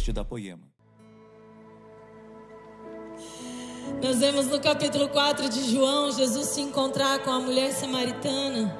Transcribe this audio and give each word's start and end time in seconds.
podcast 0.00 0.12
da 0.12 0.24
Poema. 0.24 0.62
Nós 4.02 4.18
vemos 4.18 4.46
no 4.46 4.58
capítulo 4.58 5.08
4 5.08 5.48
de 5.48 5.70
João 5.70 6.10
Jesus 6.10 6.48
se 6.48 6.60
encontrar 6.60 7.18
com 7.22 7.30
a 7.30 7.40
mulher 7.40 7.72
samaritana. 7.72 8.76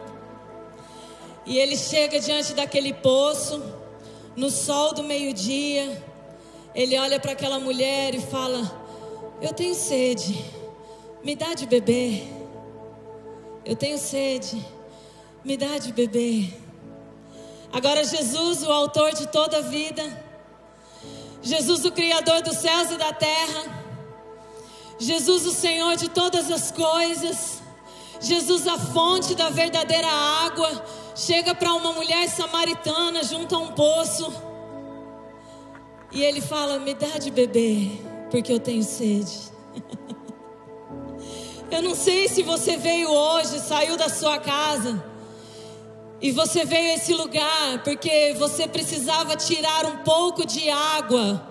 E 1.45 1.59
ele 1.59 1.77
chega 1.77 2.19
diante 2.21 2.55
daquele 2.55 2.95
poço, 2.95 3.63
no 4.35 4.51
sol 4.51 4.95
do 4.95 5.03
meio-dia. 5.03 6.03
Ele 6.75 6.99
olha 6.99 7.21
para 7.21 7.33
aquela 7.33 7.59
mulher 7.59 8.15
e 8.15 8.21
fala: 8.21 8.61
Eu 9.43 9.53
tenho 9.53 9.75
sede, 9.75 10.43
me 11.23 11.37
dá 11.37 11.55
de 11.55 11.67
beber. 11.67 12.23
Eu 13.65 13.77
tenho 13.77 13.99
sede, 13.99 14.65
me 15.45 15.57
dá 15.57 15.77
de 15.77 15.93
beber. 15.93 16.59
Agora, 17.73 18.03
Jesus, 18.05 18.63
o 18.63 18.73
autor 18.73 19.13
de 19.13 19.29
toda 19.29 19.59
a 19.59 19.61
vida, 19.61 20.30
Jesus, 21.43 21.85
o 21.85 21.93
Criador 21.93 22.43
dos 22.43 22.59
céus 22.59 22.91
e 22.91 22.97
da 22.97 23.13
terra, 23.13 23.85
Jesus, 24.99 25.47
o 25.47 25.53
Senhor 25.53 25.97
de 25.97 26.09
todas 26.11 26.51
as 26.51 26.71
coisas, 26.71 27.63
Jesus, 28.21 28.67
a 28.67 28.79
fonte 28.79 29.35
da 29.35 29.49
verdadeira 29.49 30.07
água, 30.07 30.85
chega 31.15 31.55
para 31.55 31.73
uma 31.73 31.93
mulher 31.93 32.29
samaritana 32.29 33.25
junto 33.25 33.55
a 33.55 33.59
um 33.59 33.69
poço. 33.69 34.31
E 36.13 36.23
ele 36.23 36.43
fala: 36.43 36.79
Me 36.79 36.93
dá 36.93 37.19
de 37.19 37.31
beber, 37.31 38.03
porque 38.31 38.53
eu 38.53 38.61
tenho 38.61 38.83
sede. 38.83 39.51
eu 41.71 41.81
não 41.83 41.95
sei 41.95 42.29
se 42.29 42.43
você 42.43 42.77
veio 42.77 43.11
hoje, 43.11 43.59
saiu 43.61 43.97
da 43.97 44.11
sua 44.11 44.39
casa 44.39 45.10
e 46.23 46.31
você 46.33 46.65
veio 46.65 46.91
a 46.91 46.95
esse 46.95 47.15
lugar 47.15 47.83
porque 47.83 48.35
você 48.39 48.69
precisava 48.69 49.37
tirar 49.37 49.87
um 49.87 49.99
pouco 49.99 50.47
de 50.47 50.69
água 50.69 51.49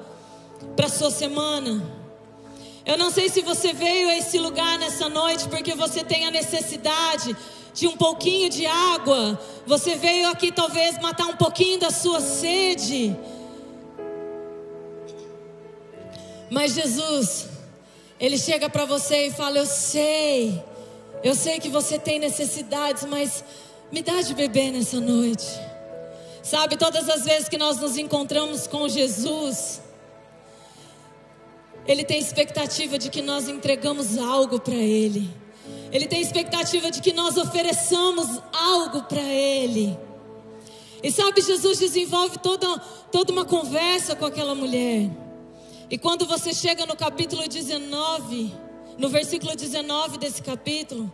para 0.75 0.87
sua 0.87 1.09
semana. 1.09 1.81
Eu 2.85 2.97
não 2.97 3.09
sei 3.09 3.29
se 3.29 3.41
você 3.41 3.73
veio 3.73 4.09
a 4.09 4.17
esse 4.17 4.37
lugar 4.37 4.77
nessa 4.77 5.09
noite 5.09 5.47
porque 5.47 5.73
você 5.73 6.03
tem 6.03 6.27
a 6.27 6.31
necessidade 6.31 7.35
de 7.73 7.87
um 7.87 7.97
pouquinho 7.97 8.49
de 8.49 8.65
água. 8.65 9.39
Você 9.65 9.95
veio 9.95 10.29
aqui 10.29 10.51
talvez 10.51 10.99
matar 10.99 11.25
um 11.25 11.35
pouquinho 11.35 11.79
da 11.79 11.89
sua 11.89 12.21
sede. 12.21 13.15
Mas 16.49 16.73
Jesus, 16.73 17.47
Ele 18.19 18.37
chega 18.37 18.69
para 18.69 18.85
você 18.85 19.27
e 19.27 19.31
fala: 19.31 19.57
Eu 19.57 19.65
sei, 19.65 20.63
eu 21.23 21.35
sei 21.35 21.59
que 21.59 21.69
você 21.69 21.99
tem 21.99 22.19
necessidades, 22.19 23.05
mas 23.05 23.43
me 23.91 24.01
dá 24.01 24.21
de 24.21 24.33
beber 24.33 24.71
nessa 24.71 24.99
noite. 24.99 25.47
Sabe, 26.43 26.77
todas 26.77 27.09
as 27.09 27.25
vezes 27.25 27.49
que 27.49 27.57
nós 27.57 27.79
nos 27.79 27.97
encontramos 27.97 28.67
com 28.67 28.87
Jesus, 28.87 29.81
Ele 31.85 32.03
tem 32.03 32.19
expectativa 32.19 32.97
de 32.97 33.09
que 33.09 33.21
nós 33.21 33.47
entregamos 33.47 34.17
algo 34.17 34.59
para 34.59 34.75
Ele. 34.75 35.29
Ele 35.91 36.07
tem 36.07 36.21
expectativa 36.21 36.91
de 36.91 37.01
que 37.01 37.13
nós 37.13 37.37
ofereçamos 37.37 38.41
algo 38.53 39.03
para 39.03 39.21
Ele. 39.21 39.97
E 41.01 41.11
sabe, 41.11 41.41
Jesus 41.41 41.79
desenvolve 41.79 42.37
toda, 42.39 42.77
toda 43.11 43.31
uma 43.31 43.45
conversa 43.45 44.15
com 44.15 44.25
aquela 44.25 44.53
mulher. 44.53 45.09
E 45.89 45.97
quando 45.97 46.25
você 46.25 46.53
chega 46.53 46.85
no 46.85 46.95
capítulo 46.95 47.47
19, 47.47 48.53
no 48.97 49.09
versículo 49.09 49.55
19 49.55 50.17
desse 50.17 50.41
capítulo, 50.41 51.11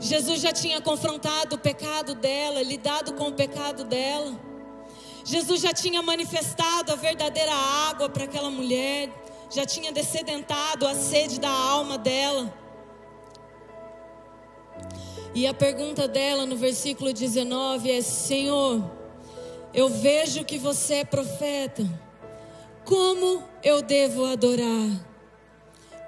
Jesus 0.00 0.40
já 0.40 0.52
tinha 0.52 0.80
confrontado 0.80 1.56
o 1.56 1.58
pecado 1.58 2.14
dela, 2.14 2.62
lidado 2.62 3.14
com 3.14 3.28
o 3.28 3.32
pecado 3.32 3.84
dela. 3.84 4.38
Jesus 5.24 5.60
já 5.60 5.72
tinha 5.72 6.00
manifestado 6.00 6.92
a 6.92 6.94
verdadeira 6.96 7.52
água 7.52 8.08
para 8.08 8.24
aquela 8.24 8.50
mulher, 8.50 9.10
já 9.50 9.66
tinha 9.66 9.90
descedentado 9.90 10.86
a 10.86 10.94
sede 10.94 11.40
da 11.40 11.50
alma 11.50 11.98
dela. 11.98 12.54
E 15.34 15.46
a 15.46 15.52
pergunta 15.52 16.06
dela 16.06 16.46
no 16.46 16.56
versículo 16.56 17.12
19 17.12 17.90
é: 17.90 18.00
Senhor, 18.00 18.82
eu 19.74 19.88
vejo 19.88 20.44
que 20.44 20.58
você 20.58 20.94
é 20.94 21.04
profeta. 21.04 21.84
Como 22.84 23.42
eu 23.62 23.82
devo 23.82 24.24
adorar? 24.24 24.88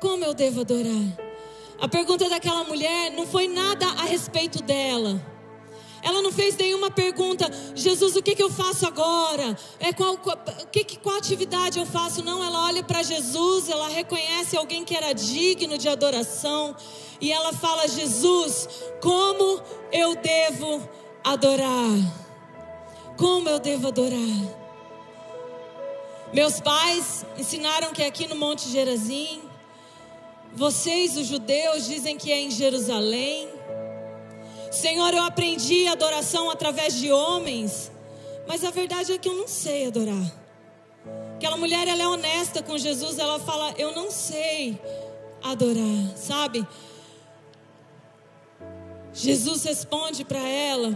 Como 0.00 0.24
eu 0.24 0.32
devo 0.32 0.62
adorar? 0.62 1.29
A 1.80 1.88
pergunta 1.88 2.28
daquela 2.28 2.62
mulher 2.64 3.10
não 3.12 3.26
foi 3.26 3.48
nada 3.48 3.86
a 3.86 4.04
respeito 4.04 4.62
dela. 4.62 5.20
Ela 6.02 6.22
não 6.22 6.32
fez 6.32 6.56
nenhuma 6.56 6.90
pergunta, 6.90 7.50
Jesus, 7.74 8.16
o 8.16 8.22
que, 8.22 8.34
que 8.34 8.42
eu 8.42 8.50
faço 8.50 8.86
agora? 8.86 9.56
É 9.78 9.92
qual, 9.92 10.16
qual, 10.16 10.36
que, 10.72 10.96
qual 10.98 11.16
atividade 11.16 11.78
eu 11.78 11.84
faço? 11.84 12.24
Não, 12.24 12.42
ela 12.42 12.64
olha 12.64 12.82
para 12.82 13.02
Jesus, 13.02 13.68
ela 13.68 13.88
reconhece 13.88 14.56
alguém 14.56 14.84
que 14.84 14.96
era 14.96 15.12
digno 15.12 15.76
de 15.76 15.88
adoração, 15.88 16.74
e 17.20 17.30
ela 17.30 17.52
fala: 17.52 17.86
Jesus, 17.86 18.68
como 19.02 19.60
eu 19.92 20.14
devo 20.16 20.88
adorar? 21.22 21.98
Como 23.18 23.48
eu 23.48 23.58
devo 23.58 23.88
adorar? 23.88 24.60
Meus 26.32 26.60
pais 26.60 27.26
ensinaram 27.36 27.92
que 27.92 28.02
aqui 28.02 28.26
no 28.26 28.36
Monte 28.36 28.70
Gerazim, 28.70 29.42
vocês, 30.52 31.16
os 31.16 31.26
judeus, 31.26 31.86
dizem 31.86 32.16
que 32.16 32.32
é 32.32 32.40
em 32.40 32.50
Jerusalém. 32.50 33.48
Senhor, 34.70 35.12
eu 35.14 35.22
aprendi 35.22 35.86
adoração 35.86 36.50
através 36.50 36.94
de 36.94 37.10
homens, 37.10 37.90
mas 38.46 38.64
a 38.64 38.70
verdade 38.70 39.12
é 39.12 39.18
que 39.18 39.28
eu 39.28 39.34
não 39.34 39.48
sei 39.48 39.86
adorar. 39.86 40.32
Aquela 41.36 41.56
mulher, 41.56 41.88
ela 41.88 42.02
é 42.02 42.06
honesta 42.06 42.62
com 42.62 42.76
Jesus, 42.76 43.18
ela 43.18 43.38
fala: 43.38 43.74
Eu 43.78 43.94
não 43.94 44.10
sei 44.10 44.78
adorar, 45.42 46.16
sabe? 46.16 46.66
Jesus 49.12 49.64
responde 49.64 50.24
para 50.24 50.38
ela, 50.38 50.94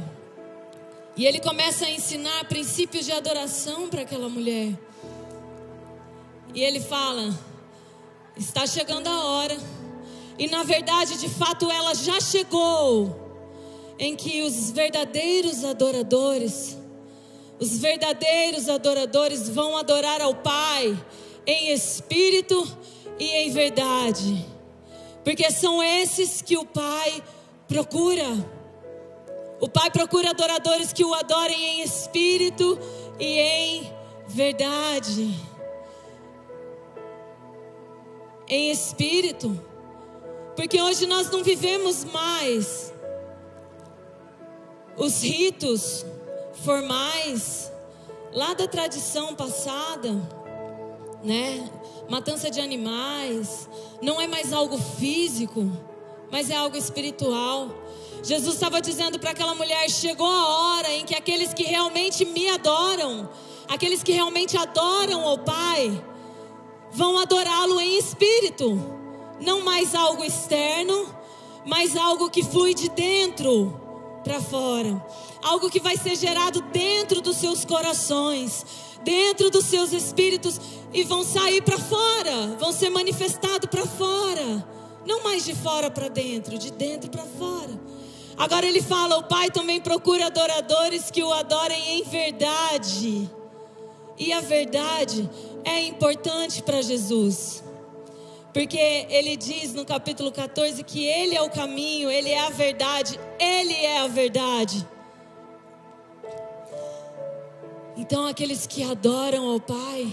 e 1.16 1.26
ele 1.26 1.41
começa 1.41 1.86
a 1.86 1.91
ensinar 1.91 2.44
princípios 2.44 3.04
de 3.04 3.12
adoração 3.12 3.88
para 3.88 4.03
aquela 4.03 4.28
mulher. 4.28 4.72
E 6.54 6.62
ele 6.62 6.81
fala: 6.81 7.34
Está 8.37 8.67
chegando 8.67 9.06
a 9.06 9.25
hora. 9.25 9.56
E 10.39 10.49
na 10.49 10.65
verdade, 10.65 11.19
de 11.19 11.28
fato, 11.28 11.71
ela 11.71 11.95
já 11.95 12.21
chegou. 12.21 13.22
Em 13.97 14.17
que 14.17 14.43
os 14.43 14.72
verdadeiros 14.72 15.65
adoradores, 15.65 16.77
os 17.61 17.78
verdadeiros 17.78 18.69
adoradores 18.69 19.49
vão 19.49 19.77
adorar 19.77 20.21
ao 20.21 20.34
Pai 20.34 20.99
em 21.47 21.72
espírito 21.72 22.67
e 23.21 23.25
em 23.25 23.50
verdade. 23.50 24.45
Porque 25.22 25.49
são 25.53 25.81
esses 25.81 26.43
que 26.43 26.56
o 26.56 26.65
Pai 26.65 27.22
procura. 27.69 28.27
O 29.61 29.69
Pai 29.69 29.93
procura 29.93 30.31
adoradores 30.31 30.93
que 30.93 31.05
o 31.05 31.15
adorem 31.15 31.78
em 31.78 31.83
espírito 31.83 32.77
e 33.21 33.39
em 33.39 33.93
verdade 34.27 35.53
em 38.49 38.71
espírito, 38.71 39.59
porque 40.56 40.81
hoje 40.81 41.06
nós 41.06 41.31
não 41.31 41.43
vivemos 41.43 42.05
mais 42.05 42.93
os 44.97 45.22
ritos 45.22 46.05
formais 46.65 47.72
lá 48.33 48.54
da 48.54 48.66
tradição 48.66 49.34
passada, 49.34 50.12
né? 51.22 51.71
Matança 52.09 52.50
de 52.50 52.60
animais, 52.60 53.69
não 54.03 54.21
é 54.21 54.27
mais 54.27 54.53
algo 54.53 54.77
físico, 54.77 55.71
mas 56.31 56.50
é 56.50 56.56
algo 56.56 56.77
espiritual. 56.77 57.71
Jesus 58.22 58.54
estava 58.54 58.81
dizendo 58.81 59.19
para 59.19 59.31
aquela 59.31 59.54
mulher: 59.54 59.88
chegou 59.91 60.27
a 60.27 60.49
hora 60.49 60.93
em 60.93 61.04
que 61.04 61.15
aqueles 61.15 61.54
que 61.54 61.63
realmente 61.63 62.24
me 62.24 62.48
adoram, 62.48 63.28
aqueles 63.68 64.03
que 64.03 64.13
realmente 64.13 64.57
adoram 64.57 65.33
o 65.33 65.39
Pai, 65.39 66.04
vão 66.94 67.18
adorá-lo 67.18 67.80
em 67.80 67.98
espírito, 67.98 68.80
não 69.41 69.62
mais 69.64 69.94
algo 69.94 70.24
externo, 70.24 71.12
mas 71.66 71.96
algo 71.96 72.30
que 72.30 72.42
flui 72.42 72.72
de 72.72 72.88
dentro 72.88 73.80
para 74.22 74.41
fora, 74.41 75.04
algo 75.42 75.68
que 75.68 75.80
vai 75.80 75.96
ser 75.96 76.14
gerado 76.16 76.62
dentro 76.72 77.20
dos 77.20 77.36
seus 77.36 77.64
corações, 77.64 78.64
dentro 79.02 79.50
dos 79.50 79.64
seus 79.64 79.92
espíritos 79.92 80.60
e 80.92 81.02
vão 81.02 81.24
sair 81.24 81.62
para 81.62 81.78
fora, 81.78 82.56
vão 82.58 82.72
ser 82.72 82.91
manifestados 82.91 83.68
para 83.68 83.84
fora, 83.84 84.64
não 85.04 85.24
mais 85.24 85.44
de 85.44 85.54
fora 85.54 85.91
para 85.91 86.08
dentro, 86.08 86.56
de 86.56 86.70
dentro 86.70 87.10
para 87.10 87.24
fora. 87.24 87.78
Agora 88.36 88.66
ele 88.66 88.80
fala: 88.80 89.18
o 89.18 89.24
Pai 89.24 89.50
também 89.50 89.80
procura 89.80 90.26
adoradores 90.26 91.10
que 91.10 91.22
o 91.22 91.32
adorem 91.32 91.98
em 91.98 92.04
verdade. 92.04 93.30
E 94.16 94.32
a 94.32 94.41
verdade 94.41 95.28
é 95.65 95.83
importante 95.83 96.63
para 96.63 96.83
Jesus. 96.83 97.63
Porque 98.53 98.78
ele 99.11 99.37
diz 99.37 99.75
no 99.75 99.84
capítulo 99.84 100.31
14 100.31 100.83
que 100.84 101.05
ele 101.05 101.34
é 101.34 101.43
o 101.43 101.51
caminho, 101.51 102.11
ele 102.11 102.31
é 102.31 102.47
a 102.47 102.51
verdade, 102.51 103.19
ele 103.39 103.75
é 103.75 103.99
a 103.99 104.07
verdade. 104.07 104.87
Então, 107.97 108.27
aqueles 108.27 108.66
que 108.66 108.83
adoram 108.83 109.49
ao 109.49 109.61
Pai 109.61 110.13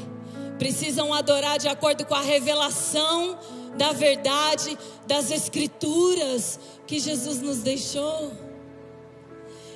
precisam 0.58 1.12
adorar 1.14 1.58
de 1.58 1.68
acordo 1.68 2.06
com 2.06 2.14
a 2.14 2.22
revelação 2.22 3.38
da 3.76 3.92
verdade 3.92 4.78
das 5.08 5.32
Escrituras 5.32 6.60
que 6.86 7.00
Jesus 7.00 7.42
nos 7.42 7.60
deixou. 7.60 8.32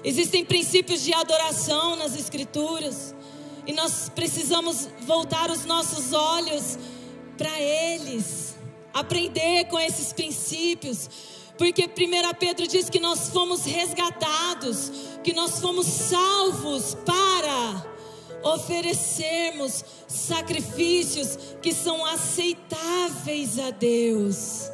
Existem 0.04 0.45
princípios 0.45 1.01
de 1.01 1.12
adoração 1.13 1.95
nas 1.95 2.16
Escrituras 2.16 3.14
e 3.65 3.73
nós 3.73 4.09
precisamos 4.09 4.88
voltar 5.01 5.50
os 5.50 5.65
nossos 5.65 6.13
olhos 6.13 6.77
para 7.38 7.59
eles, 7.59 8.56
aprender 8.94 9.65
com 9.65 9.79
esses 9.79 10.13
princípios, 10.13 11.09
porque 11.57 11.83
1 11.83 11.89
Pedro 12.39 12.67
diz 12.67 12.89
que 12.89 13.00
nós 13.00 13.29
fomos 13.29 13.65
resgatados, 13.65 14.91
que 15.23 15.33
nós 15.33 15.59
fomos 15.59 15.88
salvos 15.88 16.95
para 17.06 17.95
oferecermos 18.44 19.83
sacrifícios 20.07 21.38
que 21.62 21.73
são 21.73 22.06
aceitáveis 22.06 23.57
a 23.57 23.71
Deus. 23.71 24.69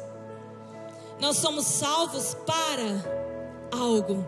Nós 1.18 1.38
somos 1.38 1.66
salvos 1.66 2.36
para 2.46 3.70
algo. 3.70 4.26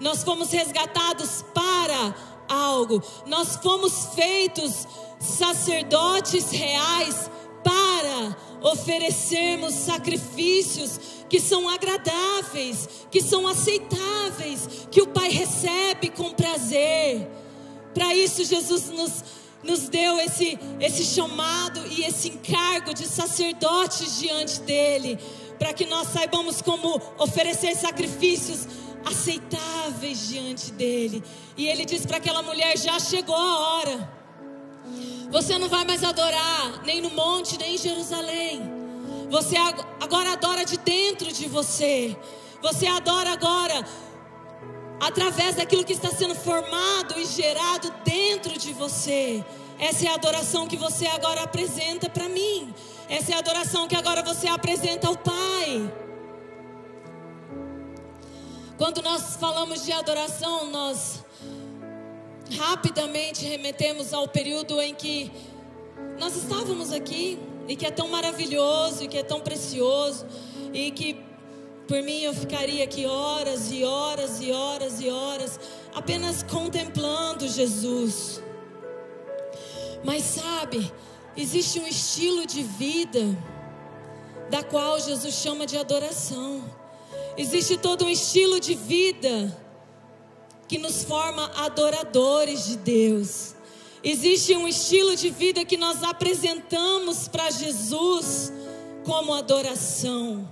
Nós 0.00 0.22
fomos 0.24 0.50
resgatados 0.50 1.44
para 1.54 2.33
algo. 2.48 3.02
Nós 3.26 3.56
fomos 3.56 4.06
feitos 4.14 4.86
sacerdotes 5.18 6.50
reais 6.50 7.30
para 7.62 8.36
oferecermos 8.60 9.74
sacrifícios 9.74 11.00
que 11.28 11.40
são 11.40 11.68
agradáveis, 11.68 12.88
que 13.10 13.20
são 13.20 13.48
aceitáveis, 13.48 14.86
que 14.90 15.02
o 15.02 15.06
Pai 15.06 15.30
recebe 15.30 16.10
com 16.10 16.32
prazer. 16.32 17.28
Para 17.92 18.14
isso, 18.14 18.44
Jesus 18.44 18.90
nos, 18.90 19.24
nos 19.62 19.88
deu 19.88 20.18
esse, 20.20 20.58
esse 20.80 21.04
chamado 21.04 21.80
e 21.88 22.04
esse 22.04 22.28
encargo 22.28 22.92
de 22.92 23.06
sacerdotes 23.06 24.18
diante 24.18 24.60
dEle, 24.60 25.18
para 25.58 25.72
que 25.72 25.86
nós 25.86 26.08
saibamos 26.08 26.60
como 26.60 27.00
oferecer 27.18 27.74
sacrifícios 27.74 28.66
aceitáveis 29.04 30.28
diante 30.28 30.72
dEle. 30.72 31.22
E 31.56 31.66
Ele 31.66 31.84
diz 31.84 32.04
para 32.06 32.16
aquela 32.16 32.42
mulher: 32.42 32.76
já 32.78 32.98
chegou 32.98 33.36
a 33.36 33.58
hora. 33.58 34.14
Você 35.30 35.58
não 35.58 35.68
vai 35.68 35.84
mais 35.84 36.04
adorar 36.04 36.82
nem 36.84 37.00
no 37.00 37.10
monte, 37.10 37.58
nem 37.58 37.74
em 37.74 37.78
Jerusalém. 37.78 38.62
Você 39.30 39.56
agora 40.00 40.32
adora 40.32 40.64
de 40.64 40.76
dentro 40.78 41.32
de 41.32 41.48
você. 41.48 42.16
Você 42.62 42.86
adora 42.86 43.32
agora 43.32 43.84
através 45.00 45.56
daquilo 45.56 45.84
que 45.84 45.92
está 45.92 46.10
sendo 46.10 46.34
formado 46.34 47.18
e 47.18 47.24
gerado 47.26 47.92
dentro 48.04 48.58
de 48.58 48.72
você. 48.72 49.44
Essa 49.78 50.06
é 50.06 50.08
a 50.08 50.14
adoração 50.14 50.68
que 50.68 50.76
você 50.76 51.06
agora 51.06 51.42
apresenta 51.42 52.08
para 52.08 52.28
mim. 52.28 52.72
Essa 53.08 53.32
é 53.32 53.34
a 53.34 53.38
adoração 53.38 53.88
que 53.88 53.96
agora 53.96 54.22
você 54.22 54.46
apresenta 54.46 55.08
ao 55.08 55.16
Pai. 55.16 55.92
Quando 58.76 59.00
nós 59.02 59.36
falamos 59.36 59.84
de 59.84 59.92
adoração, 59.92 60.68
nós 60.68 61.24
rapidamente 62.58 63.44
remetemos 63.44 64.12
ao 64.12 64.26
período 64.26 64.80
em 64.80 64.92
que 64.92 65.30
nós 66.18 66.34
estávamos 66.34 66.92
aqui 66.92 67.38
e 67.68 67.76
que 67.76 67.86
é 67.86 67.90
tão 67.92 68.08
maravilhoso 68.08 69.04
e 69.04 69.08
que 69.08 69.16
é 69.16 69.22
tão 69.22 69.40
precioso 69.40 70.26
e 70.72 70.90
que 70.90 71.22
por 71.86 72.02
mim 72.02 72.22
eu 72.22 72.34
ficaria 72.34 72.82
aqui 72.82 73.06
horas 73.06 73.70
e 73.70 73.84
horas 73.84 74.40
e 74.40 74.50
horas 74.50 75.00
e 75.00 75.08
horas 75.08 75.60
apenas 75.94 76.42
contemplando 76.42 77.46
Jesus. 77.46 78.42
Mas 80.02 80.22
sabe, 80.24 80.92
existe 81.36 81.78
um 81.78 81.86
estilo 81.86 82.44
de 82.44 82.64
vida 82.64 83.20
da 84.50 84.64
qual 84.64 84.98
Jesus 84.98 85.34
chama 85.34 85.64
de 85.64 85.78
adoração. 85.78 86.83
Existe 87.36 87.76
todo 87.76 88.04
um 88.04 88.10
estilo 88.10 88.60
de 88.60 88.74
vida 88.74 89.56
que 90.68 90.78
nos 90.78 91.02
forma 91.02 91.50
adoradores 91.56 92.64
de 92.66 92.76
Deus. 92.76 93.54
Existe 94.02 94.54
um 94.54 94.68
estilo 94.68 95.16
de 95.16 95.30
vida 95.30 95.64
que 95.64 95.76
nós 95.76 96.02
apresentamos 96.02 97.26
para 97.26 97.50
Jesus 97.50 98.52
como 99.04 99.34
adoração. 99.34 100.48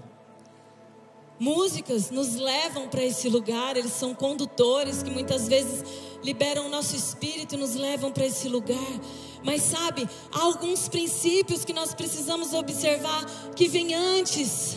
Músicas 1.39 2.11
nos 2.11 2.35
levam 2.35 2.89
para 2.89 3.05
esse 3.05 3.29
lugar, 3.29 3.77
eles 3.77 3.93
são 3.93 4.15
condutores 4.15 5.03
que 5.03 5.11
muitas 5.11 5.49
vezes 5.49 5.85
liberam 6.23 6.67
o 6.67 6.69
nosso 6.69 6.95
espírito 6.97 7.55
e 7.55 7.59
nos 7.59 7.75
levam 7.75 8.11
para 8.13 8.27
esse 8.27 8.49
lugar. 8.49 8.79
Mas 9.45 9.63
sabe, 9.63 10.09
há 10.33 10.43
alguns 10.43 10.89
princípios 10.89 11.65
que 11.65 11.73
nós 11.73 11.95
precisamos 11.95 12.55
observar 12.55 13.25
que 13.55 13.69
vem 13.69 13.95
antes. 13.95 14.77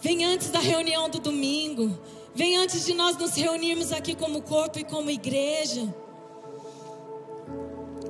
Vem 0.00 0.24
antes 0.24 0.50
da 0.50 0.60
reunião 0.60 1.08
do 1.08 1.18
domingo, 1.18 1.98
vem 2.34 2.56
antes 2.56 2.84
de 2.86 2.94
nós 2.94 3.16
nos 3.16 3.34
reunirmos 3.34 3.92
aqui 3.92 4.14
como 4.14 4.42
corpo 4.42 4.78
e 4.78 4.84
como 4.84 5.10
igreja. 5.10 5.92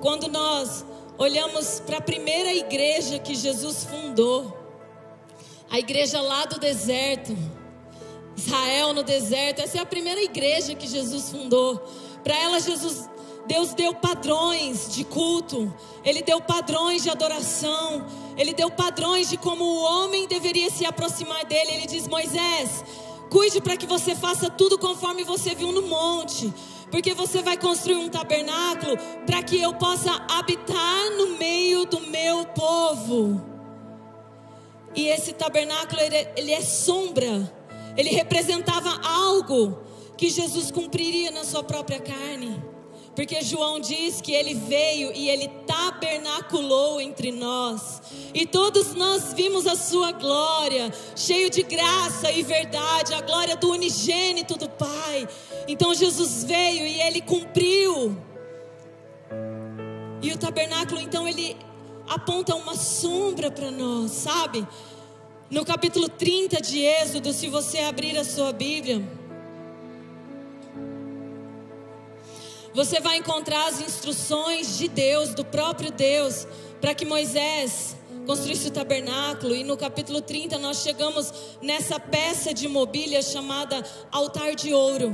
Quando 0.00 0.28
nós 0.28 0.84
olhamos 1.16 1.80
para 1.80 1.98
a 1.98 2.00
primeira 2.02 2.52
igreja 2.52 3.18
que 3.18 3.34
Jesus 3.34 3.84
fundou, 3.84 4.56
a 5.70 5.78
igreja 5.78 6.20
lá 6.20 6.44
do 6.44 6.58
deserto, 6.58 7.36
Israel 8.38 8.94
no 8.94 9.02
deserto. 9.02 9.60
Essa 9.60 9.78
é 9.78 9.80
a 9.80 9.86
primeira 9.86 10.22
igreja 10.22 10.74
que 10.74 10.86
Jesus 10.86 11.30
fundou. 11.30 11.76
Para 12.22 12.38
ela, 12.38 12.60
Jesus, 12.60 13.08
Deus 13.48 13.72
deu 13.72 13.94
padrões 13.94 14.92
de 14.92 15.04
culto, 15.04 15.72
Ele 16.04 16.20
deu 16.20 16.38
padrões 16.38 17.02
de 17.02 17.08
adoração, 17.08 18.06
Ele 18.36 18.52
deu 18.52 18.70
padrões 18.70 19.30
de 19.30 19.38
como 19.38 19.64
o 19.64 19.80
homem 19.80 20.28
deveria 20.28 20.70
se 20.70 20.84
aproximar 20.84 21.46
dele. 21.46 21.72
Ele 21.72 21.86
diz: 21.86 22.06
Moisés, 22.06 22.84
cuide 23.30 23.58
para 23.62 23.74
que 23.74 23.86
você 23.86 24.14
faça 24.14 24.50
tudo 24.50 24.78
conforme 24.78 25.24
você 25.24 25.54
viu 25.54 25.72
no 25.72 25.80
monte. 25.80 26.52
Porque 26.90 27.14
você 27.14 27.42
vai 27.42 27.56
construir 27.56 27.96
um 27.96 28.08
tabernáculo 28.10 28.96
para 29.26 29.42
que 29.42 29.58
eu 29.58 29.72
possa 29.74 30.10
habitar 30.28 31.10
no 31.16 31.38
meio 31.38 31.86
do 31.86 32.00
meu 32.02 32.44
povo. 32.46 33.42
E 34.94 35.06
esse 35.06 35.32
tabernáculo, 35.32 36.00
ele, 36.02 36.28
ele 36.36 36.52
é 36.52 36.60
sombra. 36.60 37.50
Ele 37.96 38.10
representava 38.10 39.00
algo 39.06 39.78
que 40.18 40.28
Jesus 40.28 40.70
cumpriria 40.70 41.30
na 41.30 41.44
sua 41.44 41.62
própria 41.62 42.00
carne. 42.00 42.67
Porque 43.18 43.42
João 43.42 43.80
diz 43.80 44.20
que 44.20 44.30
ele 44.30 44.54
veio 44.54 45.10
e 45.12 45.28
ele 45.28 45.48
tabernaculou 45.66 47.00
entre 47.00 47.32
nós. 47.32 48.00
E 48.32 48.46
todos 48.46 48.94
nós 48.94 49.32
vimos 49.32 49.66
a 49.66 49.74
sua 49.74 50.12
glória, 50.12 50.94
cheio 51.16 51.50
de 51.50 51.64
graça 51.64 52.30
e 52.30 52.44
verdade, 52.44 53.12
a 53.14 53.20
glória 53.20 53.56
do 53.56 53.72
unigênito 53.72 54.56
do 54.56 54.68
Pai. 54.68 55.28
Então 55.66 55.92
Jesus 55.92 56.44
veio 56.44 56.86
e 56.86 57.00
ele 57.00 57.20
cumpriu. 57.20 58.16
E 60.22 60.30
o 60.30 60.38
tabernáculo, 60.38 61.00
então, 61.00 61.26
ele 61.26 61.56
aponta 62.08 62.54
uma 62.54 62.76
sombra 62.76 63.50
para 63.50 63.72
nós, 63.72 64.12
sabe? 64.12 64.64
No 65.50 65.64
capítulo 65.64 66.08
30 66.08 66.62
de 66.62 66.84
Êxodo, 66.84 67.32
se 67.32 67.48
você 67.48 67.80
abrir 67.80 68.16
a 68.16 68.22
sua 68.22 68.52
Bíblia, 68.52 69.02
você 72.78 73.00
vai 73.00 73.16
encontrar 73.16 73.66
as 73.66 73.80
instruções 73.80 74.78
de 74.78 74.86
Deus, 74.86 75.34
do 75.34 75.44
próprio 75.44 75.90
Deus, 75.90 76.46
para 76.80 76.94
que 76.94 77.04
Moisés 77.04 77.96
construísse 78.24 78.68
o 78.68 78.70
tabernáculo. 78.70 79.52
E 79.52 79.64
no 79.64 79.76
capítulo 79.76 80.22
30 80.22 80.58
nós 80.58 80.80
chegamos 80.80 81.58
nessa 81.60 81.98
peça 81.98 82.54
de 82.54 82.68
mobília 82.68 83.20
chamada 83.20 83.84
altar 84.12 84.54
de 84.54 84.72
ouro. 84.72 85.12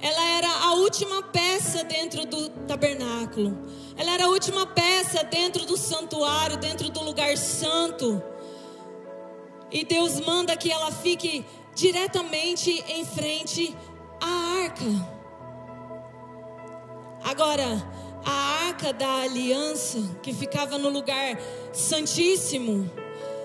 Ela 0.00 0.28
era 0.28 0.48
a 0.66 0.74
última 0.74 1.20
peça 1.20 1.82
dentro 1.82 2.26
do 2.26 2.48
tabernáculo. 2.48 3.66
Ela 3.96 4.12
era 4.12 4.26
a 4.26 4.28
última 4.28 4.64
peça 4.64 5.24
dentro 5.24 5.66
do 5.66 5.76
santuário, 5.76 6.58
dentro 6.58 6.90
do 6.90 7.02
lugar 7.02 7.36
santo. 7.36 8.22
E 9.68 9.84
Deus 9.84 10.20
manda 10.20 10.56
que 10.56 10.70
ela 10.70 10.92
fique 10.92 11.44
diretamente 11.74 12.70
em 12.86 13.04
frente 13.04 13.76
à 14.20 14.62
arca. 14.62 15.21
Agora, 17.24 17.64
a 18.24 18.66
arca 18.66 18.92
da 18.92 19.22
aliança, 19.22 19.98
que 20.22 20.32
ficava 20.32 20.78
no 20.78 20.88
lugar 20.88 21.38
santíssimo, 21.72 22.90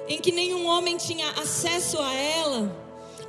em 0.08 0.20
que 0.20 0.32
nenhum 0.32 0.66
homem 0.66 0.98
tinha 0.98 1.30
acesso 1.32 2.00
a 2.00 2.14
ela, 2.14 2.76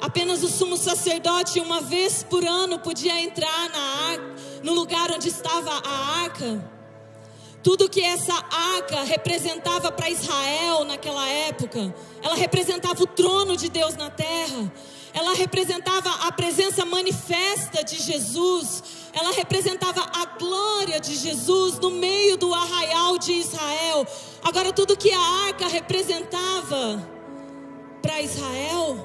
apenas 0.00 0.42
o 0.42 0.48
sumo 0.48 0.76
sacerdote, 0.76 1.60
uma 1.60 1.80
vez 1.80 2.22
por 2.22 2.44
ano, 2.44 2.78
podia 2.78 3.20
entrar 3.20 3.70
na 3.70 4.10
arca, 4.10 4.34
no 4.62 4.72
lugar 4.72 5.10
onde 5.10 5.28
estava 5.28 5.70
a 5.70 6.22
arca. 6.22 6.78
Tudo 7.62 7.88
que 7.88 8.00
essa 8.00 8.32
arca 8.32 9.02
representava 9.02 9.90
para 9.90 10.08
Israel 10.08 10.84
naquela 10.84 11.28
época, 11.28 11.94
ela 12.22 12.36
representava 12.36 13.02
o 13.02 13.06
trono 13.06 13.56
de 13.56 13.68
Deus 13.68 13.96
na 13.96 14.08
terra, 14.08 14.72
ela 15.12 15.34
representava 15.34 16.08
a 16.26 16.32
presença 16.32 16.84
manifesta 16.84 17.82
de 17.82 17.96
Jesus, 17.96 18.82
ela 19.18 19.32
representava 19.32 20.00
a 20.00 20.26
glória 20.38 21.00
de 21.00 21.16
Jesus 21.16 21.78
no 21.78 21.90
meio 21.90 22.36
do 22.36 22.54
arraial 22.54 23.18
de 23.18 23.32
Israel. 23.32 24.06
Agora, 24.42 24.72
tudo 24.72 24.96
que 24.96 25.10
a 25.10 25.20
arca 25.46 25.66
representava 25.66 27.04
para 28.00 28.22
Israel, 28.22 28.96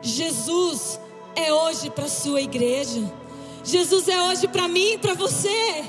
Jesus 0.00 0.98
é 1.36 1.52
hoje 1.52 1.90
para 1.90 2.06
a 2.06 2.08
sua 2.08 2.40
igreja. 2.40 3.02
Jesus 3.62 4.08
é 4.08 4.22
hoje 4.22 4.48
para 4.48 4.66
mim 4.66 4.92
e 4.92 4.98
para 4.98 5.12
você. 5.14 5.84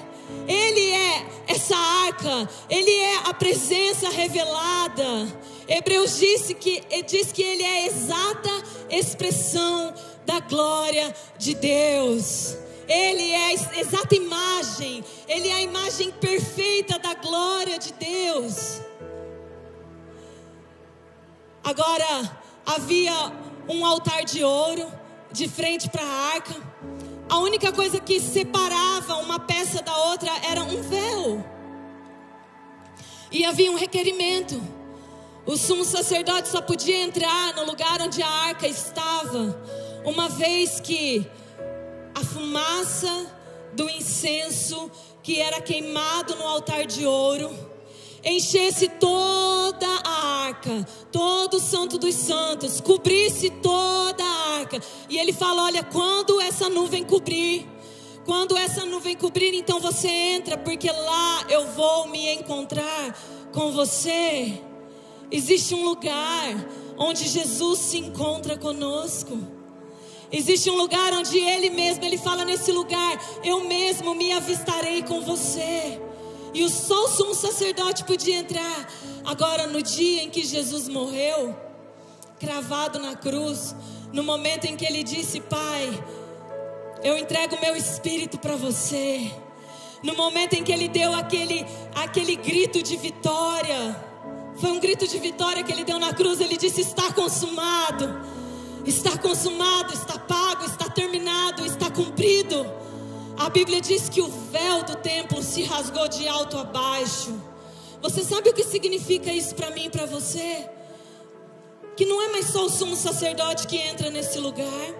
Ele 0.47 0.91
é 0.91 1.25
essa 1.47 1.75
arca, 1.75 2.49
ele 2.69 2.91
é 2.91 3.17
a 3.25 3.33
presença 3.33 4.09
revelada. 4.09 5.27
Hebreus 5.67 6.19
disse 6.19 6.53
que, 6.53 6.83
diz 7.07 7.31
que 7.31 7.41
ele 7.41 7.63
é 7.63 7.83
a 7.83 7.85
exata 7.87 8.49
expressão 8.89 9.93
da 10.25 10.41
glória 10.41 11.13
de 11.37 11.53
Deus. 11.53 12.57
Ele 12.91 13.31
é 13.31 13.45
a 13.45 13.53
exata 13.53 14.13
imagem, 14.15 15.01
ele 15.25 15.47
é 15.47 15.53
a 15.53 15.61
imagem 15.61 16.11
perfeita 16.11 16.99
da 16.99 17.13
glória 17.13 17.79
de 17.79 17.93
Deus. 17.93 18.81
Agora, 21.63 22.37
havia 22.65 23.13
um 23.69 23.85
altar 23.85 24.25
de 24.25 24.43
ouro 24.43 24.91
de 25.31 25.47
frente 25.47 25.89
para 25.89 26.03
a 26.03 26.33
arca. 26.33 26.53
A 27.29 27.37
única 27.37 27.71
coisa 27.71 27.97
que 27.97 28.19
separava 28.19 29.15
uma 29.19 29.39
peça 29.39 29.81
da 29.81 29.95
outra 30.09 30.31
era 30.51 30.61
um 30.61 30.81
véu. 30.81 31.45
E 33.31 33.45
havia 33.45 33.71
um 33.71 33.77
requerimento. 33.77 34.61
O 35.45 35.55
sumo 35.55 35.85
sacerdote 35.85 36.49
só 36.49 36.61
podia 36.61 36.97
entrar 36.97 37.53
no 37.55 37.63
lugar 37.63 38.01
onde 38.01 38.21
a 38.21 38.27
arca 38.27 38.67
estava, 38.67 39.57
uma 40.03 40.27
vez 40.27 40.81
que 40.81 41.25
a 42.21 42.23
fumaça 42.23 43.25
do 43.73 43.89
incenso 43.89 44.91
que 45.23 45.39
era 45.39 45.59
queimado 45.59 46.35
no 46.35 46.47
altar 46.47 46.85
de 46.85 47.05
ouro 47.05 47.49
enchesse 48.23 48.87
toda 48.87 49.87
a 50.03 50.45
arca, 50.45 50.87
todo 51.11 51.55
o 51.55 51.59
santo 51.59 51.97
dos 51.97 52.13
santos, 52.13 52.79
cobrisse 52.79 53.49
toda 53.49 54.23
a 54.23 54.59
arca. 54.59 54.79
E 55.09 55.17
ele 55.17 55.33
fala: 55.33 55.63
Olha, 55.63 55.83
quando 55.83 56.39
essa 56.39 56.69
nuvem 56.69 57.03
cobrir, 57.03 57.67
quando 58.23 58.55
essa 58.55 58.85
nuvem 58.85 59.15
cobrir, 59.15 59.55
então 59.55 59.79
você 59.79 60.07
entra, 60.07 60.55
porque 60.57 60.91
lá 60.91 61.45
eu 61.49 61.67
vou 61.71 62.07
me 62.09 62.31
encontrar 62.35 63.17
com 63.51 63.71
você. 63.71 64.61
Existe 65.31 65.73
um 65.73 65.83
lugar 65.83 66.53
onde 66.97 67.27
Jesus 67.27 67.79
se 67.79 67.97
encontra 67.97 68.55
conosco. 68.55 69.60
Existe 70.31 70.69
um 70.69 70.77
lugar 70.77 71.13
onde 71.13 71.37
Ele 71.37 71.69
mesmo, 71.69 72.05
Ele 72.05 72.17
fala 72.17 72.45
nesse 72.45 72.71
lugar, 72.71 73.19
eu 73.43 73.65
mesmo 73.65 74.15
me 74.15 74.31
avistarei 74.31 75.03
com 75.03 75.21
você. 75.21 75.99
E 76.53 76.67
só 76.69 77.05
o 77.05 77.07
sumo 77.07 77.33
sacerdote 77.33 78.03
podia 78.03 78.37
entrar. 78.37 78.87
Agora, 79.25 79.67
no 79.67 79.81
dia 79.81 80.23
em 80.23 80.29
que 80.29 80.43
Jesus 80.43 80.87
morreu, 80.87 81.55
cravado 82.39 82.99
na 82.99 83.15
cruz, 83.15 83.75
no 84.11 84.23
momento 84.23 84.65
em 84.65 84.75
que 84.75 84.85
ele 84.85 85.03
disse: 85.03 85.39
Pai, 85.39 86.03
eu 87.03 87.17
entrego 87.17 87.59
meu 87.61 87.75
espírito 87.75 88.37
para 88.37 88.55
você. 88.55 89.31
No 90.03 90.15
momento 90.15 90.53
em 90.53 90.63
que 90.63 90.71
ele 90.71 90.87
deu 90.87 91.13
aquele, 91.13 91.65
aquele 91.95 92.35
grito 92.35 92.81
de 92.81 92.97
vitória, 92.97 93.95
foi 94.55 94.71
um 94.71 94.79
grito 94.79 95.07
de 95.07 95.19
vitória 95.19 95.63
que 95.63 95.71
ele 95.71 95.83
deu 95.83 95.99
na 95.99 96.13
cruz. 96.13 96.41
Ele 96.41 96.57
disse: 96.57 96.81
Está 96.81 97.13
consumado, 97.13 98.21
está 98.85 99.17
consumado, 99.17 99.93
está 99.93 100.17
pago, 100.17 100.65
está 100.65 100.89
terminado, 100.89 101.65
está 101.65 101.89
cumprido. 101.89 102.65
A 103.37 103.49
Bíblia 103.49 103.81
diz 103.81 104.09
que 104.09 104.21
o 104.21 104.27
véu 104.27 104.83
do 104.83 104.95
templo 104.95 105.41
se 105.41 105.63
rasgou 105.63 106.07
de 106.07 106.27
alto 106.27 106.57
a 106.57 106.63
baixo. 106.63 107.33
Você 108.01 108.23
sabe 108.23 108.49
o 108.49 108.53
que 108.53 108.63
significa 108.63 109.31
isso 109.31 109.53
para 109.55 109.69
mim 109.71 109.85
e 109.85 109.89
para 109.89 110.05
você? 110.05 110.67
Que 111.95 112.05
não 112.05 112.21
é 112.21 112.29
mais 112.29 112.47
só 112.47 112.65
o 112.65 112.69
sumo 112.69 112.95
sacerdote 112.95 113.67
que 113.67 113.77
entra 113.77 114.09
nesse 114.09 114.39
lugar, 114.39 114.95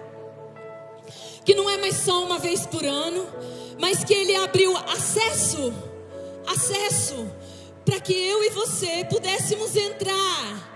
que 1.44 1.54
não 1.54 1.68
é 1.68 1.76
mais 1.78 1.96
só 1.96 2.22
uma 2.22 2.38
vez 2.38 2.64
por 2.66 2.84
ano, 2.84 3.26
mas 3.78 4.04
que 4.04 4.14
ele 4.14 4.36
abriu 4.36 4.76
acesso, 4.76 5.72
acesso, 6.46 7.28
para 7.84 7.98
que 7.98 8.12
eu 8.12 8.44
e 8.44 8.50
você 8.50 9.04
pudéssemos 9.04 9.74
entrar 9.74 10.71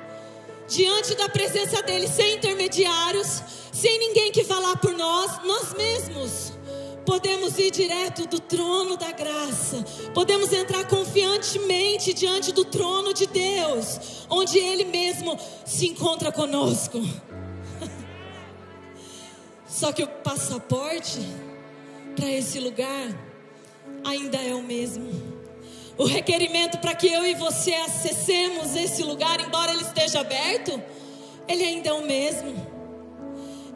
diante 0.69 1.15
da 1.15 1.29
presença 1.29 1.83
dele 1.83 2.09
sem 2.09 2.37
intermediários, 2.37 3.43
sem 3.73 3.99
ninguém 3.99 4.33
que 4.33 4.43
lá 4.43 4.77
por 4.77 4.93
nós, 4.93 5.43
nós 5.45 5.75
mesmos 5.75 6.53
podemos 7.07 7.57
ir 7.57 7.71
direto 7.71 8.27
do 8.27 8.41
trono 8.41 8.97
da 8.97 9.13
graça, 9.13 9.85
podemos 10.13 10.53
entrar 10.53 10.87
confiantemente 10.89 12.13
diante 12.13 12.53
do 12.53 12.65
trono 12.65 13.15
de 13.15 13.27
Deus, 13.27 14.27
onde 14.29 14.59
Ele 14.59 14.85
mesmo 14.85 15.39
se 15.65 15.87
encontra 15.87 16.33
conosco. 16.33 17.01
Só 19.69 19.93
que 19.93 20.03
o 20.03 20.09
passaporte 20.09 21.21
para 22.17 22.31
esse 22.31 22.59
lugar 22.59 23.09
ainda 24.05 24.39
é 24.39 24.55
o 24.55 24.63
mesmo. 24.63 25.36
O 25.99 26.05
requerimento 26.05 26.79
para 26.79 26.95
que 26.95 27.07
eu 27.07 27.25
e 27.26 27.35
você 27.35 27.73
acessemos 27.75 28.76
esse 28.76 29.03
lugar, 29.03 29.41
embora 29.41 29.73
ele 29.73 29.83
esteja 29.83 30.21
aberto, 30.21 30.83
ele 31.49 31.65
ainda 31.65 31.88
é 31.88 31.93
o 31.93 32.05
mesmo. 32.05 32.55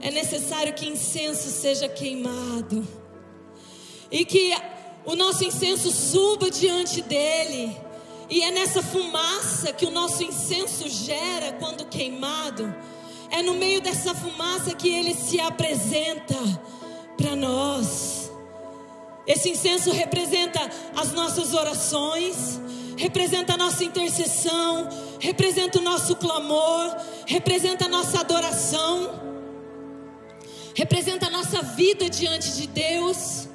É 0.02 0.10
necessário 0.10 0.72
que 0.74 0.86
incenso 0.86 1.50
seja 1.50 1.88
queimado 1.88 2.86
e 4.10 4.24
que 4.24 4.52
o 5.04 5.14
nosso 5.14 5.44
incenso 5.44 5.90
suba 5.90 6.50
diante 6.50 7.00
dele. 7.00 7.76
E 8.28 8.42
é 8.42 8.50
nessa 8.50 8.82
fumaça 8.82 9.72
que 9.72 9.86
o 9.86 9.90
nosso 9.90 10.22
incenso 10.22 10.88
gera 10.88 11.52
quando 11.54 11.86
queimado. 11.86 12.74
É 13.30 13.42
no 13.42 13.54
meio 13.54 13.80
dessa 13.80 14.14
fumaça 14.14 14.74
que 14.74 14.88
ele 14.88 15.14
se 15.14 15.40
apresenta 15.40 16.36
para 17.16 17.34
nós. 17.34 18.19
Esse 19.30 19.48
incenso 19.48 19.92
representa 19.92 20.58
as 20.96 21.12
nossas 21.12 21.54
orações, 21.54 22.60
representa 22.96 23.54
a 23.54 23.56
nossa 23.56 23.84
intercessão, 23.84 24.88
representa 25.20 25.78
o 25.78 25.82
nosso 25.82 26.16
clamor, 26.16 26.96
representa 27.26 27.84
a 27.84 27.88
nossa 27.88 28.18
adoração, 28.18 29.20
representa 30.74 31.28
a 31.28 31.30
nossa 31.30 31.62
vida 31.62 32.10
diante 32.10 32.56
de 32.56 32.66
Deus. 32.66 33.46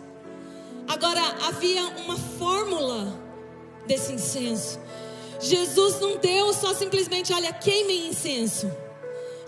Agora, 0.87 1.21
havia 1.45 1.83
uma 2.05 2.15
fórmula 2.15 3.13
desse 3.85 4.13
incenso. 4.13 4.79
Jesus 5.41 5.99
não 5.99 6.15
deu 6.15 6.53
só 6.53 6.73
simplesmente, 6.73 7.33
olha, 7.33 7.51
queimem 7.51 8.07
incenso. 8.07 8.71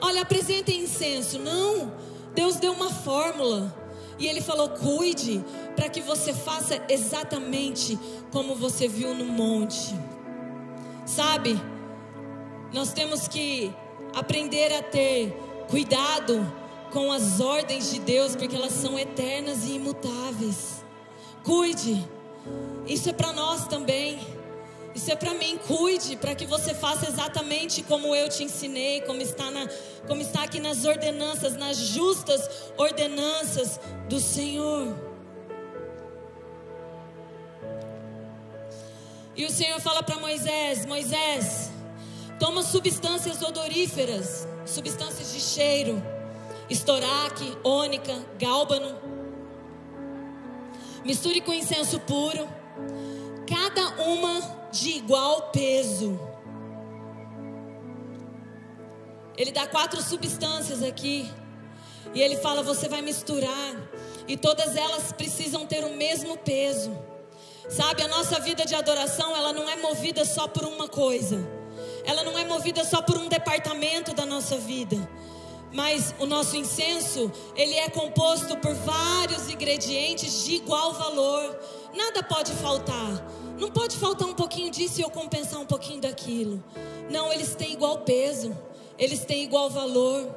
Olha, 0.01 0.23
apresentem 0.23 0.81
incenso. 0.81 1.39
Não. 1.39 1.93
Deus 2.35 2.57
deu 2.57 2.73
uma 2.73 2.89
fórmula. 2.89 3.86
E 4.17 4.27
ele 4.27 4.41
falou: 4.41 4.69
cuide 4.69 5.43
para 5.75 5.89
que 5.89 6.01
você 6.01 6.33
faça 6.33 6.81
exatamente 6.89 7.97
como 8.31 8.55
você 8.55 8.87
viu 8.87 9.13
no 9.13 9.25
monte. 9.25 9.95
Sabe? 11.05 11.59
Nós 12.73 12.91
temos 12.91 13.27
que 13.27 13.73
aprender 14.13 14.73
a 14.73 14.81
ter 14.81 15.31
cuidado 15.69 16.45
com 16.91 17.11
as 17.11 17.39
ordens 17.39 17.91
de 17.91 17.99
Deus, 17.99 18.35
porque 18.35 18.55
elas 18.55 18.73
são 18.73 18.97
eternas 18.97 19.65
e 19.65 19.73
imutáveis. 19.73 20.83
Cuide. 21.43 22.07
Isso 22.85 23.09
é 23.09 23.13
para 23.13 23.33
nós 23.33 23.67
também. 23.67 24.36
Isso 24.97 25.11
é 25.11 25.15
para 25.15 25.35
mim. 25.35 25.59
Cuide 25.67 26.15
para 26.15 26.33
que 26.33 26.47
você 26.47 26.73
faça 26.73 27.07
exatamente 27.07 27.83
como 27.83 28.15
eu 28.15 28.27
te 28.27 28.43
ensinei, 28.43 29.01
como 29.01 29.21
está, 29.21 29.51
na, 29.51 29.67
como 30.07 30.21
está 30.23 30.43
aqui 30.43 30.59
nas 30.59 30.85
ordenanças, 30.85 31.55
nas 31.55 31.77
justas 31.77 32.71
ordenanças 32.75 33.79
do 34.09 34.19
Senhor. 34.19 34.87
E 39.35 39.45
o 39.45 39.51
Senhor 39.51 39.79
fala 39.79 40.01
para 40.01 40.15
Moisés: 40.15 40.83
Moisés, 40.87 41.69
toma 42.39 42.63
substâncias 42.63 43.43
odoríferas, 43.43 44.47
substâncias 44.65 45.31
de 45.31 45.39
cheiro, 45.39 46.03
estoraque, 46.67 47.55
ônica, 47.63 48.25
gálbano 48.39 49.07
misture 51.05 51.39
com 51.39 51.53
incenso 51.53 52.01
puro, 52.01 52.49
cada 53.47 54.03
uma 54.03 54.66
de 54.79 54.89
igual 54.91 55.49
peso. 55.51 56.19
Ele 59.35 59.51
dá 59.51 59.67
quatro 59.67 60.01
substâncias 60.01 60.83
aqui. 60.83 61.29
E 62.13 62.21
ele 62.21 62.37
fala: 62.37 62.61
você 62.63 62.87
vai 62.87 63.01
misturar. 63.01 63.75
E 64.27 64.35
todas 64.35 64.75
elas 64.75 65.11
precisam 65.11 65.65
ter 65.65 65.83
o 65.83 65.95
mesmo 65.95 66.37
peso. 66.37 66.91
Sabe, 67.69 68.01
a 68.01 68.07
nossa 68.07 68.39
vida 68.39 68.65
de 68.65 68.75
adoração, 68.75 69.35
ela 69.35 69.51
não 69.51 69.69
é 69.69 69.75
movida 69.77 70.23
só 70.25 70.47
por 70.47 70.63
uma 70.63 70.87
coisa. 70.87 71.45
Ela 72.05 72.23
não 72.23 72.37
é 72.37 72.45
movida 72.45 72.83
só 72.85 73.01
por 73.01 73.17
um 73.17 73.27
departamento 73.27 74.13
da 74.13 74.25
nossa 74.25 74.57
vida. 74.57 74.97
Mas 75.73 76.15
o 76.17 76.25
nosso 76.25 76.55
incenso, 76.55 77.31
ele 77.55 77.75
é 77.75 77.89
composto 77.89 78.55
por 78.57 78.73
vários 78.73 79.49
ingredientes 79.49 80.45
de 80.45 80.55
igual 80.55 80.93
valor. 80.93 81.59
Nada 81.93 82.23
pode 82.23 82.53
faltar. 82.53 83.25
Não 83.57 83.71
pode 83.71 83.97
faltar 83.97 84.27
um 84.27 84.33
pouquinho 84.33 84.69
disso 84.69 84.99
e 84.99 85.03
eu 85.03 85.09
compensar 85.09 85.59
um 85.59 85.65
pouquinho 85.65 86.01
daquilo. 86.01 86.63
Não, 87.09 87.31
eles 87.33 87.55
têm 87.55 87.73
igual 87.73 87.99
peso, 87.99 88.55
eles 88.97 89.25
têm 89.25 89.43
igual 89.43 89.69
valor. 89.69 90.29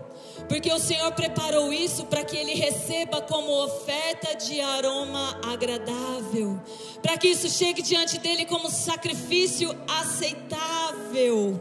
Porque 0.49 0.73
o 0.73 0.79
Senhor 0.79 1.13
preparou 1.13 1.73
isso 1.73 2.07
para 2.07 2.25
que 2.25 2.37
ele 2.37 2.55
receba 2.55 3.21
como 3.21 3.65
oferta 3.65 4.35
de 4.35 4.61
aroma 4.61 5.39
agradável, 5.45 6.59
para 7.03 7.19
que 7.19 7.29
isso 7.29 7.49
chegue 7.49 7.83
diante 7.83 8.19
dele 8.19 8.47
como 8.47 8.71
sacrifício 8.71 9.77
aceitável 9.87 11.61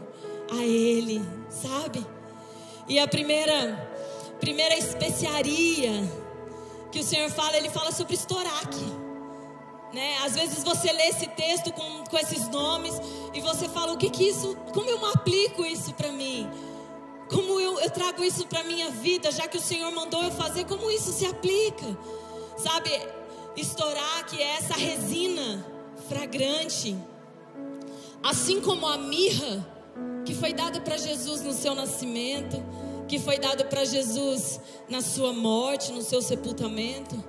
a 0.50 0.64
ele, 0.64 1.22
sabe? 1.50 2.04
E 2.88 2.98
a 2.98 3.06
primeira 3.06 3.88
primeira 4.40 4.74
especiaria 4.76 6.10
que 6.90 6.98
o 6.98 7.04
Senhor 7.04 7.30
fala, 7.30 7.56
ele 7.56 7.68
fala 7.68 7.92
sobre 7.92 8.14
estoraque. 8.14 8.99
Né? 9.92 10.18
Às 10.24 10.34
vezes 10.34 10.62
você 10.62 10.92
lê 10.92 11.08
esse 11.08 11.26
texto 11.28 11.72
com, 11.72 12.04
com 12.04 12.18
esses 12.18 12.48
nomes 12.48 12.94
e 13.34 13.40
você 13.40 13.68
fala: 13.68 13.92
o 13.92 13.96
que 13.96 14.08
que 14.08 14.28
isso, 14.28 14.56
como 14.72 14.88
eu 14.88 15.04
aplico 15.06 15.64
isso 15.64 15.92
para 15.94 16.12
mim? 16.12 16.48
Como 17.28 17.60
eu, 17.60 17.78
eu 17.80 17.90
trago 17.90 18.24
isso 18.24 18.46
para 18.46 18.64
minha 18.64 18.90
vida, 18.90 19.30
já 19.30 19.46
que 19.46 19.56
o 19.56 19.60
Senhor 19.60 19.90
mandou 19.92 20.22
eu 20.22 20.32
fazer, 20.32 20.64
como 20.64 20.90
isso 20.90 21.12
se 21.12 21.26
aplica? 21.26 21.96
Sabe, 22.56 22.90
estourar 23.56 24.26
que 24.26 24.40
é 24.42 24.56
essa 24.56 24.74
resina 24.74 25.64
fragrante, 26.08 26.96
assim 28.22 28.60
como 28.60 28.86
a 28.86 28.98
mirra 28.98 29.66
que 30.24 30.34
foi 30.34 30.52
dada 30.52 30.80
para 30.80 30.96
Jesus 30.96 31.42
no 31.42 31.52
seu 31.52 31.74
nascimento, 31.74 32.62
que 33.08 33.18
foi 33.18 33.38
dada 33.38 33.64
para 33.64 33.84
Jesus 33.84 34.60
na 34.88 35.00
sua 35.00 35.32
morte, 35.32 35.92
no 35.92 36.02
seu 36.02 36.20
sepultamento. 36.22 37.22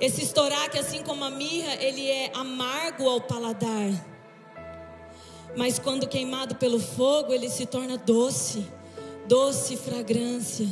Esse 0.00 0.22
estoraque, 0.22 0.78
assim 0.78 1.02
como 1.02 1.24
a 1.24 1.30
mirra, 1.30 1.74
ele 1.74 2.08
é 2.08 2.30
amargo 2.32 3.08
ao 3.08 3.20
paladar. 3.20 3.90
Mas 5.56 5.78
quando 5.78 6.06
queimado 6.06 6.54
pelo 6.54 6.78
fogo, 6.78 7.32
ele 7.32 7.50
se 7.50 7.66
torna 7.66 7.98
doce, 7.98 8.64
doce 9.26 9.76
fragrância. 9.76 10.68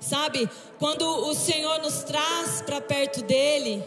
Sabe, 0.00 0.48
quando 0.78 1.02
o 1.02 1.34
Senhor 1.34 1.80
nos 1.80 2.02
traz 2.04 2.62
para 2.62 2.80
perto 2.80 3.22
dele, 3.22 3.84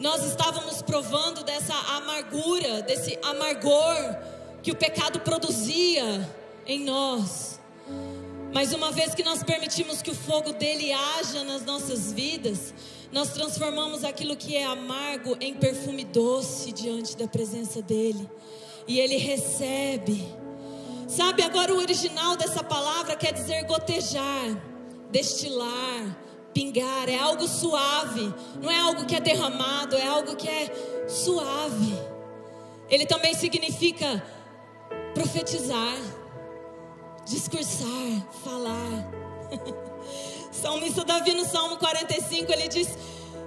nós 0.00 0.24
estávamos 0.24 0.82
provando 0.82 1.44
dessa 1.44 1.74
amargura, 1.94 2.82
desse 2.82 3.16
amargor 3.22 4.16
que 4.64 4.72
o 4.72 4.76
pecado 4.76 5.20
produzia 5.20 6.28
em 6.66 6.80
nós. 6.80 7.60
Mas 8.52 8.72
uma 8.72 8.90
vez 8.90 9.14
que 9.14 9.22
nós 9.22 9.44
permitimos 9.44 10.02
que 10.02 10.10
o 10.10 10.14
fogo 10.14 10.52
dele 10.52 10.92
haja 10.92 11.44
nas 11.44 11.64
nossas 11.64 12.12
vidas, 12.12 12.74
nós 13.12 13.30
transformamos 13.30 14.04
aquilo 14.04 14.36
que 14.36 14.56
é 14.56 14.64
amargo 14.64 15.36
em 15.40 15.54
perfume 15.54 16.04
doce 16.04 16.72
diante 16.72 17.16
da 17.16 17.26
presença 17.26 17.82
dEle. 17.82 18.28
E 18.86 19.00
Ele 19.00 19.16
recebe. 19.16 20.24
Sabe, 21.08 21.42
agora 21.42 21.74
o 21.74 21.78
original 21.78 22.36
dessa 22.36 22.62
palavra 22.62 23.16
quer 23.16 23.32
dizer 23.32 23.64
gotejar, 23.64 24.62
destilar, 25.10 26.16
pingar. 26.54 27.08
É 27.08 27.18
algo 27.18 27.48
suave. 27.48 28.32
Não 28.62 28.70
é 28.70 28.78
algo 28.78 29.04
que 29.04 29.16
é 29.16 29.20
derramado, 29.20 29.96
é 29.96 30.06
algo 30.06 30.36
que 30.36 30.48
é 30.48 30.72
suave. 31.08 31.98
Ele 32.88 33.06
também 33.06 33.34
significa 33.34 34.22
profetizar, 35.14 35.96
discursar, 37.26 38.26
falar. 38.44 39.10
Salmista 40.60 41.04
Davi 41.04 41.32
no 41.32 41.46
Salmo 41.46 41.78
45, 41.78 42.52
ele 42.52 42.68
diz: 42.68 42.88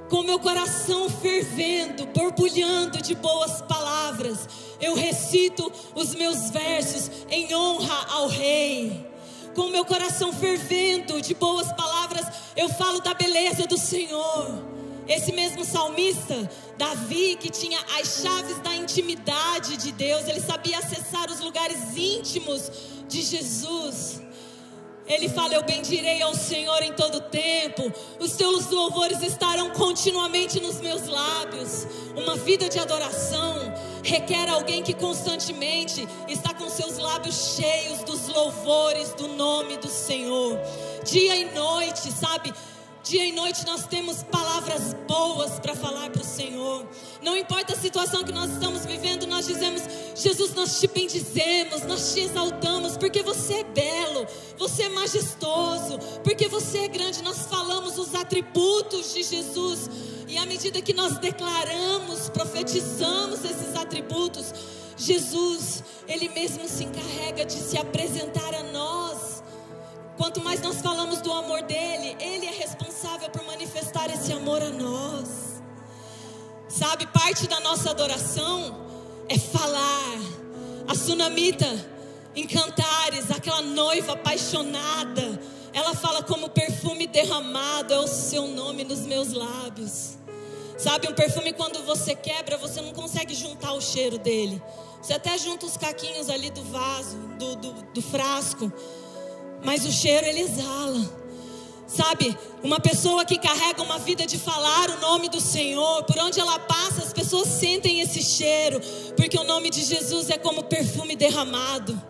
Com 0.10 0.24
meu 0.24 0.39
coração 0.39 1.08
fervendo, 1.10 2.08
borbulhando 2.08 3.01
de 3.01 3.14
boas 3.14 3.61
palavras, 3.61 4.50
eu 4.81 4.96
recito 4.96 5.72
os 5.94 6.16
meus 6.16 6.50
versos 6.50 7.11
em 7.29 7.53
honra 7.53 8.07
ao 8.09 8.27
Rei. 8.27 9.05
Com 9.53 9.70
meu 9.70 9.85
coração 9.85 10.33
fervendo 10.33 11.22
de 11.22 11.35
boas 11.35 11.72
palavras, 11.74 12.25
eu 12.55 12.68
falo 12.70 13.00
da 13.00 13.14
beleza 13.14 13.68
do 13.68 13.77
Senhor. 13.77 14.74
Esse 15.07 15.31
mesmo 15.33 15.64
salmista, 15.64 16.50
Davi, 16.77 17.35
que 17.35 17.51
tinha 17.51 17.77
as 18.00 18.22
chaves 18.24 18.57
da 18.59 18.75
intimidade 18.75 19.77
de 19.77 19.92
Deus, 19.92 20.27
ele 20.27 20.42
sabia 20.42 20.79
acessar 20.79 21.29
os 21.29 21.42
lugares 21.42 21.96
íntimos 21.96 22.72
de 23.07 23.22
Jesus. 23.22 24.22
Ele 25.07 25.27
fala: 25.29 25.53
Eu 25.53 25.63
bendirei 25.63 26.22
ao 26.22 26.33
Senhor 26.33 26.81
em 26.81 26.94
todo 26.94 27.22
tempo, 27.22 27.92
os 28.20 28.33
teus 28.33 28.70
louvores 28.70 29.22
estarão 29.22 29.70
continuamente 29.72 30.59
nos 30.59 30.79
meus 30.79 31.07
lábios. 31.07 31.87
Uma 32.16 32.35
vida 32.35 32.70
de 32.70 32.79
adoração 32.79 33.74
requer 34.03 34.50
alguém 34.50 34.83
que 34.83 34.94
constantemente 34.94 36.07
está 36.27 36.53
com 36.53 36.70
seus 36.70 36.98
lábios 36.98 37.55
cheios 37.55 38.03
dos 38.03 38.27
louvores 38.27 39.13
do 39.13 39.29
nome 39.29 39.77
do 39.77 39.87
Senhor, 39.87 40.59
dia 41.05 41.35
e 41.35 41.53
noite, 41.53 42.11
sabe? 42.11 42.53
Dia 43.03 43.25
e 43.25 43.33
noite 43.33 43.66
nós 43.66 43.85
temos 43.85 44.24
palavras 44.24 44.94
boas 45.05 45.59
para 45.59 45.75
falar 45.75 46.09
para 46.09 46.22
o 46.22 46.25
Senhor. 46.25 46.87
Não 47.22 47.35
importa 47.35 47.74
a 47.74 47.77
situação 47.77 48.24
que 48.24 48.31
nós 48.31 48.50
estamos 48.50 48.85
vivendo, 48.85 49.27
nós 49.27 49.46
dizemos: 49.46 49.81
Jesus, 50.16 50.53
nós 50.53 50.79
te 50.79 50.87
bendizemos, 50.87 51.81
nós 51.81 52.13
te 52.13 52.22
exaltamos, 52.22 52.96
porque 52.96 53.22
você 53.22 53.55
é 53.55 53.63
belo, 53.66 54.25
você 54.57 54.83
é 54.83 54.89
majestoso, 54.89 56.00
porque 56.24 56.48
você 56.48 56.77
é 56.77 56.87
grande. 56.87 57.22
Nós 57.24 57.39
falamos 57.39 57.98
os 58.00 58.16
atributos 58.16 59.13
de 59.13 59.22
Jesus, 59.22 59.89
e 60.25 60.37
à 60.37 60.46
medida 60.46 60.81
que 60.81 60.94
nós 60.94 61.18
declaramos, 61.18 62.29
profetizamos 62.29 63.44
esses 63.44 63.75
atributos, 63.75 64.53
Jesus, 64.96 65.83
Ele 66.07 66.29
mesmo 66.29 66.70
se 66.70 66.85
encarrega 66.85 67.44
de 67.44 67.55
se 67.55 67.77
apresentar 67.77 68.55
a 68.55 68.63
nós 68.63 69.02
Quanto 70.18 70.42
mais 70.42 70.62
nós 70.62 70.80
falamos 70.82 71.22
do 71.22 71.32
amor 71.32 71.64
dele, 71.64 72.16
ele 72.20 72.46
é 72.46 72.52
responsável 72.52 73.30
por 73.30 73.44
manifestar 73.46 74.10
esse 74.12 74.32
amor 74.32 74.62
a 74.62 74.70
nós. 74.70 75.62
Sabe, 76.68 77.08
parte 77.08 77.48
da 77.48 77.60
nossa 77.60 77.90
adoração 77.90 78.86
é 79.28 79.38
falar. 79.38 80.20
A 80.88 80.96
sunamita 80.96 81.66
em 82.36 82.46
Cantares, 82.46 83.32
aquela 83.32 83.62
noiva 83.62 84.14
apaixonada, 84.14 85.40
ela 85.72 85.96
fala 85.96 86.22
como 86.22 86.50
perfume 86.50 87.08
derramado 87.08 87.94
é 87.94 88.00
o 88.00 88.08
seu 88.08 88.48
nome 88.48 88.84
nos 88.84 89.02
meus 89.02 89.34
lábios. 89.34 90.18
Sabe, 90.78 91.08
um 91.08 91.14
perfume 91.14 91.54
quando 91.54 91.84
você 91.86 92.14
quebra, 92.14 92.58
você 92.58 92.82
não 92.82 92.94
consegue 92.94 93.34
juntar 93.34 93.74
o 93.74 93.82
cheiro 93.82 94.18
dele. 94.18 94.62
Você 95.02 95.14
até 95.14 95.38
junta 95.38 95.66
os 95.66 95.78
caquinhos 95.78 96.30
ali 96.30 96.50
do 96.50 96.64
vaso, 96.64 97.18
do, 97.40 97.56
do, 97.56 97.74
do 97.94 98.02
frasco 98.02 98.72
mas 99.64 99.86
o 99.86 99.92
cheiro 99.92 100.26
ele 100.26 100.42
exala. 100.42 101.24
Sabe, 101.88 102.36
uma 102.64 102.80
pessoa 102.80 103.24
que 103.24 103.38
carrega 103.38 103.84
uma 103.84 104.00
vida 104.00 104.26
de 104.26 104.40
falar 104.40 104.90
o 104.90 105.00
nome 105.00 105.30
do 105.30 105.40
Senhor, 105.40 106.04
por 106.06 106.18
onde 106.18 106.40
ela 106.40 106.58
passa, 106.58 107.04
as 107.04 107.14
pessoas 107.14 107.48
sentem 107.48 108.02
esse 108.02 108.24
cheiro, 108.24 108.82
porque 109.16 109.38
o 109.38 109.44
nome 109.44 109.70
de 109.70 109.84
Jesus 109.84 110.30
é 110.30 110.38
como 110.38 110.64
perfume 110.64 111.16
derramado. 111.16 112.02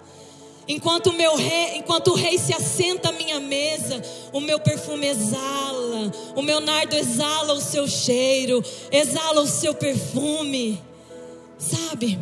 Enquanto 0.67 1.07
o 1.07 1.13
meu 1.13 1.35
rei, 1.35 1.77
enquanto 1.77 2.11
o 2.11 2.15
rei 2.15 2.37
se 2.37 2.53
assenta 2.53 3.09
à 3.09 3.11
minha 3.11 3.39
mesa, 3.39 4.01
o 4.31 4.39
meu 4.39 4.59
perfume 4.59 5.07
exala, 5.07 6.11
o 6.35 6.41
meu 6.41 6.61
nardo 6.61 6.95
exala 6.95 7.53
o 7.53 7.59
seu 7.59 7.85
cheiro, 7.85 8.63
exala 8.89 9.41
o 9.41 9.47
seu 9.47 9.73
perfume. 9.73 10.81
Sabe? 11.57 12.17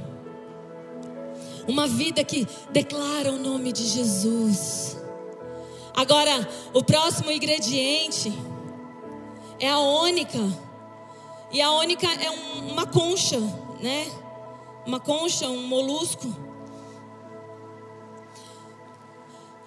Uma 1.68 1.86
vida 1.86 2.24
que 2.24 2.48
declara 2.72 3.32
o 3.32 3.38
nome 3.38 3.72
de 3.72 3.86
Jesus. 3.86 5.01
Agora, 5.96 6.48
o 6.74 6.84
próximo 6.84 7.32
ingrediente 7.32 8.32
é 9.60 9.70
a 9.70 9.78
ônica. 9.78 10.40
E 11.52 11.62
a 11.62 11.72
ônica 11.72 12.08
é 12.08 12.32
um, 12.32 12.72
uma 12.72 12.86
concha, 12.86 13.40
né? 13.80 14.10
Uma 14.86 15.00
concha, 15.00 15.48
um 15.48 15.68
molusco. 15.68 16.34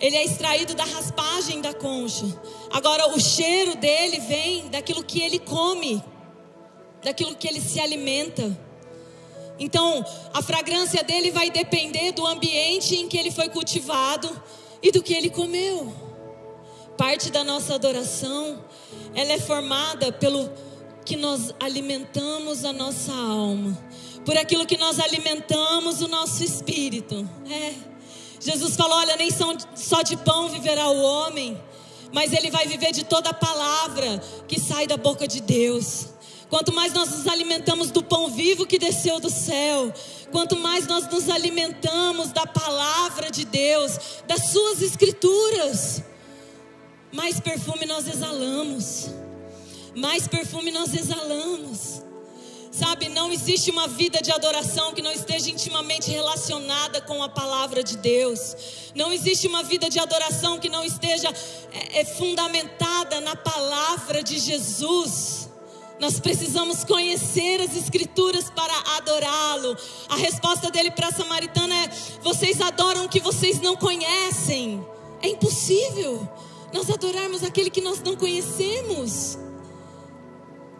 Ele 0.01 0.17
é 0.17 0.25
extraído 0.25 0.75
da 0.75 0.85
raspagem 0.85 1.61
da 1.61 1.73
concha. 1.73 2.27
Agora, 2.71 3.15
o 3.15 3.21
cheiro 3.21 3.77
dele 3.77 4.19
vem 4.21 4.69
daquilo 4.69 5.05
que 5.05 5.21
ele 5.21 5.39
come, 5.39 6.03
daquilo 7.03 7.37
que 7.37 7.47
ele 7.47 7.61
se 7.61 7.79
alimenta. 7.79 8.59
Então, 9.59 10.05
a 10.33 10.43
fragrância 10.43 11.05
dele 11.05 11.31
vai 11.31 11.49
depender 11.49 12.13
do 12.13 12.27
ambiente 12.27 12.97
em 12.97 13.09
que 13.09 13.17
ele 13.17 13.31
foi 13.31 13.49
cultivado 13.49 14.29
e 14.83 14.91
do 14.91 15.03
que 15.03 15.15
ele 15.15 15.31
comeu. 15.31 16.04
Parte 16.97 17.31
da 17.31 17.43
nossa 17.43 17.75
adoração, 17.75 18.65
ela 19.15 19.33
é 19.33 19.39
formada 19.39 20.13
pelo 20.13 20.51
que 21.05 21.17
nós 21.17 21.53
alimentamos 21.61 22.65
a 22.65 22.73
nossa 22.73 23.13
alma, 23.13 23.77
por 24.25 24.37
aquilo 24.39 24.65
que 24.65 24.77
nós 24.79 24.99
alimentamos 25.01 26.01
o 26.01 26.09
nosso 26.09 26.43
espírito. 26.43 27.29
É. 27.51 27.75
Jesus 28.41 28.77
falou: 28.77 28.99
olha, 28.99 29.17
nem 29.17 29.29
só 29.75 30.03
de 30.03 30.17
pão 30.17 30.49
viverá 30.49 30.89
o 30.89 31.03
homem, 31.03 31.61
mas 32.13 32.33
ele 32.33 32.51
vai 32.51 32.67
viver 32.67 32.93
de 32.93 33.05
toda 33.05 33.31
a 33.31 33.35
palavra 33.35 34.23
que 34.47 34.61
sai 34.61 34.87
da 34.87 34.97
boca 34.97 35.27
de 35.27 35.41
Deus. 35.41 36.09
Quanto 36.49 36.73
mais 36.73 36.93
nós 36.93 37.11
nos 37.11 37.27
alimentamos 37.27 37.91
do 37.91 38.03
pão 38.03 38.29
vivo 38.29 38.67
que 38.67 38.79
desceu 38.79 39.19
do 39.19 39.31
céu, 39.31 39.93
quanto 40.31 40.57
mais 40.57 40.87
nós 40.87 41.09
nos 41.09 41.29
alimentamos 41.29 42.31
da 42.33 42.47
palavra 42.47 43.31
de 43.31 43.45
Deus, 43.45 43.99
das 44.27 44.51
suas 44.51 44.81
escrituras, 44.81 46.03
mais 47.15 47.39
perfume 47.39 47.87
nós 47.87 48.09
exalamos. 48.09 49.09
Mais 49.95 50.27
perfume 50.27 50.73
nós 50.73 50.93
exalamos. 50.93 52.03
Sabe, 52.73 53.09
não 53.09 53.33
existe 53.33 53.71
uma 53.71 53.87
vida 53.87 54.21
de 54.21 54.33
adoração 54.33 54.93
que 54.93 55.01
não 55.01 55.13
esteja 55.13 55.49
intimamente 55.49 56.11
relacionada 56.11 57.01
com 57.01 57.23
a 57.23 57.29
palavra 57.29 57.85
de 57.85 57.97
Deus. 57.99 58.57
Não 58.97 59.13
existe 59.13 59.47
uma 59.47 59.63
vida 59.63 59.89
de 59.89 60.01
adoração 60.01 60.59
que 60.59 60.69
não 60.69 60.85
esteja 60.85 61.33
é, 61.73 62.01
é 62.01 62.05
fundamentada 62.05 63.21
na 63.21 63.37
palavra 63.37 64.21
de 64.21 64.37
Jesus. 64.41 65.49
Nós 66.01 66.19
precisamos 66.19 66.83
conhecer 66.83 67.61
as 67.61 67.77
Escrituras 67.77 68.51
para 68.51 68.77
adorá-lo. 68.97 69.77
A 70.09 70.17
resposta 70.17 70.69
dele 70.69 70.91
para 70.91 71.07
a 71.07 71.13
samaritana 71.13 71.77
é: 71.77 71.89
vocês 72.23 72.61
adoram 72.61 73.05
o 73.05 73.09
que 73.09 73.21
vocês 73.21 73.61
não 73.61 73.77
conhecem. 73.77 74.85
É 75.23 75.29
impossível 75.29 76.29
nós 76.75 76.91
adorarmos 76.91 77.45
aquele 77.45 77.71
que 77.71 77.81
nós 77.81 78.03
não 78.03 78.17
conhecemos. 78.17 79.39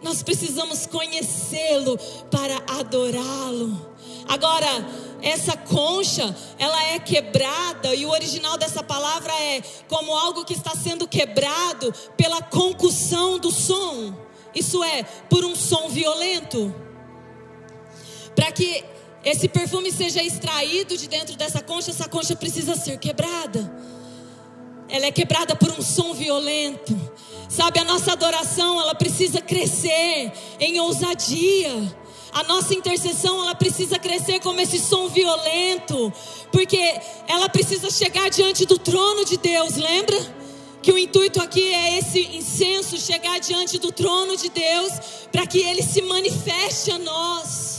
Nós 0.03 0.21
precisamos 0.21 0.85
conhecê-lo 0.85 1.97
para 2.29 2.57
adorá-lo. 2.79 3.95
Agora, 4.27 4.67
essa 5.21 5.55
concha, 5.55 6.35
ela 6.59 6.83
é 6.87 6.99
quebrada 6.99 7.95
e 7.95 8.05
o 8.05 8.09
original 8.09 8.57
dessa 8.57 8.83
palavra 8.83 9.31
é 9.41 9.61
como 9.87 10.13
algo 10.13 10.43
que 10.43 10.53
está 10.53 10.71
sendo 10.71 11.07
quebrado 11.07 11.93
pela 12.17 12.41
concussão 12.41 13.39
do 13.39 13.49
som. 13.49 14.13
Isso 14.53 14.83
é, 14.83 15.03
por 15.29 15.45
um 15.45 15.55
som 15.55 15.87
violento. 15.87 16.75
Para 18.35 18.51
que 18.51 18.83
esse 19.23 19.47
perfume 19.47 19.93
seja 19.93 20.21
extraído 20.21 20.97
de 20.97 21.07
dentro 21.07 21.37
dessa 21.37 21.63
concha, 21.63 21.91
essa 21.91 22.09
concha 22.09 22.35
precisa 22.35 22.75
ser 22.75 22.99
quebrada. 22.99 23.95
Ela 24.87 25.07
é 25.07 25.11
quebrada 25.11 25.55
por 25.55 25.71
um 25.71 25.81
som 25.81 26.13
violento. 26.13 26.95
Sabe, 27.49 27.79
a 27.79 27.83
nossa 27.83 28.11
adoração, 28.11 28.79
ela 28.79 28.95
precisa 28.95 29.41
crescer 29.41 30.31
em 30.59 30.79
ousadia. 30.79 31.95
A 32.31 32.43
nossa 32.43 32.73
intercessão, 32.73 33.41
ela 33.41 33.55
precisa 33.55 33.97
crescer 33.97 34.41
como 34.41 34.59
esse 34.59 34.77
som 34.77 35.07
violento, 35.07 36.11
porque 36.51 36.99
ela 37.27 37.47
precisa 37.47 37.89
chegar 37.89 38.29
diante 38.29 38.65
do 38.65 38.77
trono 38.77 39.23
de 39.23 39.37
Deus, 39.37 39.77
lembra? 39.77 40.17
Que 40.81 40.91
o 40.91 40.97
intuito 40.97 41.41
aqui 41.41 41.73
é 41.73 41.97
esse 41.97 42.19
incenso 42.35 42.97
chegar 42.97 43.39
diante 43.39 43.79
do 43.79 43.91
trono 43.91 44.35
de 44.35 44.49
Deus, 44.49 44.91
para 45.31 45.47
que 45.47 45.59
ele 45.59 45.81
se 45.81 46.01
manifeste 46.01 46.91
a 46.91 46.99
nós. 46.99 47.74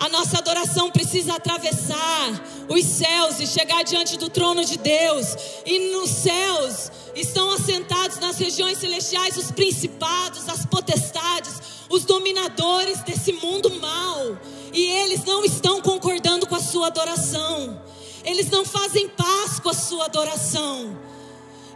A 0.00 0.08
nossa 0.08 0.38
adoração 0.38 0.90
precisa 0.90 1.34
atravessar 1.34 2.42
os 2.70 2.82
céus 2.86 3.38
e 3.38 3.46
chegar 3.46 3.84
diante 3.84 4.16
do 4.16 4.30
trono 4.30 4.64
de 4.64 4.78
Deus. 4.78 5.26
E 5.66 5.92
nos 5.92 6.08
céus 6.08 6.90
estão 7.14 7.50
assentados 7.50 8.18
nas 8.18 8.38
regiões 8.38 8.78
celestiais 8.78 9.36
os 9.36 9.50
principados, 9.50 10.48
as 10.48 10.64
potestades, 10.64 11.60
os 11.90 12.06
dominadores 12.06 13.02
desse 13.02 13.34
mundo 13.34 13.78
mal. 13.78 14.38
E 14.72 14.82
eles 14.82 15.22
não 15.26 15.44
estão 15.44 15.82
concordando 15.82 16.46
com 16.46 16.54
a 16.54 16.62
sua 16.62 16.86
adoração. 16.86 17.78
Eles 18.24 18.48
não 18.48 18.64
fazem 18.64 19.06
paz 19.06 19.60
com 19.60 19.68
a 19.68 19.74
sua 19.74 20.06
adoração. 20.06 20.98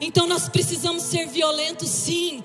Então 0.00 0.26
nós 0.26 0.48
precisamos 0.48 1.02
ser 1.02 1.26
violentos, 1.26 1.90
sim. 1.90 2.42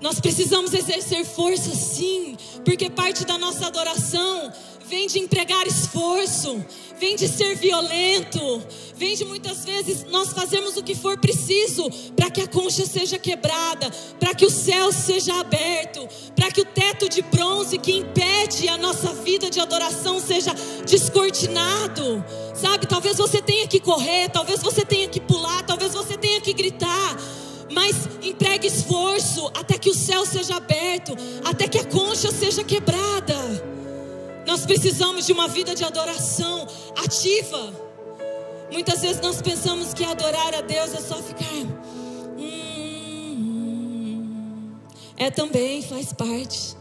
Nós 0.00 0.18
precisamos 0.18 0.72
exercer 0.72 1.24
força, 1.24 1.72
sim. 1.74 2.36
Porque 2.64 2.90
parte 2.90 3.24
da 3.24 3.38
nossa 3.38 3.66
adoração 3.66 4.50
vem 4.90 5.06
de 5.06 5.20
empregar 5.20 5.68
esforço, 5.68 6.64
vem 6.98 7.14
de 7.14 7.28
ser 7.28 7.54
violento, 7.54 8.60
vem 8.96 9.14
de 9.14 9.24
muitas 9.24 9.64
vezes 9.64 10.04
nós 10.10 10.32
fazemos 10.32 10.76
o 10.76 10.82
que 10.82 10.96
for 10.96 11.16
preciso 11.16 11.88
para 12.16 12.28
que 12.28 12.40
a 12.40 12.48
concha 12.48 12.84
seja 12.84 13.16
quebrada, 13.16 13.88
para 14.18 14.34
que 14.34 14.44
o 14.44 14.50
céu 14.50 14.90
seja 14.90 15.32
aberto, 15.38 16.08
para 16.34 16.50
que 16.50 16.62
o 16.62 16.64
teto 16.64 17.08
de 17.08 17.22
bronze 17.22 17.78
que 17.78 17.92
impede 17.92 18.68
a 18.68 18.76
nossa 18.76 19.14
vida 19.14 19.48
de 19.48 19.60
adoração 19.60 20.18
seja 20.18 20.52
descortinado. 20.84 22.24
Sabe, 22.56 22.88
talvez 22.88 23.16
você 23.16 23.40
tenha 23.40 23.68
que 23.68 23.78
correr, 23.78 24.28
talvez 24.30 24.60
você 24.60 24.84
tenha 24.84 25.08
que 25.08 25.20
pular, 25.20 25.62
talvez 25.62 25.92
você 25.94 26.18
tenha 26.18 26.40
que 26.40 26.52
gritar 26.52 27.16
mas 27.72 27.94
empregue 28.20 28.66
esforço 28.66 29.48
até 29.54 29.78
que 29.78 29.88
o 29.88 29.94
céu 29.94 30.26
seja 30.26 30.56
aberto, 30.56 31.14
até 31.44 31.68
que 31.68 31.78
a 31.78 31.84
concha 31.84 32.32
seja 32.32 32.64
quebrada. 32.64 33.79
Nós 34.46 34.64
precisamos 34.66 35.26
de 35.26 35.32
uma 35.32 35.48
vida 35.48 35.74
de 35.74 35.84
adoração 35.84 36.66
ativa. 36.96 37.72
Muitas 38.72 39.00
vezes 39.02 39.20
nós 39.20 39.42
pensamos 39.42 39.92
que 39.92 40.04
adorar 40.04 40.54
a 40.54 40.60
Deus 40.60 40.94
é 40.94 41.00
só 41.00 41.16
ficar. 41.16 41.66
Hum, 42.38 43.98
é 45.16 45.30
também, 45.30 45.82
faz 45.82 46.12
parte. 46.12 46.76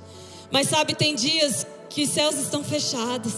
Mas 0.51 0.67
sabe, 0.69 0.93
tem 0.95 1.15
dias 1.15 1.65
que 1.89 2.03
os 2.03 2.09
céus 2.09 2.35
estão 2.35 2.63
fechados. 2.63 3.33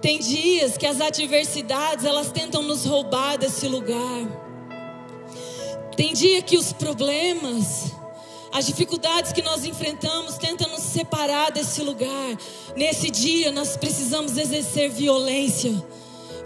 Tem 0.00 0.18
dias 0.18 0.76
que 0.76 0.86
as 0.86 1.00
adversidades 1.00 2.04
elas 2.04 2.30
tentam 2.30 2.62
nos 2.62 2.84
roubar 2.84 3.38
desse 3.38 3.66
lugar. 3.66 4.44
Tem 5.96 6.12
dia 6.12 6.42
que 6.42 6.58
os 6.58 6.72
problemas 6.72 7.92
as 8.54 8.66
dificuldades 8.66 9.32
que 9.32 9.42
nós 9.42 9.64
enfrentamos 9.64 10.38
tentam 10.38 10.70
nos 10.70 10.82
separar 10.82 11.50
desse 11.50 11.82
lugar. 11.82 12.38
Nesse 12.76 13.10
dia 13.10 13.50
nós 13.50 13.76
precisamos 13.76 14.38
exercer 14.38 14.88
violência. 14.90 15.74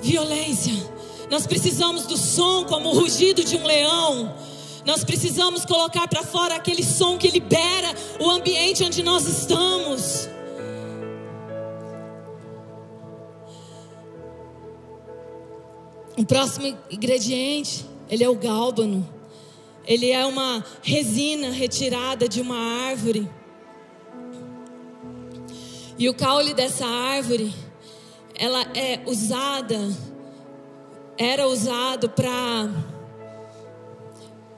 Violência. 0.00 0.72
Nós 1.30 1.46
precisamos 1.46 2.06
do 2.06 2.16
som 2.16 2.64
como 2.64 2.88
o 2.88 2.98
rugido 2.98 3.44
de 3.44 3.58
um 3.58 3.66
leão. 3.66 4.34
Nós 4.86 5.04
precisamos 5.04 5.66
colocar 5.66 6.08
para 6.08 6.22
fora 6.22 6.54
aquele 6.54 6.82
som 6.82 7.18
que 7.18 7.28
libera 7.28 7.94
o 8.18 8.30
ambiente 8.30 8.82
onde 8.82 9.02
nós 9.02 9.26
estamos. 9.28 10.30
O 16.16 16.24
próximo 16.24 16.74
ingrediente, 16.90 17.84
ele 18.08 18.24
é 18.24 18.28
o 18.30 18.34
gálbano. 18.34 19.17
Ele 19.88 20.10
é 20.10 20.26
uma 20.26 20.62
resina 20.82 21.50
retirada 21.50 22.28
de 22.28 22.42
uma 22.42 22.58
árvore. 22.88 23.26
E 25.98 26.10
o 26.10 26.14
caule 26.14 26.52
dessa 26.52 26.86
árvore, 26.86 27.54
ela 28.34 28.60
é 28.76 29.00
usada, 29.06 29.78
era 31.16 31.48
usado 31.48 32.10
para 32.10 32.68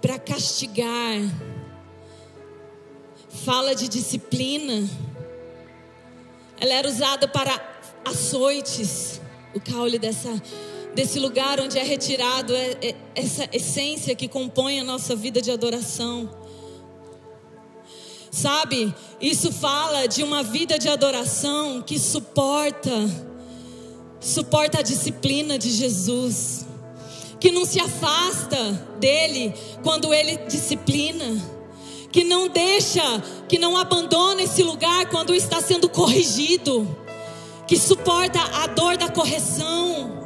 para 0.02 0.18
castigar. 0.18 1.20
Fala 3.44 3.72
de 3.72 3.86
disciplina. 3.86 4.88
Ela 6.58 6.74
era 6.74 6.88
usada 6.88 7.28
para 7.28 7.52
açoites. 8.04 9.20
O 9.54 9.60
caule 9.60 9.96
dessa 9.96 10.42
desse 10.94 11.18
lugar 11.18 11.61
onde 11.61 11.79
é 11.79 11.83
retirado 11.83 12.55
é, 12.55 12.76
é, 12.83 12.94
essa 13.14 13.48
essência 13.53 14.14
que 14.14 14.29
compõe 14.29 14.81
a 14.81 14.85
nossa 14.85 15.14
vida 15.14 15.40
de 15.40 15.50
adoração. 15.50 16.29
Sabe, 18.31 18.94
isso 19.20 19.50
fala 19.50 20.07
de 20.07 20.22
uma 20.22 20.42
vida 20.42 20.79
de 20.79 20.88
adoração 20.88 21.83
que 21.83 21.98
suporta, 21.98 22.90
suporta 24.20 24.79
a 24.79 24.83
disciplina 24.83 25.59
de 25.59 25.68
Jesus, 25.68 26.64
que 27.40 27.50
não 27.50 27.64
se 27.64 27.81
afasta 27.81 28.72
dele 29.00 29.53
quando 29.83 30.14
ele 30.14 30.37
disciplina, 30.48 31.24
que 32.12 32.22
não 32.22 32.48
deixa, 32.48 33.03
que 33.48 33.59
não 33.59 33.76
abandona 33.76 34.42
esse 34.42 34.62
lugar 34.62 35.09
quando 35.09 35.35
está 35.35 35.61
sendo 35.61 35.88
corrigido, 35.88 36.87
que 37.66 37.76
suporta 37.76 38.40
a 38.62 38.68
dor 38.68 38.96
da 38.96 39.09
correção, 39.09 40.19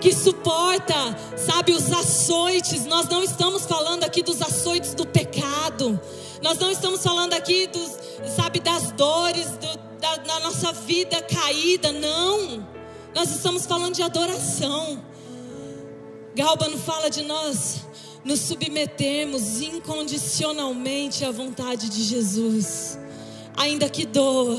que 0.00 0.14
suporta, 0.14 0.94
sabe, 1.36 1.72
os 1.72 1.92
açoites. 1.92 2.86
Nós 2.86 3.06
não 3.08 3.22
estamos 3.22 3.66
falando 3.66 4.02
aqui 4.04 4.22
dos 4.22 4.40
açoites 4.40 4.94
do 4.94 5.06
pecado. 5.06 6.00
Nós 6.42 6.58
não 6.58 6.70
estamos 6.70 7.02
falando 7.02 7.34
aqui 7.34 7.66
dos, 7.66 7.98
sabe, 8.34 8.60
das 8.60 8.92
dores 8.92 9.46
do, 9.50 9.78
da, 10.00 10.16
da 10.16 10.40
nossa 10.40 10.72
vida 10.72 11.22
caída. 11.22 11.92
Não. 11.92 12.66
Nós 13.14 13.30
estamos 13.30 13.66
falando 13.66 13.94
de 13.94 14.02
adoração. 14.02 15.04
Galbano 16.34 16.78
fala 16.78 17.10
de 17.10 17.22
nós 17.22 17.86
nos 18.24 18.40
submetermos 18.40 19.60
incondicionalmente 19.60 21.24
à 21.24 21.30
vontade 21.30 21.88
de 21.88 22.02
Jesus, 22.02 22.98
ainda 23.56 23.88
que 23.88 24.04
doa, 24.06 24.58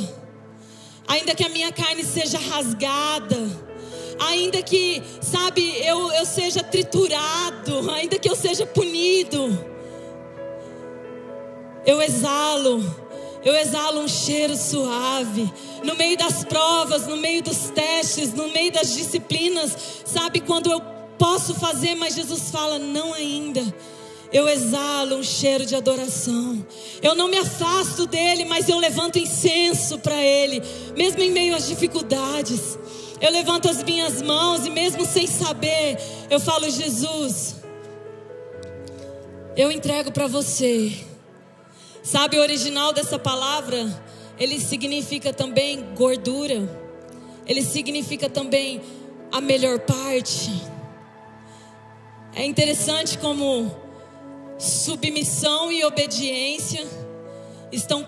ainda 1.07 1.35
que 1.35 1.43
a 1.43 1.49
minha 1.49 1.71
carne 1.71 2.03
seja 2.03 2.39
rasgada 2.39 3.70
ainda 4.19 4.61
que, 4.61 5.01
sabe, 5.21 5.61
eu, 5.85 6.11
eu 6.11 6.25
seja 6.25 6.63
triturado, 6.63 7.89
ainda 7.91 8.17
que 8.17 8.29
eu 8.29 8.35
seja 8.35 8.65
punido, 8.65 9.65
eu 11.85 12.01
exalo, 12.01 12.83
eu 13.43 13.55
exalo 13.55 14.01
um 14.01 14.07
cheiro 14.07 14.55
suave. 14.55 15.51
No 15.83 15.95
meio 15.95 16.17
das 16.17 16.43
provas, 16.43 17.07
no 17.07 17.17
meio 17.17 17.41
dos 17.41 17.69
testes, 17.71 18.33
no 18.33 18.49
meio 18.49 18.71
das 18.71 18.93
disciplinas, 18.93 19.75
sabe, 20.05 20.41
quando 20.41 20.71
eu 20.71 20.81
posso 21.17 21.55
fazer, 21.55 21.95
mas 21.95 22.15
Jesus 22.15 22.51
fala: 22.51 22.77
não 22.77 23.13
ainda 23.13 23.63
eu 24.31 24.47
exalo 24.47 25.17
um 25.17 25.23
cheiro 25.23 25.65
de 25.65 25.75
adoração. 25.75 26.65
Eu 27.01 27.15
não 27.15 27.27
me 27.27 27.37
afasto 27.37 28.05
dele, 28.05 28.45
mas 28.45 28.69
eu 28.69 28.79
levanto 28.79 29.19
incenso 29.19 29.99
para 29.99 30.15
ele, 30.23 30.63
mesmo 30.95 31.21
em 31.21 31.31
meio 31.31 31.55
às 31.55 31.67
dificuldades. 31.67 32.79
Eu 33.21 33.31
levanto 33.31 33.69
as 33.69 33.83
minhas 33.83 34.19
mãos 34.23 34.65
e 34.65 34.71
mesmo 34.71 35.05
sem 35.05 35.27
saber, 35.27 35.97
eu 36.27 36.39
falo: 36.39 36.67
Jesus, 36.67 37.57
eu 39.55 39.71
entrego 39.71 40.11
para 40.11 40.25
você. 40.25 40.91
Sabe 42.01 42.37
o 42.37 42.41
original 42.41 42.91
dessa 42.91 43.19
palavra? 43.19 43.77
Ele 44.39 44.59
significa 44.59 45.31
também 45.31 45.93
gordura. 45.93 46.67
Ele 47.45 47.61
significa 47.61 48.27
também 48.27 48.81
a 49.31 49.39
melhor 49.39 49.79
parte. 49.81 50.51
É 52.33 52.43
interessante 52.43 53.19
como 53.19 53.69
submissão 54.57 55.71
e 55.71 55.83
obediência 55.83 56.87
estão 57.71 58.07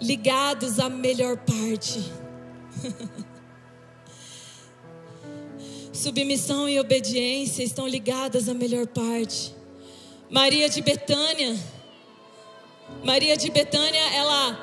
ligados 0.00 0.78
à 0.78 0.88
melhor 0.88 1.36
parte. 1.36 2.10
submissão 5.94 6.68
e 6.68 6.78
obediência 6.80 7.62
estão 7.62 7.86
ligadas 7.86 8.48
à 8.48 8.54
melhor 8.54 8.86
parte. 8.88 9.54
Maria 10.28 10.68
de 10.68 10.82
Betânia, 10.82 11.56
Maria 13.04 13.36
de 13.36 13.48
Betânia, 13.50 14.12
ela 14.14 14.60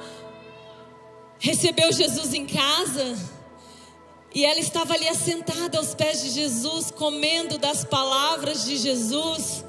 recebeu 1.39 1.91
Jesus 1.93 2.33
em 2.33 2.45
casa 2.45 3.17
e 4.35 4.45
ela 4.45 4.59
estava 4.59 4.93
ali 4.93 5.07
assentada 5.07 5.77
aos 5.77 5.95
pés 5.95 6.21
de 6.21 6.29
Jesus, 6.31 6.91
comendo 6.91 7.57
das 7.57 7.85
palavras 7.85 8.65
de 8.65 8.75
Jesus. 8.75 9.63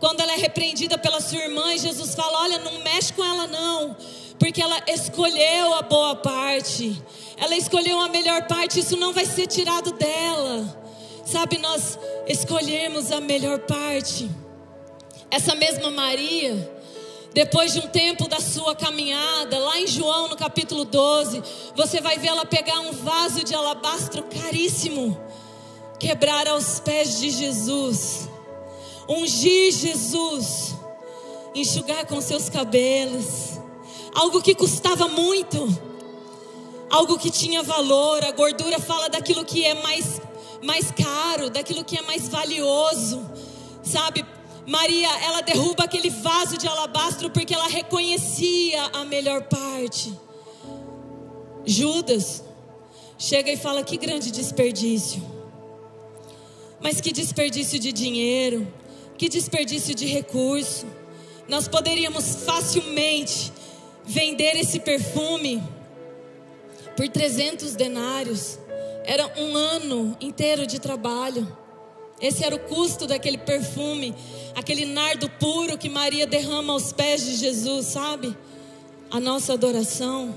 Quando 0.00 0.20
ela 0.20 0.32
é 0.32 0.36
repreendida 0.36 0.98
pela 0.98 1.20
sua 1.20 1.38
irmã, 1.38 1.76
Jesus 1.78 2.14
fala: 2.14 2.42
Olha, 2.42 2.58
não 2.58 2.82
mexe 2.82 3.12
com 3.12 3.24
ela, 3.24 3.46
não, 3.46 3.96
porque 4.38 4.60
ela 4.60 4.82
escolheu 4.88 5.74
a 5.74 5.82
boa 5.82 6.16
parte, 6.16 7.00
ela 7.36 7.56
escolheu 7.56 8.00
a 8.00 8.08
melhor 8.08 8.46
parte, 8.48 8.80
isso 8.80 8.96
não 8.96 9.12
vai 9.12 9.24
ser 9.24 9.46
tirado 9.46 9.92
dela. 9.92 10.83
Sabe, 11.24 11.58
nós 11.58 11.98
escolhemos 12.26 13.10
a 13.10 13.20
melhor 13.20 13.60
parte. 13.60 14.30
Essa 15.30 15.54
mesma 15.54 15.90
Maria, 15.90 16.70
depois 17.32 17.72
de 17.72 17.80
um 17.80 17.88
tempo 17.88 18.28
da 18.28 18.40
sua 18.40 18.76
caminhada, 18.76 19.58
lá 19.58 19.80
em 19.80 19.86
João 19.86 20.28
no 20.28 20.36
capítulo 20.36 20.84
12, 20.84 21.42
você 21.74 22.00
vai 22.00 22.18
ver 22.18 22.28
ela 22.28 22.44
pegar 22.44 22.78
um 22.80 22.92
vaso 22.92 23.42
de 23.42 23.54
alabastro 23.54 24.22
caríssimo, 24.24 25.18
quebrar 25.98 26.46
aos 26.46 26.78
pés 26.80 27.18
de 27.20 27.30
Jesus 27.30 28.28
ungir 29.08 29.72
Jesus, 29.72 30.74
enxugar 31.54 32.06
com 32.06 32.20
seus 32.20 32.48
cabelos, 32.48 33.58
algo 34.14 34.42
que 34.42 34.54
custava 34.54 35.08
muito, 35.08 35.66
algo 36.90 37.18
que 37.18 37.30
tinha 37.30 37.62
valor. 37.62 38.24
A 38.24 38.32
gordura 38.32 38.78
fala 38.78 39.08
daquilo 39.08 39.44
que 39.44 39.64
é 39.64 39.74
mais, 39.74 40.20
mais 40.64 40.90
caro, 40.90 41.50
daquilo 41.50 41.84
que 41.84 41.96
é 41.96 42.02
mais 42.02 42.28
valioso, 42.28 43.24
sabe? 43.82 44.24
Maria, 44.66 45.08
ela 45.22 45.42
derruba 45.42 45.84
aquele 45.84 46.08
vaso 46.08 46.56
de 46.56 46.66
alabastro 46.66 47.30
porque 47.30 47.54
ela 47.54 47.68
reconhecia 47.68 48.82
a 48.94 49.04
melhor 49.04 49.42
parte. 49.42 50.18
Judas 51.66 52.42
chega 53.18 53.52
e 53.52 53.56
fala: 53.56 53.82
que 53.82 53.96
grande 53.96 54.30
desperdício. 54.30 55.22
Mas 56.80 57.00
que 57.00 57.12
desperdício 57.12 57.78
de 57.78 57.92
dinheiro, 57.92 58.66
que 59.18 59.28
desperdício 59.28 59.94
de 59.94 60.06
recurso. 60.06 60.86
Nós 61.46 61.68
poderíamos 61.68 62.36
facilmente 62.36 63.52
vender 64.04 64.56
esse 64.56 64.80
perfume 64.80 65.62
por 66.96 67.06
300 67.08 67.74
denários. 67.74 68.58
Era 69.04 69.30
um 69.38 69.54
ano 69.54 70.16
inteiro 70.20 70.66
de 70.66 70.80
trabalho. 70.80 71.46
Esse 72.20 72.44
era 72.44 72.56
o 72.56 72.58
custo 72.58 73.06
daquele 73.06 73.36
perfume, 73.36 74.14
aquele 74.54 74.86
nardo 74.86 75.28
puro 75.28 75.76
que 75.76 75.88
Maria 75.88 76.26
derrama 76.26 76.72
aos 76.72 76.92
pés 76.92 77.24
de 77.24 77.36
Jesus, 77.36 77.86
sabe? 77.86 78.36
A 79.10 79.20
nossa 79.20 79.52
adoração. 79.52 80.34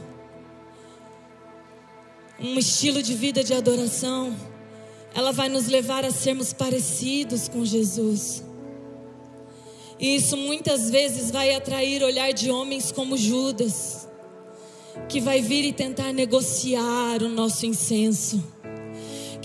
Um 2.39 2.59
estilo 2.59 3.01
de 3.01 3.15
vida 3.15 3.43
de 3.43 3.53
adoração. 3.53 4.35
Ela 5.15 5.31
vai 5.31 5.47
nos 5.49 5.67
levar 5.67 6.03
a 6.03 6.11
sermos 6.11 6.51
parecidos 6.51 7.47
com 7.47 7.63
Jesus. 7.63 8.43
E 9.99 10.15
isso 10.15 10.37
muitas 10.37 10.89
vezes 10.89 11.31
vai 11.31 11.55
atrair 11.55 12.03
olhar 12.03 12.31
de 12.31 12.51
homens 12.51 12.91
como 12.91 13.17
Judas, 13.17 14.07
que 15.09 15.19
vai 15.19 15.41
vir 15.41 15.65
e 15.65 15.73
tentar 15.73 16.13
negociar 16.13 17.23
o 17.23 17.29
nosso 17.29 17.65
incenso, 17.65 18.43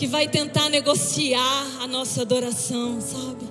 que 0.03 0.07
vai 0.09 0.27
tentar 0.27 0.69
negociar 0.69 1.65
a 1.81 1.87
nossa 1.87 2.23
adoração, 2.23 3.01
sabe? 3.01 3.49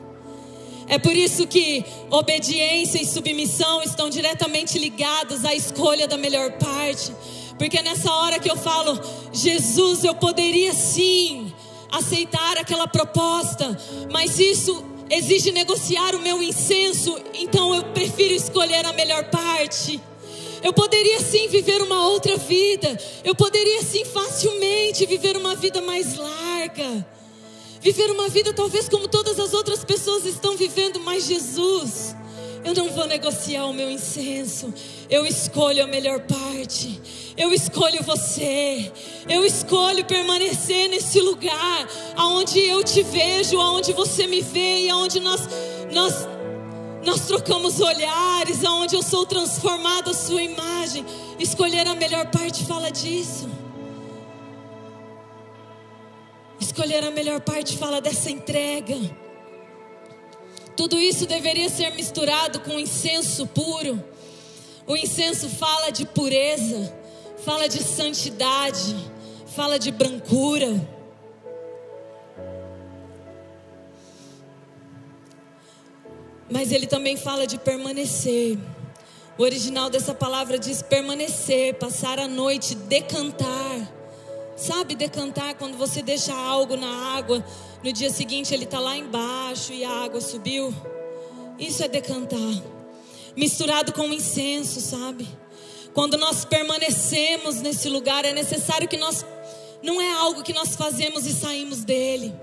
É 0.85 0.99
por 0.99 1.15
isso 1.15 1.47
que 1.47 1.81
obediência 2.09 3.01
e 3.01 3.05
submissão 3.05 3.81
estão 3.81 4.09
diretamente 4.09 4.77
ligados 4.77 5.45
à 5.45 5.55
escolha 5.55 6.09
da 6.09 6.17
melhor 6.17 6.51
parte. 6.57 7.15
Porque 7.57 7.81
nessa 7.81 8.11
hora 8.11 8.37
que 8.37 8.51
eu 8.51 8.57
falo, 8.57 8.99
Jesus, 9.31 10.03
eu 10.03 10.13
poderia 10.13 10.73
sim 10.73 11.53
aceitar 11.89 12.57
aquela 12.57 12.85
proposta, 12.85 13.79
mas 14.11 14.37
isso 14.37 14.83
exige 15.09 15.53
negociar 15.53 16.15
o 16.15 16.19
meu 16.19 16.43
incenso, 16.43 17.17
então 17.33 17.73
eu 17.73 17.85
prefiro 17.93 18.33
escolher 18.33 18.85
a 18.85 18.91
melhor 18.91 19.23
parte. 19.29 20.01
Eu 20.63 20.73
poderia 20.73 21.19
sim 21.19 21.47
viver 21.47 21.81
uma 21.81 22.07
outra 22.07 22.37
vida, 22.37 22.97
eu 23.23 23.33
poderia 23.35 23.81
sim 23.81 24.05
facilmente 24.05 25.05
viver 25.05 25.35
uma 25.35 25.55
vida 25.55 25.81
mais 25.81 26.15
larga, 26.15 27.05
viver 27.79 28.11
uma 28.11 28.29
vida 28.29 28.53
talvez 28.53 28.87
como 28.87 29.07
todas 29.07 29.39
as 29.39 29.53
outras 29.53 29.83
pessoas 29.83 30.25
estão 30.25 30.55
vivendo, 30.55 30.99
mas 30.99 31.25
Jesus, 31.25 32.15
eu 32.63 32.75
não 32.75 32.91
vou 32.91 33.07
negociar 33.07 33.65
o 33.65 33.73
meu 33.73 33.89
incenso, 33.89 34.71
eu 35.09 35.25
escolho 35.25 35.83
a 35.83 35.87
melhor 35.87 36.19
parte. 36.21 37.01
Eu 37.37 37.53
escolho 37.53 38.03
você. 38.03 38.91
Eu 39.27 39.45
escolho 39.45 40.05
permanecer 40.05 40.89
nesse 40.89 41.19
lugar 41.21 41.87
aonde 42.15 42.59
eu 42.59 42.83
te 42.83 43.01
vejo, 43.03 43.59
aonde 43.59 43.93
você 43.93 44.27
me 44.27 44.41
vê 44.41 44.81
e 44.81 44.89
aonde 44.89 45.19
nós 45.19 45.41
nós 45.91 46.27
nós 47.03 47.27
trocamos 47.27 47.79
olhares, 47.79 48.63
aonde 48.63 48.95
eu 48.95 49.03
sou 49.03 49.25
transformado 49.25 50.11
à 50.11 50.13
sua 50.13 50.41
imagem. 50.41 51.05
Escolher 51.39 51.87
a 51.87 51.95
melhor 51.95 52.27
parte 52.27 52.65
fala 52.65 52.91
disso. 52.91 53.49
Escolher 56.59 57.03
a 57.03 57.11
melhor 57.11 57.41
parte 57.41 57.77
fala 57.77 57.99
dessa 57.99 58.29
entrega. 58.29 58.97
Tudo 60.75 60.97
isso 60.97 61.25
deveria 61.25 61.69
ser 61.69 61.91
misturado 61.91 62.59
com 62.59 62.79
incenso 62.79 63.45
puro. 63.47 64.03
O 64.87 64.95
incenso 64.95 65.49
fala 65.49 65.91
de 65.91 66.05
pureza 66.05 67.01
fala 67.45 67.67
de 67.67 67.81
santidade, 67.83 68.95
fala 69.55 69.79
de 69.79 69.91
brancura. 69.91 71.00
Mas 76.51 76.73
ele 76.73 76.85
também 76.85 77.15
fala 77.15 77.47
de 77.47 77.57
permanecer. 77.57 78.57
O 79.37 79.43
original 79.43 79.89
dessa 79.89 80.13
palavra 80.13 80.59
diz 80.59 80.81
permanecer, 80.81 81.75
passar 81.75 82.19
a 82.19 82.27
noite, 82.27 82.75
decantar. 82.75 83.91
Sabe 84.57 84.93
decantar 84.93 85.55
quando 85.55 85.77
você 85.77 86.01
deixa 86.01 86.33
algo 86.33 86.75
na 86.75 87.15
água, 87.15 87.43
no 87.81 87.91
dia 87.93 88.09
seguinte 88.09 88.53
ele 88.53 88.65
está 88.65 88.79
lá 88.79 88.97
embaixo 88.97 89.71
e 89.71 89.85
a 89.85 89.89
água 89.89 90.19
subiu? 90.19 90.75
Isso 91.57 91.83
é 91.83 91.87
decantar. 91.87 92.61
Misturado 93.35 93.93
com 93.93 94.07
incenso, 94.07 94.81
sabe? 94.81 95.27
Quando 95.93 96.17
nós 96.17 96.43
permanecemos 96.43 97.61
nesse 97.61 97.87
lugar, 97.87 98.25
é 98.25 98.33
necessário 98.33 98.89
que 98.89 98.97
nós. 98.97 99.25
Não 99.81 100.01
é 100.01 100.13
algo 100.13 100.43
que 100.43 100.53
nós 100.53 100.75
fazemos 100.75 101.25
e 101.25 101.33
saímos 101.33 101.83
dele. 101.83 102.35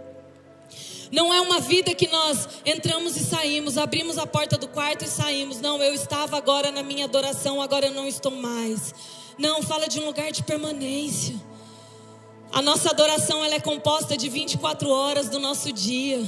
Não 1.10 1.32
é 1.32 1.40
uma 1.40 1.60
vida 1.60 1.94
que 1.94 2.06
nós 2.08 2.48
entramos 2.64 3.16
e 3.16 3.24
saímos, 3.24 3.78
abrimos 3.78 4.18
a 4.18 4.26
porta 4.26 4.58
do 4.58 4.68
quarto 4.68 5.04
e 5.04 5.08
saímos. 5.08 5.60
Não, 5.60 5.82
eu 5.82 5.94
estava 5.94 6.36
agora 6.36 6.70
na 6.70 6.82
minha 6.82 7.04
adoração, 7.04 7.62
agora 7.62 7.86
eu 7.86 7.92
não 7.92 8.06
estou 8.06 8.32
mais. 8.32 8.94
Não, 9.38 9.62
fala 9.62 9.88
de 9.88 10.00
um 10.00 10.06
lugar 10.06 10.30
de 10.30 10.42
permanência. 10.42 11.34
A 12.52 12.60
nossa 12.60 12.90
adoração 12.90 13.44
ela 13.44 13.54
é 13.54 13.60
composta 13.60 14.16
de 14.16 14.28
24 14.28 14.88
horas 14.88 15.28
do 15.28 15.38
nosso 15.38 15.72
dia, 15.72 16.24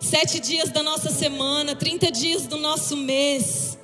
sete 0.00 0.38
dias 0.38 0.70
da 0.70 0.82
nossa 0.82 1.10
semana, 1.10 1.74
30 1.74 2.10
dias 2.10 2.46
do 2.46 2.56
nosso 2.56 2.96
mês. 2.96 3.78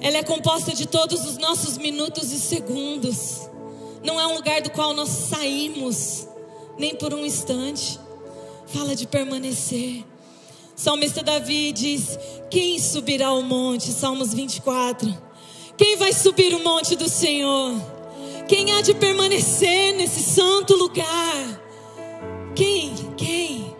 Ela 0.00 0.18
é 0.18 0.22
composta 0.22 0.72
de 0.74 0.86
todos 0.86 1.24
os 1.24 1.38
nossos 1.38 1.78
minutos 1.78 2.32
e 2.32 2.38
segundos. 2.38 3.48
Não 4.02 4.20
é 4.20 4.26
um 4.26 4.34
lugar 4.34 4.60
do 4.60 4.70
qual 4.70 4.92
nós 4.92 5.08
saímos, 5.08 6.26
nem 6.76 6.94
por 6.96 7.14
um 7.14 7.24
instante. 7.24 8.00
Fala 8.72 8.96
de 8.96 9.06
permanecer. 9.06 10.02
Salmista 10.74 11.22
Davi 11.22 11.72
diz: 11.72 12.18
Quem 12.50 12.78
subirá 12.78 13.26
ao 13.26 13.42
monte? 13.42 13.92
Salmos 13.92 14.32
24. 14.32 15.14
Quem 15.76 15.96
vai 15.98 16.10
subir 16.14 16.54
o 16.54 16.64
monte 16.64 16.96
do 16.96 17.06
Senhor? 17.06 17.74
Quem 18.48 18.72
há 18.72 18.80
de 18.80 18.94
permanecer 18.94 19.94
nesse 19.94 20.22
santo 20.22 20.74
lugar? 20.74 21.62
Quem? 22.54 22.94
Quem? 23.14 23.76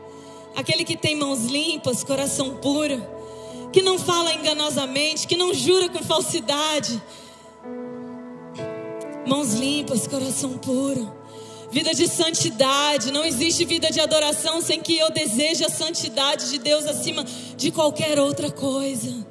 Aquele 0.54 0.84
que 0.84 0.96
tem 0.96 1.16
mãos 1.16 1.46
limpas, 1.46 2.04
coração 2.04 2.56
puro, 2.56 3.02
que 3.72 3.80
não 3.80 3.98
fala 3.98 4.34
enganosamente, 4.34 5.26
que 5.26 5.36
não 5.38 5.54
jura 5.54 5.88
com 5.88 6.02
falsidade. 6.02 7.02
Mãos 9.26 9.54
limpas, 9.54 10.06
coração 10.06 10.58
puro. 10.58 11.21
Vida 11.72 11.94
de 11.94 12.06
santidade, 12.06 13.10
não 13.10 13.24
existe 13.24 13.64
vida 13.64 13.90
de 13.90 13.98
adoração 13.98 14.60
sem 14.60 14.78
que 14.78 14.98
eu 14.98 15.10
deseje 15.10 15.64
a 15.64 15.70
santidade 15.70 16.50
de 16.50 16.58
Deus 16.58 16.84
acima 16.84 17.24
de 17.56 17.70
qualquer 17.70 18.18
outra 18.18 18.50
coisa. 18.50 19.26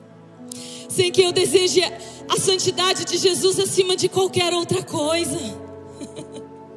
Sem 0.89 1.11
que 1.11 1.21
eu 1.21 1.31
deseje 1.31 1.83
a 2.27 2.37
santidade 2.37 3.05
de 3.05 3.19
Jesus 3.19 3.59
acima 3.59 3.95
de 3.95 4.09
qualquer 4.09 4.55
outra 4.55 4.81
coisa. 4.81 5.37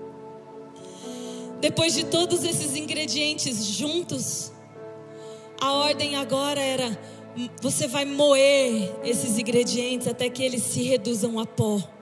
Depois 1.63 1.95
de 1.95 2.05
todos 2.05 2.45
esses 2.45 2.77
ingredientes 2.77 3.65
juntos, 3.65 4.53
a 5.59 5.73
ordem 5.73 6.15
agora 6.17 6.61
era: 6.61 7.01
você 7.63 7.89
vai 7.89 8.05
moer 8.05 8.95
esses 9.03 9.39
ingredientes 9.39 10.09
até 10.09 10.29
que 10.29 10.43
eles 10.43 10.63
se 10.63 10.83
reduzam 10.83 11.41
a 11.41 11.47
pó. 11.47 11.94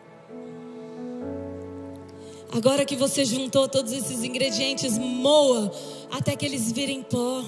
Agora 2.53 2.85
que 2.85 2.95
você 2.95 3.25
juntou 3.25 3.67
todos 3.67 3.93
esses 3.93 4.23
ingredientes, 4.23 4.99
moa 4.99 5.73
até 6.11 6.37
que 6.37 6.45
eles 6.45 6.71
virem 6.71 7.03
pó. 7.03 7.43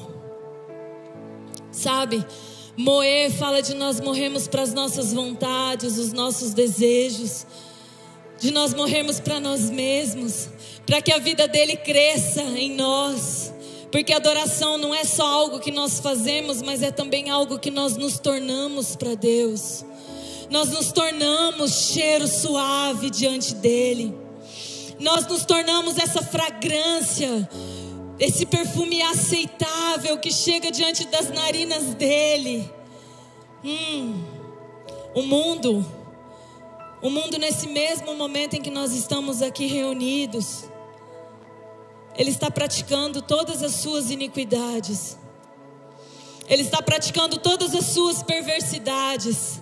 Sabe? 1.70 2.24
Moer 2.74 3.30
fala 3.30 3.60
de 3.60 3.74
nós 3.74 4.00
morrermos 4.00 4.48
para 4.48 4.62
as 4.62 4.72
nossas 4.72 5.12
vontades, 5.12 5.98
os 5.98 6.14
nossos 6.14 6.54
desejos, 6.54 7.46
de 8.40 8.50
nós 8.50 8.72
morrermos 8.72 9.20
para 9.20 9.38
nós 9.38 9.68
mesmos, 9.68 10.48
para 10.86 11.02
que 11.02 11.12
a 11.12 11.18
vida 11.18 11.46
dele 11.46 11.76
cresça 11.76 12.42
em 12.42 12.74
nós. 12.74 13.52
Porque 13.92 14.12
adoração 14.12 14.78
não 14.78 14.94
é 14.94 15.04
só 15.04 15.26
algo 15.26 15.60
que 15.60 15.70
nós 15.70 16.00
fazemos, 16.00 16.62
mas 16.62 16.82
é 16.82 16.90
também 16.90 17.28
algo 17.28 17.58
que 17.58 17.70
nós 17.70 17.94
nos 17.96 18.18
tornamos 18.18 18.96
para 18.96 19.14
Deus. 19.14 19.84
Nós 20.50 20.70
nos 20.70 20.92
tornamos 20.92 21.90
cheiro 21.92 22.26
suave 22.26 23.10
diante 23.10 23.54
dele. 23.54 24.23
Nós 24.98 25.26
nos 25.26 25.44
tornamos 25.44 25.98
essa 25.98 26.22
fragrância 26.22 27.48
esse 28.18 28.46
perfume 28.46 29.02
aceitável 29.02 30.18
que 30.18 30.30
chega 30.30 30.70
diante 30.70 31.06
das 31.06 31.30
narinas 31.30 31.94
dele. 31.94 32.70
Hum, 33.64 34.24
o 35.14 35.22
mundo, 35.22 35.84
o 37.02 37.10
mundo 37.10 37.38
nesse 37.38 37.66
mesmo 37.66 38.14
momento 38.14 38.54
em 38.54 38.62
que 38.62 38.70
nós 38.70 38.92
estamos 38.92 39.42
aqui 39.42 39.66
reunidos, 39.66 40.64
ele 42.16 42.30
está 42.30 42.50
praticando 42.50 43.20
todas 43.20 43.62
as 43.62 43.72
suas 43.72 44.10
iniquidades. 44.10 45.18
Ele 46.46 46.62
está 46.62 46.80
praticando 46.82 47.38
todas 47.38 47.74
as 47.74 47.86
suas 47.86 48.22
perversidades. 48.22 49.60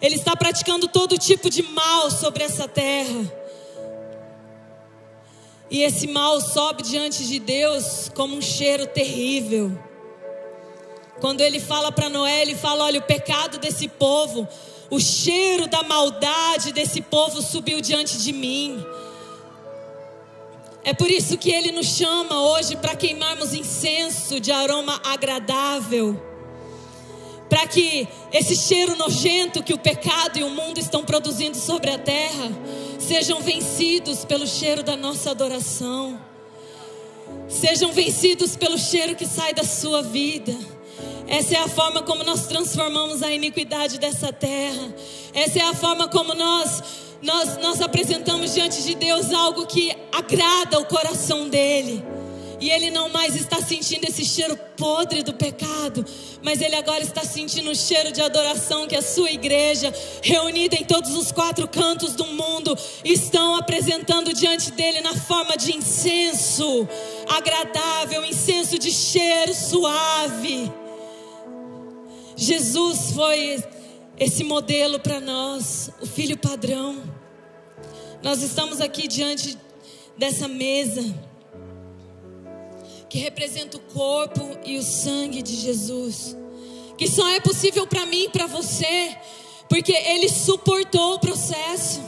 Ele 0.00 0.14
está 0.14 0.34
praticando 0.34 0.88
todo 0.88 1.18
tipo 1.18 1.50
de 1.50 1.62
mal 1.62 2.10
sobre 2.10 2.44
essa 2.44 2.66
terra. 2.66 3.41
E 5.72 5.82
esse 5.82 6.06
mal 6.06 6.38
sobe 6.38 6.82
diante 6.82 7.26
de 7.26 7.38
Deus 7.38 8.10
como 8.14 8.36
um 8.36 8.42
cheiro 8.42 8.86
terrível. 8.86 9.72
Quando 11.18 11.40
ele 11.40 11.58
fala 11.58 11.90
para 11.90 12.10
Noé, 12.10 12.42
ele 12.42 12.54
fala: 12.54 12.84
olha, 12.84 13.00
o 13.00 13.04
pecado 13.04 13.56
desse 13.56 13.88
povo, 13.88 14.46
o 14.90 15.00
cheiro 15.00 15.66
da 15.66 15.82
maldade 15.82 16.74
desse 16.74 17.00
povo 17.00 17.40
subiu 17.40 17.80
diante 17.80 18.18
de 18.18 18.34
mim. 18.34 18.84
É 20.84 20.92
por 20.92 21.10
isso 21.10 21.38
que 21.38 21.50
ele 21.50 21.72
nos 21.72 21.86
chama 21.86 22.38
hoje 22.50 22.76
para 22.76 22.94
queimarmos 22.94 23.54
incenso 23.54 24.38
de 24.38 24.52
aroma 24.52 25.00
agradável 25.02 26.31
para 27.52 27.66
que 27.66 28.08
esse 28.32 28.56
cheiro 28.56 28.96
nojento 28.96 29.62
que 29.62 29.74
o 29.74 29.78
pecado 29.78 30.38
e 30.38 30.42
o 30.42 30.48
mundo 30.48 30.78
estão 30.78 31.04
produzindo 31.04 31.54
sobre 31.54 31.90
a 31.90 31.98
terra 31.98 32.50
sejam 32.98 33.42
vencidos 33.42 34.24
pelo 34.24 34.46
cheiro 34.46 34.82
da 34.82 34.96
nossa 34.96 35.32
adoração, 35.32 36.18
sejam 37.50 37.92
vencidos 37.92 38.56
pelo 38.56 38.78
cheiro 38.78 39.14
que 39.14 39.26
sai 39.26 39.52
da 39.52 39.64
sua 39.64 40.00
vida. 40.00 40.56
Essa 41.26 41.56
é 41.56 41.58
a 41.58 41.68
forma 41.68 42.00
como 42.02 42.24
nós 42.24 42.46
transformamos 42.46 43.22
a 43.22 43.30
iniquidade 43.30 43.98
dessa 43.98 44.32
terra. 44.32 44.94
Essa 45.34 45.58
é 45.58 45.62
a 45.62 45.74
forma 45.74 46.08
como 46.08 46.32
nós 46.32 46.82
nós, 47.20 47.58
nós 47.58 47.82
apresentamos 47.82 48.54
diante 48.54 48.82
de 48.82 48.94
Deus 48.94 49.30
algo 49.30 49.66
que 49.66 49.94
agrada 50.10 50.80
o 50.80 50.86
coração 50.86 51.50
dele. 51.50 52.02
E 52.62 52.70
ele 52.70 52.92
não 52.92 53.08
mais 53.08 53.34
está 53.34 53.60
sentindo 53.60 54.04
esse 54.04 54.24
cheiro 54.24 54.56
podre 54.76 55.24
do 55.24 55.34
pecado, 55.34 56.06
mas 56.44 56.60
ele 56.60 56.76
agora 56.76 57.02
está 57.02 57.24
sentindo 57.24 57.68
o 57.72 57.74
cheiro 57.74 58.12
de 58.12 58.22
adoração 58.22 58.86
que 58.86 58.94
a 58.94 59.02
sua 59.02 59.32
igreja, 59.32 59.92
reunida 60.22 60.76
em 60.76 60.84
todos 60.84 61.16
os 61.16 61.32
quatro 61.32 61.66
cantos 61.66 62.14
do 62.14 62.24
mundo, 62.24 62.78
estão 63.04 63.56
apresentando 63.56 64.32
diante 64.32 64.70
dele 64.70 65.00
na 65.00 65.12
forma 65.12 65.56
de 65.56 65.76
incenso 65.76 66.88
agradável, 67.28 68.24
incenso 68.24 68.78
de 68.78 68.92
cheiro 68.92 69.52
suave. 69.52 70.70
Jesus 72.36 73.10
foi 73.10 73.60
esse 74.20 74.44
modelo 74.44 75.00
para 75.00 75.20
nós, 75.20 75.90
o 76.00 76.06
filho 76.06 76.38
padrão. 76.38 77.02
Nós 78.22 78.40
estamos 78.40 78.80
aqui 78.80 79.08
diante 79.08 79.58
dessa 80.16 80.46
mesa 80.46 81.31
que 83.12 83.18
representa 83.18 83.76
o 83.76 83.80
corpo 83.92 84.56
e 84.64 84.78
o 84.78 84.82
sangue 84.82 85.42
de 85.42 85.54
Jesus, 85.54 86.34
que 86.96 87.06
só 87.06 87.28
é 87.28 87.40
possível 87.40 87.86
para 87.86 88.06
mim 88.06 88.22
e 88.22 88.28
para 88.30 88.46
você, 88.46 89.14
porque 89.68 89.92
Ele 89.92 90.30
suportou 90.30 91.16
o 91.16 91.18
processo, 91.18 92.00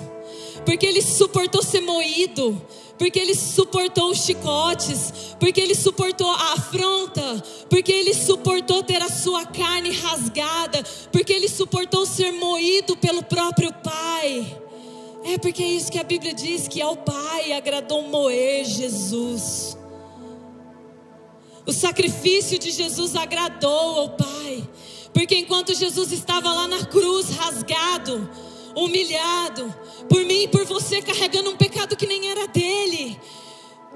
porque 0.65 0.87
Ele 0.87 1.03
suportou 1.03 1.63
ser 1.63 1.83
moído, 1.83 2.59
porque 2.99 3.19
Ele 3.19 3.35
suportou 3.35 4.13
os 4.13 4.25
chicotes, 4.25 5.13
porque 5.39 5.61
Ele 5.61 5.75
suportou 5.75 6.31
a 6.31 6.55
afronta, 6.55 7.45
porque 7.69 7.93
Ele 7.93 8.15
suportou 8.15 8.83
ter 8.83 9.03
a 9.03 9.11
sua 9.11 9.45
carne 9.45 9.91
rasgada, 9.91 10.83
porque 11.13 11.35
Ele 11.35 11.51
suportou 11.51 12.07
ser 12.07 12.33
moído 12.33 12.97
pelo 12.97 13.23
próprio 13.23 13.71
Pai. 13.75 14.59
É 15.23 15.37
porque 15.37 15.63
é 15.63 15.69
isso 15.69 15.93
que 15.93 15.99
a 15.99 16.03
Bíblia 16.03 16.33
diz 16.33 16.67
que 16.67 16.81
ao 16.81 16.97
Pai 16.97 17.53
agradou 17.53 18.01
moer 18.05 18.65
Jesus. 18.65 19.84
O 21.67 21.73
sacrifício 21.73 22.59
de 22.59 22.71
Jesus 22.71 23.17
agradou 23.17 23.99
ao 23.99 24.11
Pai, 24.11 24.69
porque 25.13 25.37
enquanto 25.37 25.75
Jesus 25.75 26.13
estava 26.13 26.53
lá 26.53 26.69
na 26.69 26.85
cruz, 26.85 27.31
rasgado, 27.31 28.29
humilhado, 28.77 29.75
por 30.09 30.23
mim 30.25 30.43
e 30.43 30.49
por 30.49 30.65
você, 30.67 31.01
carregando 31.01 31.51
um 31.51 31.57
pecado 31.57 31.97
que 31.97 32.07
nem 32.07 32.29
era 32.29 32.47
dele, 32.47 33.19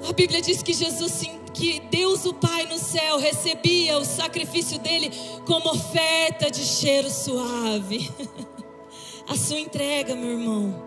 a 0.09 0.13
Bíblia 0.13 0.41
diz 0.41 0.63
que 0.63 0.73
Jesus, 0.73 1.23
que 1.53 1.81
Deus 1.91 2.25
o 2.25 2.33
Pai 2.33 2.67
no 2.67 2.79
céu 2.79 3.19
recebia 3.19 3.99
o 3.99 4.05
sacrifício 4.05 4.79
dele 4.79 5.11
como 5.45 5.71
oferta 5.71 6.51
de 6.51 6.65
cheiro 6.65 7.11
suave. 7.11 8.11
A 9.29 9.37
sua 9.37 9.59
entrega, 9.59 10.15
meu 10.15 10.31
irmão. 10.31 10.83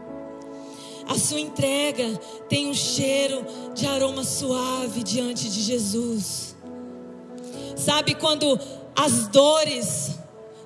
A 1.07 1.15
sua 1.15 1.39
entrega 1.39 2.19
tem 2.49 2.67
um 2.67 2.73
cheiro 2.73 3.45
de 3.75 3.85
aroma 3.85 4.23
suave 4.23 5.03
diante 5.03 5.47
de 5.47 5.61
Jesus. 5.61 6.50
Sabe 7.83 8.13
quando 8.13 8.59
as 8.95 9.27
dores 9.29 10.11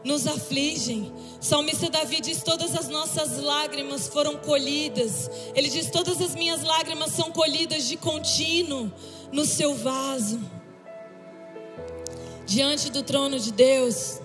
nos 0.03 0.28
afligem? 0.28 1.13
Salmista 1.39 1.89
Davi 1.89 2.20
diz: 2.20 2.43
Todas 2.43 2.76
as 2.76 2.89
nossas 2.89 3.41
lágrimas 3.41 4.09
foram 4.09 4.36
colhidas. 4.36 5.32
Ele 5.55 5.70
diz: 5.70 5.89
Todas 5.89 6.22
as 6.22 6.36
minhas 6.36 6.61
lágrimas 6.61 7.11
são 7.11 7.32
colhidas 7.32 7.88
de 7.88 7.95
contínuo 7.95 8.91
no 9.32 9.45
seu 9.45 9.74
vaso. 9.74 10.41
Diante 12.45 12.91
do 12.91 13.01
trono 13.01 13.39
de 13.39 13.53
Deus, 13.53 14.20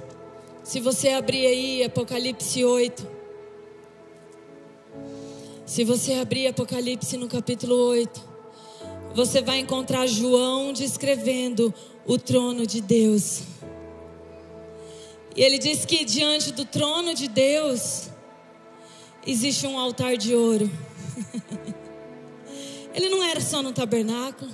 se 0.65 0.81
você 0.81 1.11
abrir 1.11 1.47
aí 1.47 1.85
Apocalipse 1.85 2.65
8. 2.65 3.21
Se 5.65 5.85
você 5.85 6.15
abrir 6.15 6.49
Apocalipse 6.49 7.17
no 7.17 7.29
capítulo 7.29 7.77
8, 7.77 8.21
você 9.15 9.41
vai 9.41 9.59
encontrar 9.59 10.07
João 10.07 10.73
descrevendo 10.73 11.73
o 12.07 12.19
trono 12.19 12.67
de 12.67 12.81
Deus. 12.81 13.43
E 15.37 15.43
ele 15.43 15.59
diz 15.59 15.85
que 15.85 16.05
diante 16.05 16.53
do 16.53 16.65
trono 16.65 17.15
de 17.15 17.29
Deus 17.29 18.09
existe 19.27 19.67
um 19.67 19.79
altar 19.79 20.17
de 20.17 20.35
ouro. 20.35 20.71
ele 22.95 23.09
não 23.09 23.23
era 23.23 23.41
só 23.41 23.63
no 23.63 23.73
tabernáculo. 23.73 24.51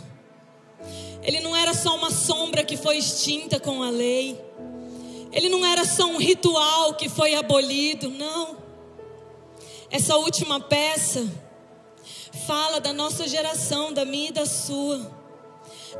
Ele 1.23 1.41
não 1.41 1.57
era 1.57 1.75
só 1.75 1.97
uma 1.97 2.11
sombra 2.11 2.63
que 2.63 2.77
foi 2.77 2.99
extinta 2.99 3.59
com 3.59 3.83
a 3.83 3.91
lei. 3.91 4.41
Ele 5.33 5.49
não 5.49 5.65
era 5.67 5.85
só 5.85 6.07
um 6.07 6.19
ritual 6.19 6.95
que 6.95 7.09
foi 7.09 7.35
abolido, 7.35 8.09
não. 8.09 8.57
Essa 9.91 10.17
última 10.17 10.61
peça 10.61 11.27
fala 12.47 12.81
da 12.81 12.93
nossa 12.93 13.27
geração, 13.27 13.93
da 13.93 14.05
minha 14.05 14.29
e 14.29 14.33
da 14.33 14.47
sua, 14.47 15.16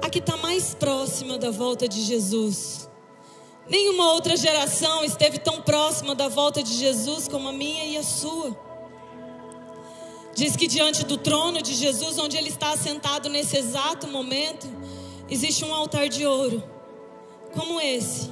a 0.03 0.11
que 0.11 0.19
está 0.19 0.37
mais 0.37 0.75
próxima 0.75 1.39
da 1.39 1.51
volta 1.51 1.89
de 1.89 2.03
Jesus. 2.03 2.89
Nenhuma 3.69 4.13
outra 4.13 4.37
geração 4.37 5.05
esteve 5.05 5.39
tão 5.39 5.61
próxima 5.63 6.15
da 6.15 6.29
volta 6.29 6.63
de 6.63 6.75
Jesus 6.75 7.27
como 7.27 7.49
a 7.49 7.53
minha 7.53 7.85
e 7.85 7.97
a 7.97 8.03
sua. 8.03 8.57
Diz 10.35 10.55
que 10.55 10.67
diante 10.67 11.05
do 11.05 11.17
trono 11.17 11.63
de 11.63 11.75
Jesus, 11.75 12.19
onde 12.19 12.37
ele 12.37 12.51
está 12.51 12.77
sentado 12.77 13.29
nesse 13.29 13.57
exato 13.57 14.07
momento, 14.07 14.69
existe 15.29 15.65
um 15.65 15.75
altar 15.75 16.09
de 16.09 16.27
ouro, 16.27 16.63
como 17.55 17.81
esse. 17.81 18.31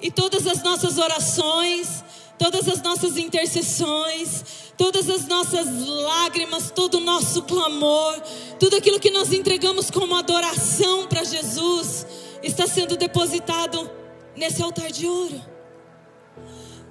E 0.00 0.10
todas 0.10 0.46
as 0.46 0.62
nossas 0.62 0.98
orações, 0.98 2.02
todas 2.38 2.68
as 2.68 2.82
nossas 2.82 3.16
intercessões, 3.16 4.44
todas 4.76 5.08
as 5.08 5.26
nossas 5.26 5.66
lágrimas, 5.86 6.70
todo 6.70 6.94
o 6.98 7.00
nosso 7.00 7.42
clamor, 7.42 8.20
tudo 8.58 8.76
aquilo 8.76 9.00
que 9.00 9.10
nós 9.10 9.32
entregamos 9.32 9.90
como 9.90 10.16
adoração 10.16 11.06
para 11.06 11.24
Jesus, 11.24 12.06
está 12.42 12.66
sendo 12.66 12.96
depositado 12.96 13.90
nesse 14.36 14.62
altar 14.62 14.90
de 14.90 15.06
ouro. 15.06 15.40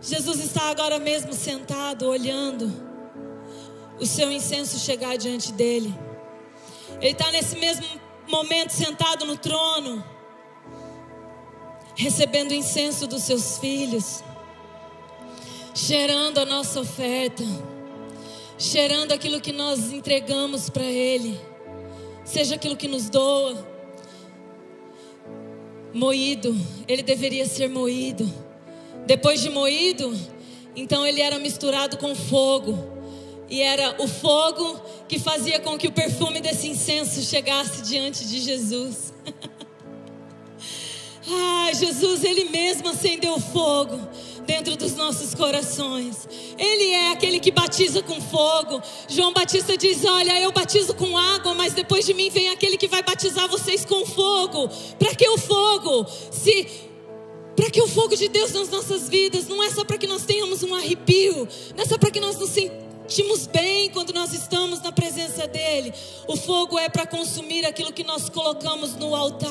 Jesus 0.01 0.39
está 0.39 0.69
agora 0.69 0.97
mesmo 0.97 1.33
sentado, 1.33 2.07
olhando 2.07 2.71
o 3.99 4.05
seu 4.05 4.31
incenso 4.31 4.79
chegar 4.79 5.15
diante 5.15 5.51
dele. 5.51 5.93
Ele 6.99 7.11
está 7.11 7.31
nesse 7.31 7.55
mesmo 7.57 7.85
momento 8.27 8.71
sentado 8.71 9.25
no 9.25 9.37
trono, 9.37 10.03
recebendo 11.95 12.51
o 12.51 12.55
incenso 12.55 13.05
dos 13.05 13.23
seus 13.23 13.59
filhos, 13.59 14.23
cheirando 15.74 16.39
a 16.39 16.45
nossa 16.45 16.80
oferta, 16.80 17.43
cheirando 18.57 19.11
aquilo 19.11 19.41
que 19.41 19.51
nós 19.51 19.91
entregamos 19.91 20.69
para 20.69 20.84
Ele, 20.84 21.39
seja 22.24 22.55
aquilo 22.55 22.76
que 22.76 22.88
nos 22.88 23.09
doa, 23.09 23.72
moído, 25.93 26.55
ele 26.88 27.03
deveria 27.03 27.45
ser 27.45 27.69
moído. 27.69 28.32
Depois 29.05 29.41
de 29.41 29.49
moído, 29.49 30.17
então 30.76 31.05
ele 31.05 31.22
era 31.22 31.39
misturado 31.39 31.97
com 31.97 32.15
fogo. 32.15 32.91
E 33.49 33.61
era 33.61 34.01
o 34.01 34.07
fogo 34.07 34.82
que 35.09 35.19
fazia 35.19 35.59
com 35.59 35.78
que 35.78 35.88
o 35.88 35.91
perfume 35.91 36.39
desse 36.39 36.69
incenso 36.69 37.22
chegasse 37.22 37.82
diante 37.82 38.26
de 38.26 38.39
Jesus. 38.39 39.13
ah, 41.28 41.69
Jesus, 41.74 42.24
ele 42.24 42.45
mesmo 42.45 42.89
acendeu 42.89 43.38
fogo 43.39 43.99
dentro 44.51 44.75
dos 44.75 44.95
nossos 44.97 45.33
corações. 45.33 46.27
Ele 46.57 46.91
é 46.91 47.11
aquele 47.13 47.39
que 47.39 47.51
batiza 47.51 48.03
com 48.03 48.19
fogo. 48.19 48.81
João 49.07 49.31
Batista 49.31 49.77
diz: 49.77 50.03
Olha, 50.03 50.41
eu 50.41 50.51
batizo 50.51 50.93
com 50.93 51.17
água, 51.17 51.53
mas 51.53 51.71
depois 51.73 52.05
de 52.05 52.13
mim 52.13 52.29
vem 52.29 52.49
aquele 52.49 52.77
que 52.77 52.89
vai 52.89 53.01
batizar 53.01 53.47
vocês 53.47 53.85
com 53.85 54.05
fogo. 54.05 54.69
Para 54.99 55.15
que 55.15 55.27
o 55.29 55.37
fogo? 55.37 56.05
Se 56.31 56.67
para 57.55 57.69
que 57.69 57.81
o 57.81 57.87
fogo 57.87 58.15
de 58.15 58.27
Deus 58.27 58.51
nas 58.51 58.69
nossas 58.69 59.07
vidas 59.07 59.47
não 59.47 59.61
é 59.63 59.69
só 59.69 59.85
para 59.85 59.97
que 59.97 60.07
nós 60.07 60.23
tenhamos 60.23 60.63
um 60.63 60.73
arrepio, 60.73 61.47
não 61.75 61.83
é 61.83 61.85
só 61.85 61.97
para 61.97 62.09
que 62.09 62.19
nós 62.19 62.37
nos 62.37 62.49
sentimos 63.12 63.45
bem 63.45 63.89
quando 63.89 64.14
nós 64.14 64.34
estamos 64.34 64.80
na 64.80 64.89
presença 64.89 65.45
dEle. 65.45 65.93
O 66.30 66.38
fogo 66.38 66.80
é 66.80 66.88
para 66.88 67.05
consumir 67.05 67.66
aquilo 67.66 67.91
que 67.91 68.05
nós 68.05 68.30
colocamos 68.30 68.95
no 68.95 69.14
altar. 69.14 69.49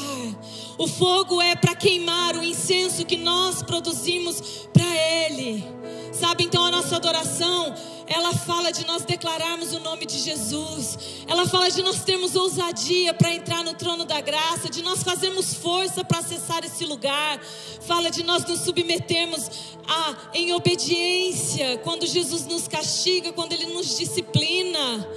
O 0.78 0.88
fogo 0.88 1.42
é 1.42 1.54
para 1.54 1.74
queimar 1.74 2.36
o 2.36 2.42
incenso 2.42 3.04
que 3.04 3.18
nós 3.18 3.62
produzimos 3.62 4.66
para 4.72 4.86
Ele. 4.96 5.62
Sabe, 6.10 6.44
então 6.44 6.64
a 6.64 6.70
nossa 6.70 6.96
adoração, 6.96 7.74
ela 8.10 8.34
fala 8.34 8.72
de 8.72 8.84
nós 8.86 9.04
declararmos 9.04 9.72
o 9.72 9.78
nome 9.78 10.04
de 10.04 10.18
Jesus. 10.18 10.98
Ela 11.28 11.46
fala 11.46 11.70
de 11.70 11.80
nós 11.80 12.02
termos 12.02 12.34
ousadia 12.34 13.14
para 13.14 13.32
entrar 13.32 13.62
no 13.62 13.72
trono 13.72 14.04
da 14.04 14.20
graça, 14.20 14.68
de 14.68 14.82
nós 14.82 15.04
fazermos 15.04 15.54
força 15.54 16.02
para 16.02 16.18
acessar 16.18 16.64
esse 16.64 16.84
lugar. 16.84 17.40
Fala 17.82 18.10
de 18.10 18.24
nós 18.24 18.44
nos 18.44 18.62
submetermos 18.62 19.48
a, 19.86 20.16
em 20.34 20.52
obediência 20.52 21.78
quando 21.84 22.04
Jesus 22.04 22.46
nos 22.46 22.66
castiga, 22.66 23.32
quando 23.32 23.52
Ele 23.52 23.66
nos 23.66 23.96
disciplina, 23.96 25.08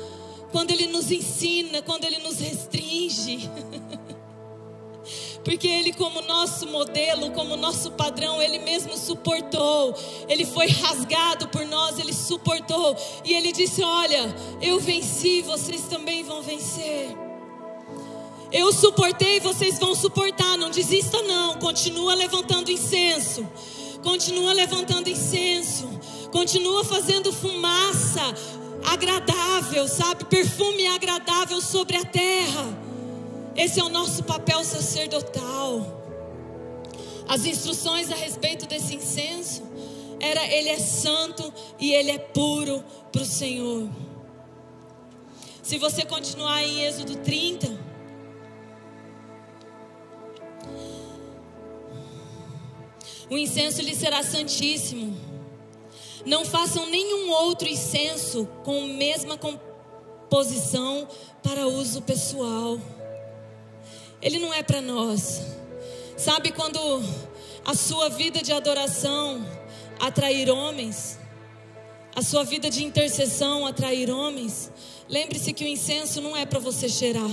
quando 0.51 0.69
Ele 0.69 0.85
nos 0.85 1.09
ensina, 1.09 1.81
quando 1.81 2.03
Ele 2.03 2.19
nos 2.19 2.37
restringe. 2.37 3.49
porque 5.43 5.67
Ele, 5.67 5.93
como 5.93 6.21
nosso 6.21 6.67
modelo, 6.67 7.31
como 7.31 7.57
nosso 7.57 7.91
padrão, 7.91 8.41
Ele 8.41 8.59
mesmo 8.59 8.97
suportou. 8.97 9.93
Ele 10.27 10.45
foi 10.45 10.67
rasgado 10.67 11.47
por 11.49 11.65
nós, 11.65 11.99
Ele 11.99 12.13
suportou. 12.13 12.95
E 13.25 13.33
Ele 13.33 13.51
disse: 13.51 13.83
Olha, 13.83 14.33
eu 14.61 14.79
venci, 14.79 15.41
vocês 15.41 15.81
também 15.83 16.23
vão 16.23 16.41
vencer. 16.41 17.15
Eu 18.51 18.71
suportei, 18.71 19.39
vocês 19.39 19.79
vão 19.79 19.95
suportar. 19.95 20.57
Não 20.57 20.69
desista, 20.69 21.21
não. 21.23 21.55
Continua 21.55 22.13
levantando 22.13 22.71
incenso. 22.71 23.45
Continua 24.01 24.53
levantando 24.53 25.09
incenso. 25.09 25.89
Continua 26.31 26.83
fazendo 26.85 27.33
fumaça 27.33 28.21
agradável, 28.85 29.87
sabe? 29.87 30.25
Perfume 30.25 30.87
agradável 30.87 31.59
sobre 31.61 31.97
a 31.97 32.05
terra. 32.05 32.82
Esse 33.55 33.79
é 33.79 33.83
o 33.83 33.89
nosso 33.89 34.23
papel 34.23 34.63
sacerdotal. 34.63 36.01
As 37.27 37.45
instruções 37.45 38.11
a 38.11 38.15
respeito 38.15 38.65
desse 38.65 38.95
incenso 38.95 39.63
era 40.19 40.45
ele 40.47 40.69
é 40.69 40.79
santo 40.79 41.53
e 41.79 41.93
ele 41.93 42.11
é 42.11 42.17
puro 42.17 42.83
para 43.11 43.21
o 43.21 43.25
Senhor. 43.25 43.89
Se 45.61 45.77
você 45.77 46.03
continuar 46.03 46.63
em 46.63 46.81
Êxodo 46.83 47.15
30, 47.17 47.67
o 53.29 53.37
incenso 53.37 53.81
lhe 53.81 53.95
será 53.95 54.23
santíssimo. 54.23 55.15
Não 56.25 56.43
façam 56.43 56.85
nenhum 56.89 57.29
outro 57.31 57.67
incenso 57.67 58.47
com 58.63 58.83
a 58.83 58.87
mesma 58.87 59.37
composição 59.37 61.07
para 61.41 61.67
uso 61.67 62.01
pessoal. 62.01 62.79
Ele 64.23 64.39
não 64.39 64.53
é 64.53 64.63
para 64.63 64.81
nós. 64.81 65.41
Sabe 66.15 66.53
quando 66.53 66.79
a 67.65 67.75
sua 67.75 68.07
vida 68.07 68.41
de 68.41 68.53
adoração 68.53 69.45
atrair 69.99 70.49
homens, 70.49 71.19
a 72.15 72.21
sua 72.21 72.45
vida 72.45 72.69
de 72.69 72.85
intercessão 72.85 73.67
atrair 73.67 74.09
homens, 74.09 74.71
lembre-se 75.09 75.51
que 75.51 75.65
o 75.65 75.67
incenso 75.67 76.21
não 76.21 76.37
é 76.37 76.45
para 76.45 76.59
você 76.59 76.87
cheirar. 76.87 77.29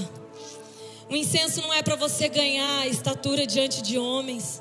O 1.08 1.14
incenso 1.14 1.60
não 1.62 1.72
é 1.72 1.80
para 1.80 1.94
você 1.94 2.28
ganhar 2.28 2.88
estatura 2.88 3.46
diante 3.46 3.82
de 3.82 3.96
homens. 3.96 4.60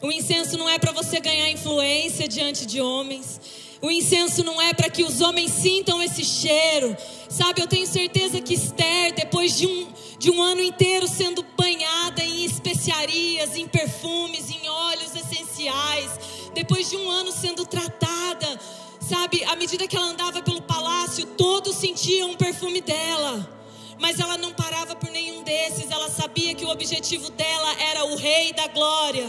O 0.00 0.10
incenso 0.10 0.58
não 0.58 0.68
é 0.68 0.80
para 0.80 0.90
você 0.90 1.20
ganhar 1.20 1.48
influência 1.48 2.26
diante 2.26 2.66
de 2.66 2.80
homens. 2.80 3.40
O 3.82 3.90
incenso 3.90 4.44
não 4.44 4.62
é 4.62 4.72
para 4.72 4.88
que 4.88 5.02
os 5.02 5.20
homens 5.20 5.50
sintam 5.50 6.00
esse 6.00 6.24
cheiro. 6.24 6.96
Sabe, 7.28 7.60
eu 7.60 7.66
tenho 7.66 7.84
certeza 7.84 8.40
que 8.40 8.54
Esther, 8.54 9.12
depois 9.12 9.58
de 9.58 9.66
um, 9.66 9.88
de 10.20 10.30
um 10.30 10.40
ano 10.40 10.60
inteiro 10.60 11.08
sendo 11.08 11.44
banhada 11.58 12.22
em 12.22 12.44
especiarias, 12.44 13.56
em 13.56 13.66
perfumes, 13.66 14.50
em 14.50 14.68
óleos 14.68 15.16
essenciais, 15.16 16.12
depois 16.54 16.88
de 16.88 16.96
um 16.96 17.10
ano 17.10 17.32
sendo 17.32 17.66
tratada, 17.66 18.60
sabe, 19.00 19.42
à 19.44 19.56
medida 19.56 19.88
que 19.88 19.96
ela 19.96 20.06
andava 20.06 20.40
pelo 20.42 20.62
palácio, 20.62 21.26
todos 21.26 21.74
sentiam 21.74 22.30
um 22.30 22.36
perfume 22.36 22.80
dela. 22.80 23.61
Mas 23.98 24.18
ela 24.18 24.36
não 24.36 24.52
parava 24.52 24.96
por 24.96 25.10
nenhum 25.10 25.42
desses, 25.42 25.90
ela 25.90 26.10
sabia 26.10 26.54
que 26.54 26.64
o 26.64 26.68
objetivo 26.70 27.30
dela 27.30 27.80
era 27.80 28.04
o 28.04 28.16
Rei 28.16 28.52
da 28.52 28.66
Glória. 28.68 29.26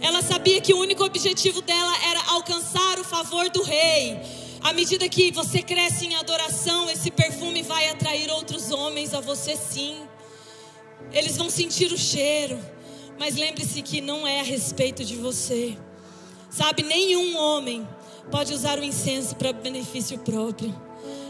Ela 0.00 0.22
sabia 0.22 0.60
que 0.60 0.74
o 0.74 0.78
único 0.78 1.04
objetivo 1.04 1.62
dela 1.62 1.94
era 2.04 2.22
alcançar 2.30 2.98
o 2.98 3.04
favor 3.04 3.48
do 3.50 3.62
Rei. 3.62 4.18
À 4.62 4.72
medida 4.72 5.08
que 5.08 5.30
você 5.30 5.62
cresce 5.62 6.06
em 6.06 6.16
adoração, 6.16 6.90
esse 6.90 7.10
perfume 7.10 7.62
vai 7.62 7.88
atrair 7.88 8.30
outros 8.30 8.72
homens 8.72 9.14
a 9.14 9.20
você 9.20 9.56
sim. 9.56 9.96
Eles 11.12 11.36
vão 11.36 11.48
sentir 11.48 11.92
o 11.92 11.98
cheiro, 11.98 12.58
mas 13.18 13.36
lembre-se 13.36 13.80
que 13.82 14.00
não 14.00 14.26
é 14.26 14.40
a 14.40 14.42
respeito 14.42 15.04
de 15.04 15.16
você. 15.16 15.76
Sabe, 16.50 16.82
nenhum 16.82 17.36
homem 17.36 17.86
pode 18.30 18.52
usar 18.52 18.78
o 18.78 18.84
incenso 18.84 19.36
para 19.36 19.52
benefício 19.52 20.18
próprio. 20.18 20.74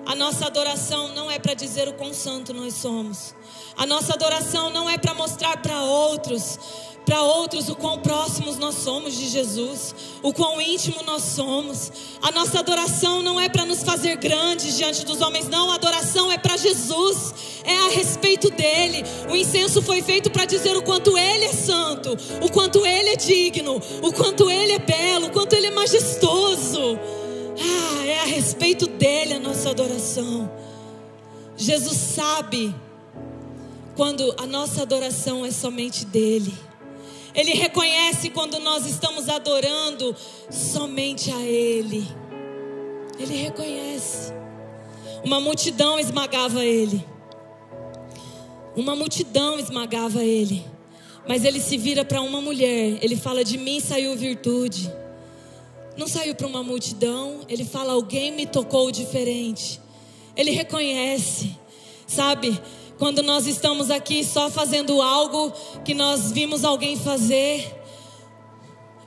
A 0.06 0.14
nossa 0.14 0.46
adoração 0.46 1.08
não 1.14 1.28
é 1.28 1.36
para 1.36 1.52
dizer 1.52 1.88
o 1.88 1.92
quão 1.92 2.14
santo 2.14 2.54
nós 2.54 2.74
somos. 2.74 3.34
A 3.76 3.84
nossa 3.84 4.14
adoração 4.14 4.70
não 4.70 4.88
é 4.88 4.96
para 4.96 5.12
mostrar 5.12 5.56
para 5.56 5.82
outros, 5.82 6.60
para 7.04 7.22
outros 7.22 7.68
o 7.68 7.74
quão 7.74 7.98
próximos 7.98 8.56
nós 8.56 8.76
somos 8.76 9.14
de 9.14 9.28
Jesus, 9.28 9.96
o 10.22 10.32
quão 10.32 10.60
íntimo 10.60 11.02
nós 11.04 11.24
somos. 11.24 11.90
A 12.22 12.30
nossa 12.30 12.60
adoração 12.60 13.20
não 13.20 13.40
é 13.40 13.48
para 13.48 13.66
nos 13.66 13.82
fazer 13.82 14.14
grandes 14.14 14.76
diante 14.76 15.04
dos 15.04 15.20
homens, 15.20 15.48
não. 15.48 15.72
A 15.72 15.74
adoração 15.74 16.30
é 16.30 16.38
para 16.38 16.56
Jesus, 16.56 17.34
é 17.64 17.76
a 17.76 17.88
respeito 17.88 18.48
dele. 18.50 19.02
O 19.28 19.34
incenso 19.34 19.82
foi 19.82 20.02
feito 20.02 20.30
para 20.30 20.44
dizer 20.44 20.76
o 20.76 20.82
quanto 20.82 21.18
ele 21.18 21.46
é 21.46 21.52
santo, 21.52 22.16
o 22.40 22.48
quanto 22.48 22.86
ele 22.86 23.10
é 23.10 23.16
digno, 23.16 23.82
o 24.02 24.12
quanto 24.12 24.48
ele 24.48 24.72
é 24.72 24.78
belo, 24.78 25.26
o 25.26 25.30
quanto 25.30 25.52
ele 25.54 25.66
é 25.66 25.70
majestoso. 25.72 26.96
Ah, 27.58 28.04
é 28.04 28.20
a 28.20 28.24
respeito 28.24 28.86
dele 28.86 29.34
a 29.34 29.38
nossa 29.38 29.70
adoração. 29.70 30.50
Jesus 31.56 31.96
sabe 31.96 32.74
quando 33.96 34.34
a 34.38 34.46
nossa 34.46 34.82
adoração 34.82 35.44
é 35.44 35.50
somente 35.50 36.04
dele. 36.04 36.52
Ele 37.34 37.52
reconhece 37.52 38.30
quando 38.30 38.58
nós 38.58 38.86
estamos 38.86 39.28
adorando 39.28 40.14
somente 40.50 41.30
a 41.30 41.40
ele. 41.40 42.06
Ele 43.18 43.34
reconhece. 43.36 44.32
Uma 45.24 45.40
multidão 45.40 45.98
esmagava 45.98 46.64
ele. 46.64 47.04
Uma 48.74 48.94
multidão 48.94 49.58
esmagava 49.58 50.22
ele. 50.22 50.64
Mas 51.26 51.44
ele 51.44 51.60
se 51.60 51.76
vira 51.78 52.04
para 52.04 52.20
uma 52.20 52.40
mulher. 52.40 52.98
Ele 53.02 53.16
fala: 53.16 53.42
De 53.42 53.56
mim 53.56 53.80
saiu 53.80 54.14
virtude 54.14 54.90
não 55.96 56.06
saiu 56.06 56.34
para 56.34 56.46
uma 56.46 56.62
multidão, 56.62 57.40
ele 57.48 57.64
fala: 57.64 57.92
alguém 57.92 58.30
me 58.30 58.46
tocou 58.46 58.90
diferente. 58.90 59.80
Ele 60.36 60.50
reconhece, 60.50 61.56
sabe? 62.06 62.60
Quando 62.98 63.22
nós 63.22 63.46
estamos 63.46 63.90
aqui 63.90 64.22
só 64.24 64.50
fazendo 64.50 65.00
algo 65.00 65.52
que 65.84 65.94
nós 65.94 66.30
vimos 66.32 66.64
alguém 66.64 66.96
fazer, 66.96 67.74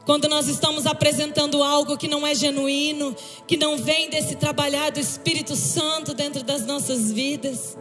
quando 0.05 0.27
nós 0.27 0.47
estamos 0.47 0.87
apresentando 0.87 1.61
algo 1.61 1.97
que 1.97 2.07
não 2.07 2.25
é 2.25 2.33
genuíno, 2.33 3.15
que 3.47 3.57
não 3.57 3.77
vem 3.77 4.09
desse 4.09 4.35
trabalhar 4.35 4.91
do 4.91 4.99
Espírito 4.99 5.55
Santo 5.55 6.15
dentro 6.15 6.43
das 6.43 6.65
nossas 6.65 7.11
vidas, 7.11 7.77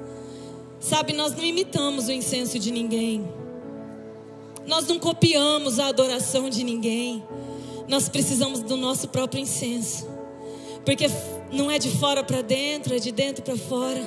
sabe? 0.79 1.15
Nós 1.15 1.35
não 1.35 1.45
imitamos 1.45 2.09
o 2.09 2.13
incenso 2.13 2.59
de 2.59 2.71
ninguém, 2.71 3.27
nós 4.67 4.87
não 4.87 4.99
copiamos 4.99 5.79
a 5.79 5.87
adoração 5.87 6.51
de 6.51 6.63
ninguém 6.63 7.23
nós 7.89 8.09
precisamos 8.09 8.61
do 8.61 8.77
nosso 8.77 9.09
próprio 9.09 9.41
incenso. 9.41 10.07
Porque 10.85 11.11
não 11.51 11.71
é 11.71 11.79
de 11.79 11.91
fora 11.91 12.23
para 12.23 12.43
dentro, 12.43 12.95
é 12.95 12.99
de 12.99 13.11
dentro 13.11 13.43
para 13.43 13.57
fora. 13.57 14.01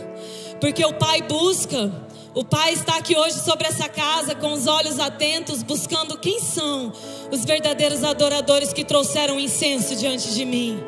Porque 0.59 0.85
o 0.85 0.93
Pai 0.93 1.21
busca, 1.23 1.91
o 2.33 2.45
Pai 2.45 2.73
está 2.73 2.97
aqui 2.97 3.17
hoje 3.17 3.39
sobre 3.41 3.67
essa 3.67 3.89
casa 3.89 4.35
com 4.35 4.53
os 4.53 4.67
olhos 4.67 4.99
atentos, 4.99 5.63
buscando 5.63 6.17
quem 6.17 6.39
são 6.39 6.93
os 7.31 7.43
verdadeiros 7.43 8.03
adoradores 8.03 8.71
que 8.71 8.85
trouxeram 8.85 9.39
incenso 9.39 9.95
diante 9.95 10.33
de 10.33 10.45
mim. 10.45 10.79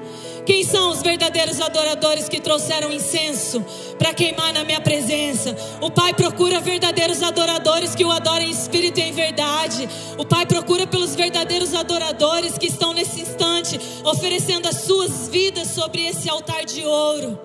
Quem 0.46 0.66
são 0.66 0.90
os 0.90 1.02
verdadeiros 1.02 1.62
adoradores 1.62 2.28
que 2.28 2.42
trouxeram 2.42 2.92
incenso 2.92 3.64
para 3.98 4.14
queimar 4.14 4.52
na 4.54 4.66
minha 4.66 4.82
presença? 4.82 5.56
O 5.80 5.90
Pai 5.90 6.14
procura 6.14 6.60
verdadeiros 6.60 7.24
adoradores 7.24 7.96
que 7.96 8.04
o 8.04 8.12
adorem 8.12 8.50
em 8.50 8.52
espírito 8.52 9.00
e 9.00 9.04
em 9.04 9.14
verdade. 9.14 9.88
O 10.18 10.26
Pai 10.26 10.46
procura 10.46 10.86
pelos 10.86 11.16
verdadeiros 11.16 11.74
adoradores 11.74 12.58
que 12.58 12.68
estão 12.68 12.94
nesse 12.94 13.22
instante 13.22 13.80
oferecendo 14.04 14.68
as 14.68 14.82
suas 14.82 15.30
vidas 15.30 15.70
sobre 15.70 16.06
esse 16.06 16.30
altar 16.30 16.66
de 16.66 16.84
ouro, 16.84 17.40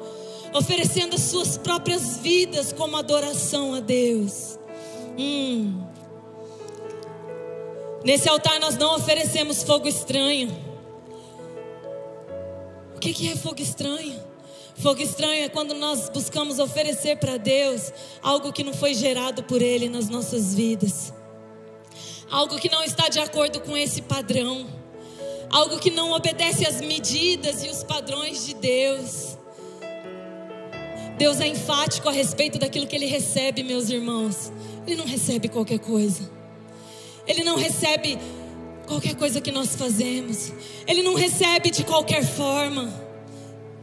oferecendo 0.53 1.15
as 1.15 1.23
suas 1.23 1.57
próprias 1.57 2.17
vidas 2.17 2.73
como 2.73 2.97
adoração 2.97 3.75
a 3.75 3.81
Deus. 3.81 4.59
Hum. 5.17 5.85
Nesse 8.05 8.29
altar 8.29 8.59
nós 8.59 8.77
não 8.77 8.97
oferecemos 8.97 9.63
fogo 9.63 9.87
estranho. 9.87 10.68
O 12.99 13.01
que, 13.01 13.29
é 13.29 13.37
fogo 13.37 13.63
estranho? 13.63 14.21
Fogo 14.75 15.01
estranho 15.01 15.45
é 15.45 15.49
quando 15.49 15.73
nós 15.73 16.09
buscamos 16.09 16.59
oferecer 16.59 17.17
para 17.17 17.37
Deus 17.37 17.93
algo 18.21 18.53
que 18.53 18.65
não 18.65 18.75
foi 18.75 18.93
gerado 18.93 19.45
por 19.45 19.63
Ele 19.63 19.89
nas 19.89 20.09
nossas 20.09 20.53
vidas, 20.53 21.13
algo 22.29 22.59
que 22.59 22.69
não 22.69 22.83
está 22.83 23.09
de 23.09 23.21
acordo 23.21 23.61
com 23.61 23.77
esse 23.77 24.03
padrão, 24.03 24.67
algo 25.49 25.79
que 25.79 25.93
não 25.93 26.11
obedece 26.11 26.67
às 26.67 26.81
medidas 26.81 27.63
e 27.63 27.69
os 27.69 27.85
padrões 27.85 28.45
de 28.45 28.55
Deus. 28.55 29.39
Deus 31.17 31.41
é 31.41 31.47
enfático 31.47 32.09
a 32.09 32.13
respeito 32.13 32.59
daquilo 32.59 32.89
que 32.89 32.97
Ele 32.97 33.07
recebe, 33.07 33.63
meus 33.63 33.91
irmãos. 33.91 34.51
Ele 34.85 34.97
não 34.97 35.07
recebe 35.07 35.49
qualquer 35.49 35.79
coisa. 35.79 36.29
Ele 37.29 37.45
não 37.45 37.55
recebe 37.55 38.19
qualquer 38.89 39.15
coisa 39.15 39.41
que 39.41 39.53
nós 39.53 39.77
fazemos. 39.77 40.53
Ele 40.87 41.03
não 41.03 41.15
recebe 41.15 41.71
de 41.71 41.85
qualquer 41.85 42.25
forma. 42.25 42.93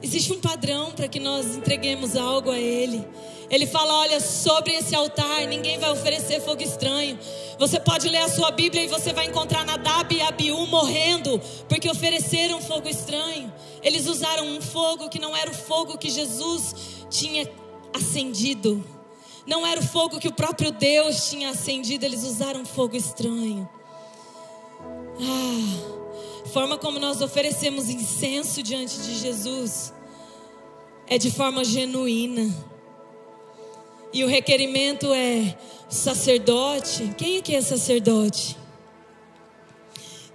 Existe 0.02 0.34
um 0.34 0.42
padrão 0.42 0.92
para 0.92 1.08
que 1.08 1.20
nós 1.20 1.56
entreguemos 1.56 2.16
algo 2.16 2.52
a 2.52 2.60
Ele. 2.60 3.06
Ele 3.50 3.66
fala: 3.66 3.94
olha, 4.00 4.20
sobre 4.20 4.74
esse 4.74 4.96
altar 4.96 5.48
ninguém 5.48 5.80
vai 5.80 5.92
oferecer 5.92 6.42
fogo 6.42 6.62
estranho. 6.62 7.18
Você 7.58 7.80
pode 7.80 8.10
ler 8.10 8.22
a 8.22 8.30
sua 8.30 8.52
Bíblia 8.52 8.84
e 8.84 8.88
você 8.88 9.14
vai 9.14 9.28
encontrar 9.28 9.64
Nadab 9.64 10.14
e 10.14 10.22
Abiú 10.22 10.66
morrendo 10.68 11.40
porque 11.70 11.90
ofereceram 11.90 12.62
fogo 12.62 12.90
estranho. 12.90 13.54
Eles 13.82 14.08
usaram 14.08 14.46
um 14.48 14.62
fogo 14.62 15.08
que 15.10 15.20
não 15.20 15.36
era 15.36 15.50
o 15.50 15.54
fogo 15.54 15.98
que 15.98 16.10
Jesus 16.10 16.76
tinha 17.10 17.50
acendido. 17.94 18.84
Não 19.46 19.66
era 19.66 19.80
o 19.80 19.84
fogo 19.84 20.20
que 20.20 20.28
o 20.28 20.34
próprio 20.34 20.72
Deus 20.72 21.30
tinha 21.30 21.52
acendido, 21.52 22.04
eles 22.04 22.24
usaram 22.24 22.66
fogo 22.66 22.96
estranho. 22.96 23.70
Ah, 25.20 26.46
forma 26.52 26.78
como 26.78 27.00
nós 27.00 27.22
oferecemos 27.22 27.90
incenso 27.90 28.62
diante 28.62 28.98
de 29.02 29.16
Jesus 29.16 29.94
é 31.08 31.18
de 31.18 31.32
forma 31.32 31.64
genuína. 31.64 32.54
E 34.14 34.24
o 34.24 34.28
requerimento 34.28 35.14
é 35.14 35.58
sacerdote. 35.90 37.14
Quem 37.18 37.38
aqui 37.38 37.56
é 37.56 37.62
sacerdote? 37.62 38.58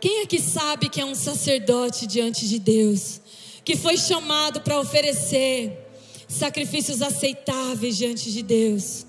Quem 0.00 0.22
aqui 0.22 0.40
sabe 0.40 0.88
que 0.88 1.00
é 1.00 1.04
um 1.04 1.14
sacerdote 1.14 2.06
diante 2.06 2.48
de 2.48 2.58
Deus? 2.58 3.20
Que 3.64 3.76
foi 3.76 3.96
chamado 3.96 4.60
para 4.62 4.80
oferecer 4.80 5.76
sacrifícios 6.28 7.02
aceitáveis 7.02 7.96
diante 7.96 8.32
de 8.32 8.42
Deus. 8.42 9.04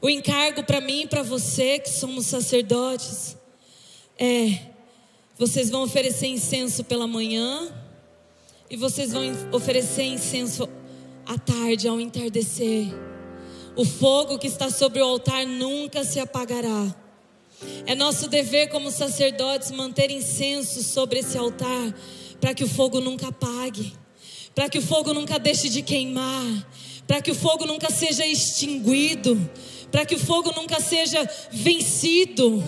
O 0.00 0.08
encargo 0.08 0.64
para 0.64 0.80
mim 0.80 1.02
e 1.02 1.06
para 1.06 1.22
você, 1.22 1.78
que 1.78 1.90
somos 1.90 2.26
sacerdotes, 2.26 3.36
é 4.18 4.73
vocês 5.36 5.68
vão 5.68 5.82
oferecer 5.82 6.28
incenso 6.28 6.84
pela 6.84 7.06
manhã 7.06 7.68
e 8.70 8.76
vocês 8.76 9.12
vão 9.12 9.22
oferecer 9.52 10.04
incenso 10.04 10.68
à 11.26 11.36
tarde, 11.36 11.88
ao 11.88 12.00
entardecer. 12.00 12.86
O 13.76 13.84
fogo 13.84 14.38
que 14.38 14.46
está 14.46 14.70
sobre 14.70 15.00
o 15.00 15.04
altar 15.04 15.44
nunca 15.44 16.04
se 16.04 16.20
apagará. 16.20 16.94
É 17.86 17.94
nosso 17.94 18.28
dever 18.28 18.68
como 18.68 18.90
sacerdotes 18.90 19.72
manter 19.72 20.10
incenso 20.10 20.82
sobre 20.82 21.20
esse 21.20 21.36
altar 21.36 21.94
para 22.40 22.54
que 22.54 22.62
o 22.62 22.68
fogo 22.68 23.00
nunca 23.00 23.28
apague, 23.28 23.92
para 24.54 24.68
que 24.68 24.78
o 24.78 24.82
fogo 24.82 25.12
nunca 25.12 25.38
deixe 25.38 25.68
de 25.68 25.82
queimar, 25.82 26.68
para 27.06 27.20
que 27.20 27.30
o 27.30 27.34
fogo 27.34 27.64
nunca 27.64 27.90
seja 27.90 28.26
extinguido, 28.26 29.50
para 29.90 30.04
que 30.04 30.14
o 30.14 30.18
fogo 30.18 30.52
nunca 30.52 30.80
seja 30.80 31.28
vencido. 31.50 32.62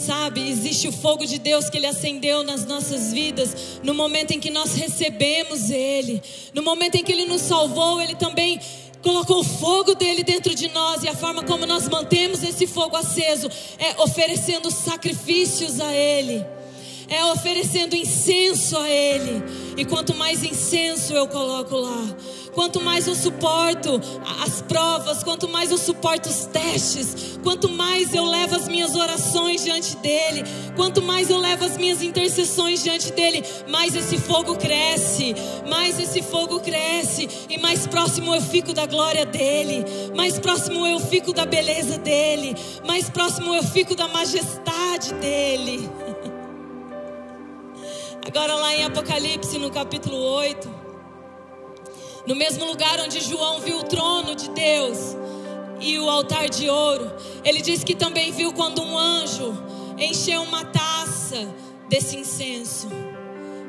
Sabe, 0.00 0.48
existe 0.48 0.88
o 0.88 0.92
fogo 0.92 1.26
de 1.26 1.38
Deus 1.38 1.68
que 1.68 1.76
Ele 1.76 1.86
acendeu 1.86 2.42
nas 2.42 2.64
nossas 2.64 3.12
vidas, 3.12 3.54
no 3.82 3.92
momento 3.92 4.30
em 4.30 4.40
que 4.40 4.50
nós 4.50 4.74
recebemos 4.74 5.68
Ele, 5.68 6.22
no 6.54 6.62
momento 6.62 6.94
em 6.94 7.04
que 7.04 7.12
Ele 7.12 7.26
nos 7.26 7.42
salvou, 7.42 8.00
Ele 8.00 8.14
também 8.14 8.58
colocou 9.02 9.40
o 9.40 9.44
fogo 9.44 9.94
dele 9.94 10.24
dentro 10.24 10.54
de 10.54 10.68
nós, 10.68 11.02
e 11.02 11.08
a 11.08 11.14
forma 11.14 11.42
como 11.42 11.66
nós 11.66 11.86
mantemos 11.86 12.42
esse 12.42 12.66
fogo 12.66 12.96
aceso 12.96 13.50
é 13.78 14.00
oferecendo 14.00 14.70
sacrifícios 14.70 15.78
a 15.80 15.92
Ele, 15.94 16.42
é 17.06 17.22
oferecendo 17.26 17.94
incenso 17.94 18.78
a 18.78 18.88
Ele, 18.88 19.42
e 19.76 19.84
quanto 19.84 20.14
mais 20.14 20.42
incenso 20.42 21.12
eu 21.12 21.28
coloco 21.28 21.76
lá, 21.76 22.16
Quanto 22.54 22.80
mais 22.80 23.06
eu 23.06 23.14
suporto 23.14 24.00
as 24.42 24.60
provas, 24.62 25.22
quanto 25.22 25.48
mais 25.48 25.70
eu 25.70 25.78
suporto 25.78 26.28
os 26.28 26.46
testes, 26.46 27.38
quanto 27.42 27.68
mais 27.68 28.12
eu 28.12 28.24
levo 28.24 28.56
as 28.56 28.66
minhas 28.66 28.94
orações 28.94 29.62
diante 29.62 29.96
dele, 29.96 30.42
quanto 30.74 31.02
mais 31.02 31.30
eu 31.30 31.38
levo 31.38 31.64
as 31.64 31.76
minhas 31.76 32.02
intercessões 32.02 32.82
diante 32.82 33.12
dele, 33.12 33.44
mais 33.68 33.94
esse 33.94 34.18
fogo 34.18 34.56
cresce, 34.56 35.34
mais 35.68 35.98
esse 35.98 36.22
fogo 36.22 36.60
cresce 36.60 37.28
e 37.48 37.58
mais 37.58 37.86
próximo 37.86 38.34
eu 38.34 38.40
fico 38.40 38.72
da 38.72 38.86
glória 38.86 39.24
dele, 39.24 39.84
mais 40.16 40.38
próximo 40.38 40.86
eu 40.86 40.98
fico 40.98 41.32
da 41.32 41.46
beleza 41.46 41.98
dele, 41.98 42.56
mais 42.86 43.08
próximo 43.08 43.54
eu 43.54 43.62
fico 43.62 43.94
da 43.94 44.08
majestade 44.08 45.14
dele. 45.14 45.88
Agora 48.26 48.54
lá 48.54 48.74
em 48.74 48.84
Apocalipse, 48.84 49.58
no 49.58 49.70
capítulo 49.70 50.16
8, 50.16 50.79
No 52.26 52.34
mesmo 52.34 52.64
lugar 52.64 53.00
onde 53.00 53.20
João 53.20 53.60
viu 53.60 53.78
o 53.78 53.84
trono 53.84 54.34
de 54.34 54.50
Deus 54.50 55.16
e 55.80 55.98
o 55.98 56.08
altar 56.08 56.48
de 56.48 56.68
ouro, 56.68 57.10
ele 57.44 57.62
diz 57.62 57.82
que 57.82 57.94
também 57.94 58.30
viu 58.30 58.52
quando 58.52 58.82
um 58.82 58.98
anjo 58.98 59.54
encheu 59.98 60.42
uma 60.42 60.64
taça 60.64 61.48
desse 61.88 62.16
incenso. 62.16 62.88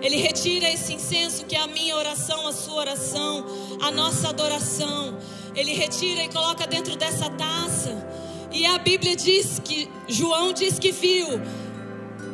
Ele 0.01 0.17
retira 0.17 0.69
esse 0.69 0.93
incenso 0.93 1.45
que 1.45 1.55
é 1.55 1.59
a 1.59 1.67
minha 1.67 1.95
oração, 1.95 2.47
a 2.47 2.51
sua 2.51 2.75
oração, 2.75 3.45
a 3.81 3.91
nossa 3.91 4.29
adoração. 4.29 5.17
Ele 5.55 5.73
retira 5.73 6.23
e 6.23 6.29
coloca 6.29 6.65
dentro 6.65 6.95
dessa 6.95 7.29
taça. 7.29 7.95
E 8.51 8.65
a 8.65 8.77
Bíblia 8.77 9.15
diz 9.15 9.59
que 9.63 9.89
João 10.07 10.53
diz 10.53 10.79
que 10.79 10.91
viu 10.91 11.27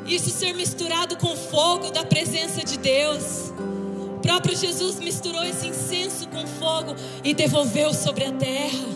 isso 0.07 0.29
ser 0.29 0.53
misturado 0.53 1.17
com 1.17 1.35
fogo 1.35 1.91
da 1.91 2.05
presença 2.05 2.63
de 2.63 2.77
Deus. 2.77 3.51
O 4.17 4.19
próprio 4.19 4.57
Jesus 4.57 4.99
misturou 4.99 5.43
esse 5.43 5.67
incenso 5.67 6.27
com 6.29 6.47
fogo 6.47 6.95
e 7.23 7.35
devolveu 7.35 7.93
sobre 7.93 8.25
a 8.25 8.31
terra. 8.31 8.87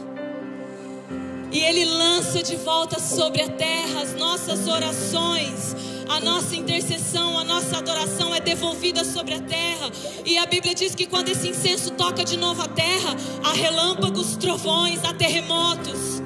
E 1.51 1.59
ele 1.59 1.85
lança 1.85 2.41
de 2.41 2.55
volta 2.55 2.99
sobre 2.99 3.43
a 3.43 3.49
terra 3.49 4.01
as 4.01 4.15
nossas 4.15 4.67
orações, 4.67 5.75
a 6.09 6.19
nossa 6.21 6.55
intercessão, 6.55 7.37
a 7.37 7.43
nossa 7.43 7.77
adoração 7.77 8.33
é 8.33 8.39
devolvida 8.39 9.05
sobre 9.05 9.35
a 9.35 9.39
terra. 9.39 9.91
E 10.25 10.39
a 10.39 10.47
Bíblia 10.47 10.73
diz 10.73 10.95
que 10.95 11.05
quando 11.05 11.29
esse 11.29 11.49
incenso 11.49 11.91
toca 11.91 12.25
de 12.25 12.35
novo 12.35 12.63
a 12.63 12.67
terra, 12.67 13.15
há 13.43 13.53
relâmpagos, 13.53 14.35
trovões, 14.37 15.05
há 15.05 15.13
terremotos. 15.13 16.19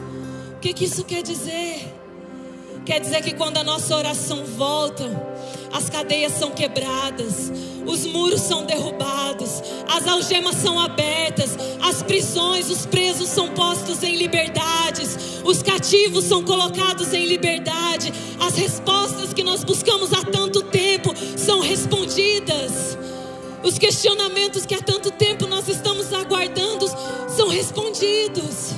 O 0.55 0.59
que, 0.61 0.73
que 0.73 0.85
isso 0.85 1.03
quer 1.03 1.21
dizer? 1.21 1.93
Quer 2.85 3.01
dizer 3.01 3.21
que 3.21 3.33
quando 3.33 3.57
a 3.57 3.63
nossa 3.63 3.93
oração 3.93 4.45
volta, 4.45 5.03
as 5.73 5.89
cadeias 5.89 6.31
são 6.31 6.51
quebradas, 6.51 7.51
os 7.85 8.05
muros 8.05 8.41
são 8.41 8.65
derrubados, 8.65 9.61
as 9.87 10.07
algemas 10.07 10.55
são 10.55 10.79
abertas, 10.79 11.57
as 11.81 12.01
prisões, 12.01 12.69
os 12.69 12.85
presos 12.85 13.29
são 13.29 13.49
postos 13.49 14.03
em 14.03 14.15
liberdades, 14.15 15.17
os 15.43 15.61
cativos 15.61 16.25
são 16.25 16.43
colocados 16.43 17.13
em 17.13 17.25
liberdade, 17.25 18.11
as 18.39 18.55
respostas 18.55 19.33
que 19.33 19.43
nós 19.43 19.63
buscamos 19.63 20.13
há 20.13 20.23
tanto 20.23 20.61
tempo 20.63 21.13
são 21.37 21.59
respondidas. 21.59 22.97
Os 23.63 23.79
questionamentos 23.79 24.65
que 24.65 24.75
há 24.75 24.81
tanto 24.81 25.09
tempo 25.09 25.47
nós 25.47 25.67
estamos 25.67 26.13
aguardando 26.13 26.85
são 27.27 27.47
respondidos. 27.47 28.73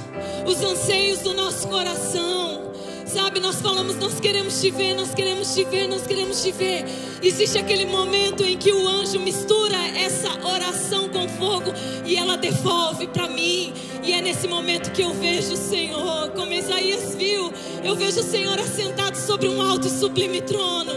Os 0.45 0.61
anseios 0.63 1.19
do 1.19 1.33
nosso 1.33 1.67
coração 1.67 2.71
Sabe, 3.07 3.39
nós 3.39 3.61
falamos, 3.61 3.95
nós 3.95 4.19
queremos 4.19 4.59
te 4.59 4.69
ver, 4.69 4.93
nós 4.93 5.13
queremos 5.13 5.53
te 5.55 5.63
ver, 5.63 5.87
nós 5.87 6.05
queremos 6.05 6.43
te 6.43 6.51
ver. 6.51 6.85
Existe 7.23 7.57
aquele 7.57 7.85
momento 7.85 8.43
em 8.43 8.57
que 8.57 8.73
o 8.73 8.87
anjo 8.87 9.17
mistura 9.17 9.77
essa 9.97 10.29
oração 10.45 11.07
com 11.07 11.27
fogo 11.29 11.71
e 12.05 12.17
ela 12.17 12.35
devolve 12.35 13.07
para 13.07 13.29
mim. 13.29 13.73
E 14.03 14.11
é 14.11 14.21
nesse 14.21 14.45
momento 14.45 14.91
que 14.91 15.01
eu 15.01 15.13
vejo 15.13 15.53
o 15.53 15.57
Senhor, 15.57 16.31
como 16.31 16.51
Isaías 16.51 17.15
viu, 17.15 17.51
eu 17.81 17.95
vejo 17.95 18.19
o 18.19 18.23
Senhor 18.23 18.59
assentado 18.59 19.15
sobre 19.15 19.47
um 19.47 19.61
alto 19.61 19.87
e 19.87 19.89
sublime 19.89 20.41
trono. 20.41 20.91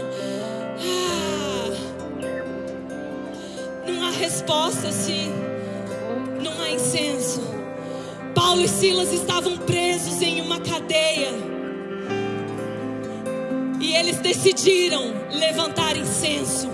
Ah, 0.79 1.69
não 3.87 4.05
há 4.05 4.11
resposta 4.11 4.91
se 4.91 5.29
não 6.43 6.61
há 6.61 6.71
incenso. 6.71 7.41
Paulo 8.35 8.61
e 8.61 8.67
Silas 8.67 9.13
estavam 9.13 9.57
presos 9.59 10.21
em 10.21 10.41
uma 10.41 10.59
cadeia. 10.59 11.60
E 13.81 13.95
eles 13.95 14.17
decidiram 14.17 15.11
levantar 15.31 15.97
incenso. 15.97 16.69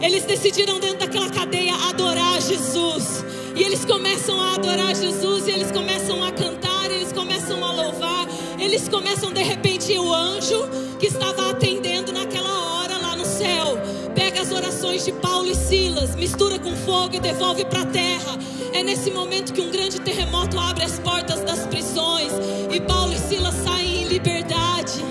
Eles 0.00 0.24
decidiram 0.24 0.80
dentro 0.80 0.98
daquela 0.98 1.28
cadeia 1.28 1.74
adorar 1.90 2.40
Jesus. 2.40 3.24
E 3.54 3.62
eles 3.62 3.84
começam 3.84 4.40
a 4.40 4.54
adorar 4.54 4.96
Jesus, 4.96 5.46
e 5.46 5.50
eles 5.50 5.70
começam 5.70 6.24
a 6.24 6.32
cantar, 6.32 6.90
eles 6.90 7.12
começam 7.12 7.62
a 7.62 7.70
louvar. 7.70 8.26
Eles 8.58 8.88
começam 8.88 9.30
de 9.30 9.42
repente 9.42 9.92
o 9.98 10.12
anjo 10.12 10.68
que 10.98 11.06
estava 11.06 11.50
atendendo 11.50 12.12
naquela 12.12 12.80
hora 12.80 12.96
lá 12.96 13.14
no 13.14 13.26
céu. 13.26 13.78
Pega 14.14 14.40
as 14.40 14.50
orações 14.50 15.04
de 15.04 15.12
Paulo 15.12 15.50
e 15.50 15.54
Silas, 15.54 16.16
mistura 16.16 16.58
com 16.58 16.74
fogo 16.76 17.14
e 17.14 17.20
devolve 17.20 17.66
para 17.66 17.82
a 17.82 17.86
terra. 17.86 18.38
É 18.72 18.82
nesse 18.82 19.10
momento 19.10 19.52
que 19.52 19.60
um 19.60 19.70
grande 19.70 20.00
terremoto 20.00 20.58
abre 20.58 20.84
as 20.84 20.98
portas 20.98 21.40
das 21.44 21.66
prisões 21.66 22.32
e 22.72 22.80
Paulo 22.80 23.12
e 23.12 23.18
Silas 23.18 23.54
saem 23.56 24.04
em 24.04 24.08
liberdade. 24.08 25.02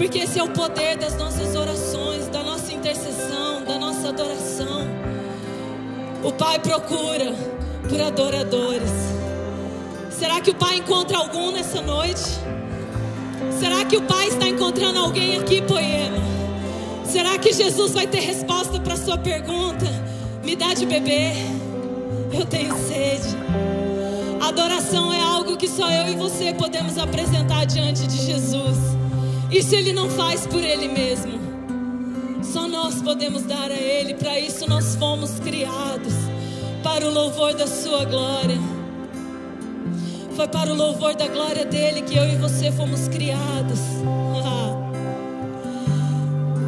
Porque 0.00 0.20
esse 0.20 0.38
é 0.38 0.42
o 0.42 0.48
poder 0.48 0.96
das 0.96 1.14
nossas 1.14 1.54
orações, 1.54 2.26
da 2.28 2.42
nossa 2.42 2.72
intercessão, 2.72 3.62
da 3.66 3.78
nossa 3.78 4.08
adoração. 4.08 4.88
O 6.24 6.32
Pai 6.32 6.58
procura 6.58 7.34
por 7.86 8.00
adoradores. 8.00 8.90
Será 10.10 10.40
que 10.40 10.52
o 10.52 10.54
Pai 10.54 10.76
encontra 10.76 11.18
algum 11.18 11.52
nessa 11.52 11.82
noite? 11.82 12.30
Será 13.58 13.84
que 13.84 13.98
o 13.98 14.00
Pai 14.00 14.28
está 14.28 14.48
encontrando 14.48 15.00
alguém 15.00 15.38
aqui, 15.38 15.60
Poema? 15.60 16.16
Será 17.04 17.36
que 17.36 17.52
Jesus 17.52 17.92
vai 17.92 18.06
ter 18.06 18.20
resposta 18.20 18.80
para 18.80 18.96
sua 18.96 19.18
pergunta? 19.18 19.84
Me 20.42 20.56
dá 20.56 20.72
de 20.72 20.86
beber, 20.86 21.34
eu 22.32 22.46
tenho 22.46 22.74
sede. 22.88 23.36
Adoração 24.40 25.12
é 25.12 25.20
algo 25.20 25.58
que 25.58 25.68
só 25.68 25.90
eu 25.90 26.08
e 26.08 26.16
você 26.16 26.54
podemos 26.54 26.96
apresentar 26.96 27.66
diante 27.66 28.06
de 28.06 28.16
Jesus. 28.16 28.99
Isso 29.50 29.74
Ele 29.74 29.92
não 29.92 30.08
faz 30.08 30.46
por 30.46 30.62
Ele 30.62 30.88
mesmo. 30.88 31.40
Só 32.42 32.68
nós 32.68 33.02
podemos 33.02 33.42
dar 33.42 33.70
a 33.70 33.74
Ele. 33.74 34.14
Para 34.14 34.38
isso 34.38 34.68
nós 34.68 34.94
fomos 34.96 35.40
criados. 35.40 36.14
Para 36.82 37.06
o 37.06 37.10
louvor 37.10 37.54
da 37.54 37.66
Sua 37.66 38.04
glória. 38.04 38.58
Foi 40.36 40.46
para 40.48 40.72
o 40.72 40.74
louvor 40.74 41.14
da 41.14 41.26
glória 41.26 41.66
dele 41.66 42.02
que 42.02 42.16
eu 42.16 42.24
e 42.24 42.36
você 42.36 42.70
fomos 42.72 43.08
criados. 43.08 43.80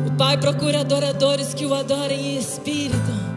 o 0.07 0.11
Pai 0.18 0.37
procura 0.37 0.80
adoradores 0.80 1.55
que 1.55 1.64
o 1.64 1.72
adorem 1.72 2.35
em 2.35 2.39
espírito. 2.39 3.33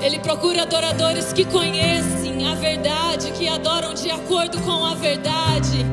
Ele 0.00 0.18
procura 0.20 0.62
adoradores 0.62 1.32
que 1.32 1.44
conhecem 1.44 2.48
a 2.48 2.54
verdade, 2.54 3.30
que 3.32 3.46
adoram 3.46 3.92
de 3.92 4.10
acordo 4.10 4.58
com 4.62 4.84
a 4.84 4.94
verdade. 4.94 5.84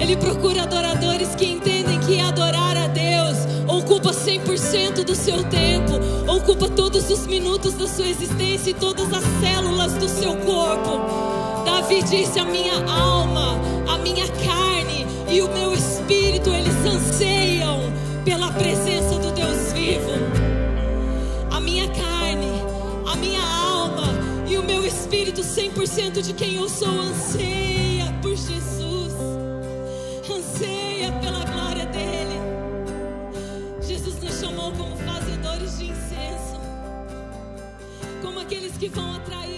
Ele 0.00 0.16
procura 0.16 0.62
adoradores 0.62 1.34
que 1.34 1.44
entendem 1.44 2.00
que 2.00 2.18
adorar 2.18 2.76
a 2.76 2.86
Deus 2.88 3.36
ocupa 3.70 4.10
100% 4.10 5.04
do 5.04 5.14
seu 5.14 5.44
tempo, 5.44 5.92
ocupa 6.26 6.68
todos 6.68 7.08
os 7.10 7.26
minutos 7.26 7.74
da 7.74 7.86
sua 7.86 8.08
existência 8.08 8.70
e 8.70 8.74
todas 8.74 9.12
as 9.12 9.24
células 9.40 9.92
do 9.94 10.08
seu 10.08 10.36
corpo. 10.36 11.64
Davi 11.64 12.02
disse: 12.02 12.38
A 12.38 12.44
minha 12.44 12.74
alma, 12.90 13.60
a 13.88 13.98
minha 13.98 14.26
carne 14.26 15.06
e 15.28 15.40
o 15.40 15.48
meu 15.52 15.72
espírito, 15.72 16.50
eles 16.50 16.74
anseiam 16.86 17.80
pela 18.24 18.50
presença 18.52 19.18
do 19.18 19.30
Deus 19.32 19.72
vivo. 19.72 20.10
A 21.50 21.60
minha 21.60 21.88
carne, 21.88 22.48
a 23.06 23.16
minha 23.16 23.42
alma 23.42 24.08
e 24.48 24.56
o 24.56 24.62
meu 24.62 24.84
espírito, 24.84 25.42
100% 25.42 26.22
de 26.22 26.32
quem 26.32 26.56
eu 26.56 26.68
sou, 26.68 26.88
anseia 26.88 27.69
que 38.80 38.88
vão 38.88 39.14
atrair. 39.14 39.49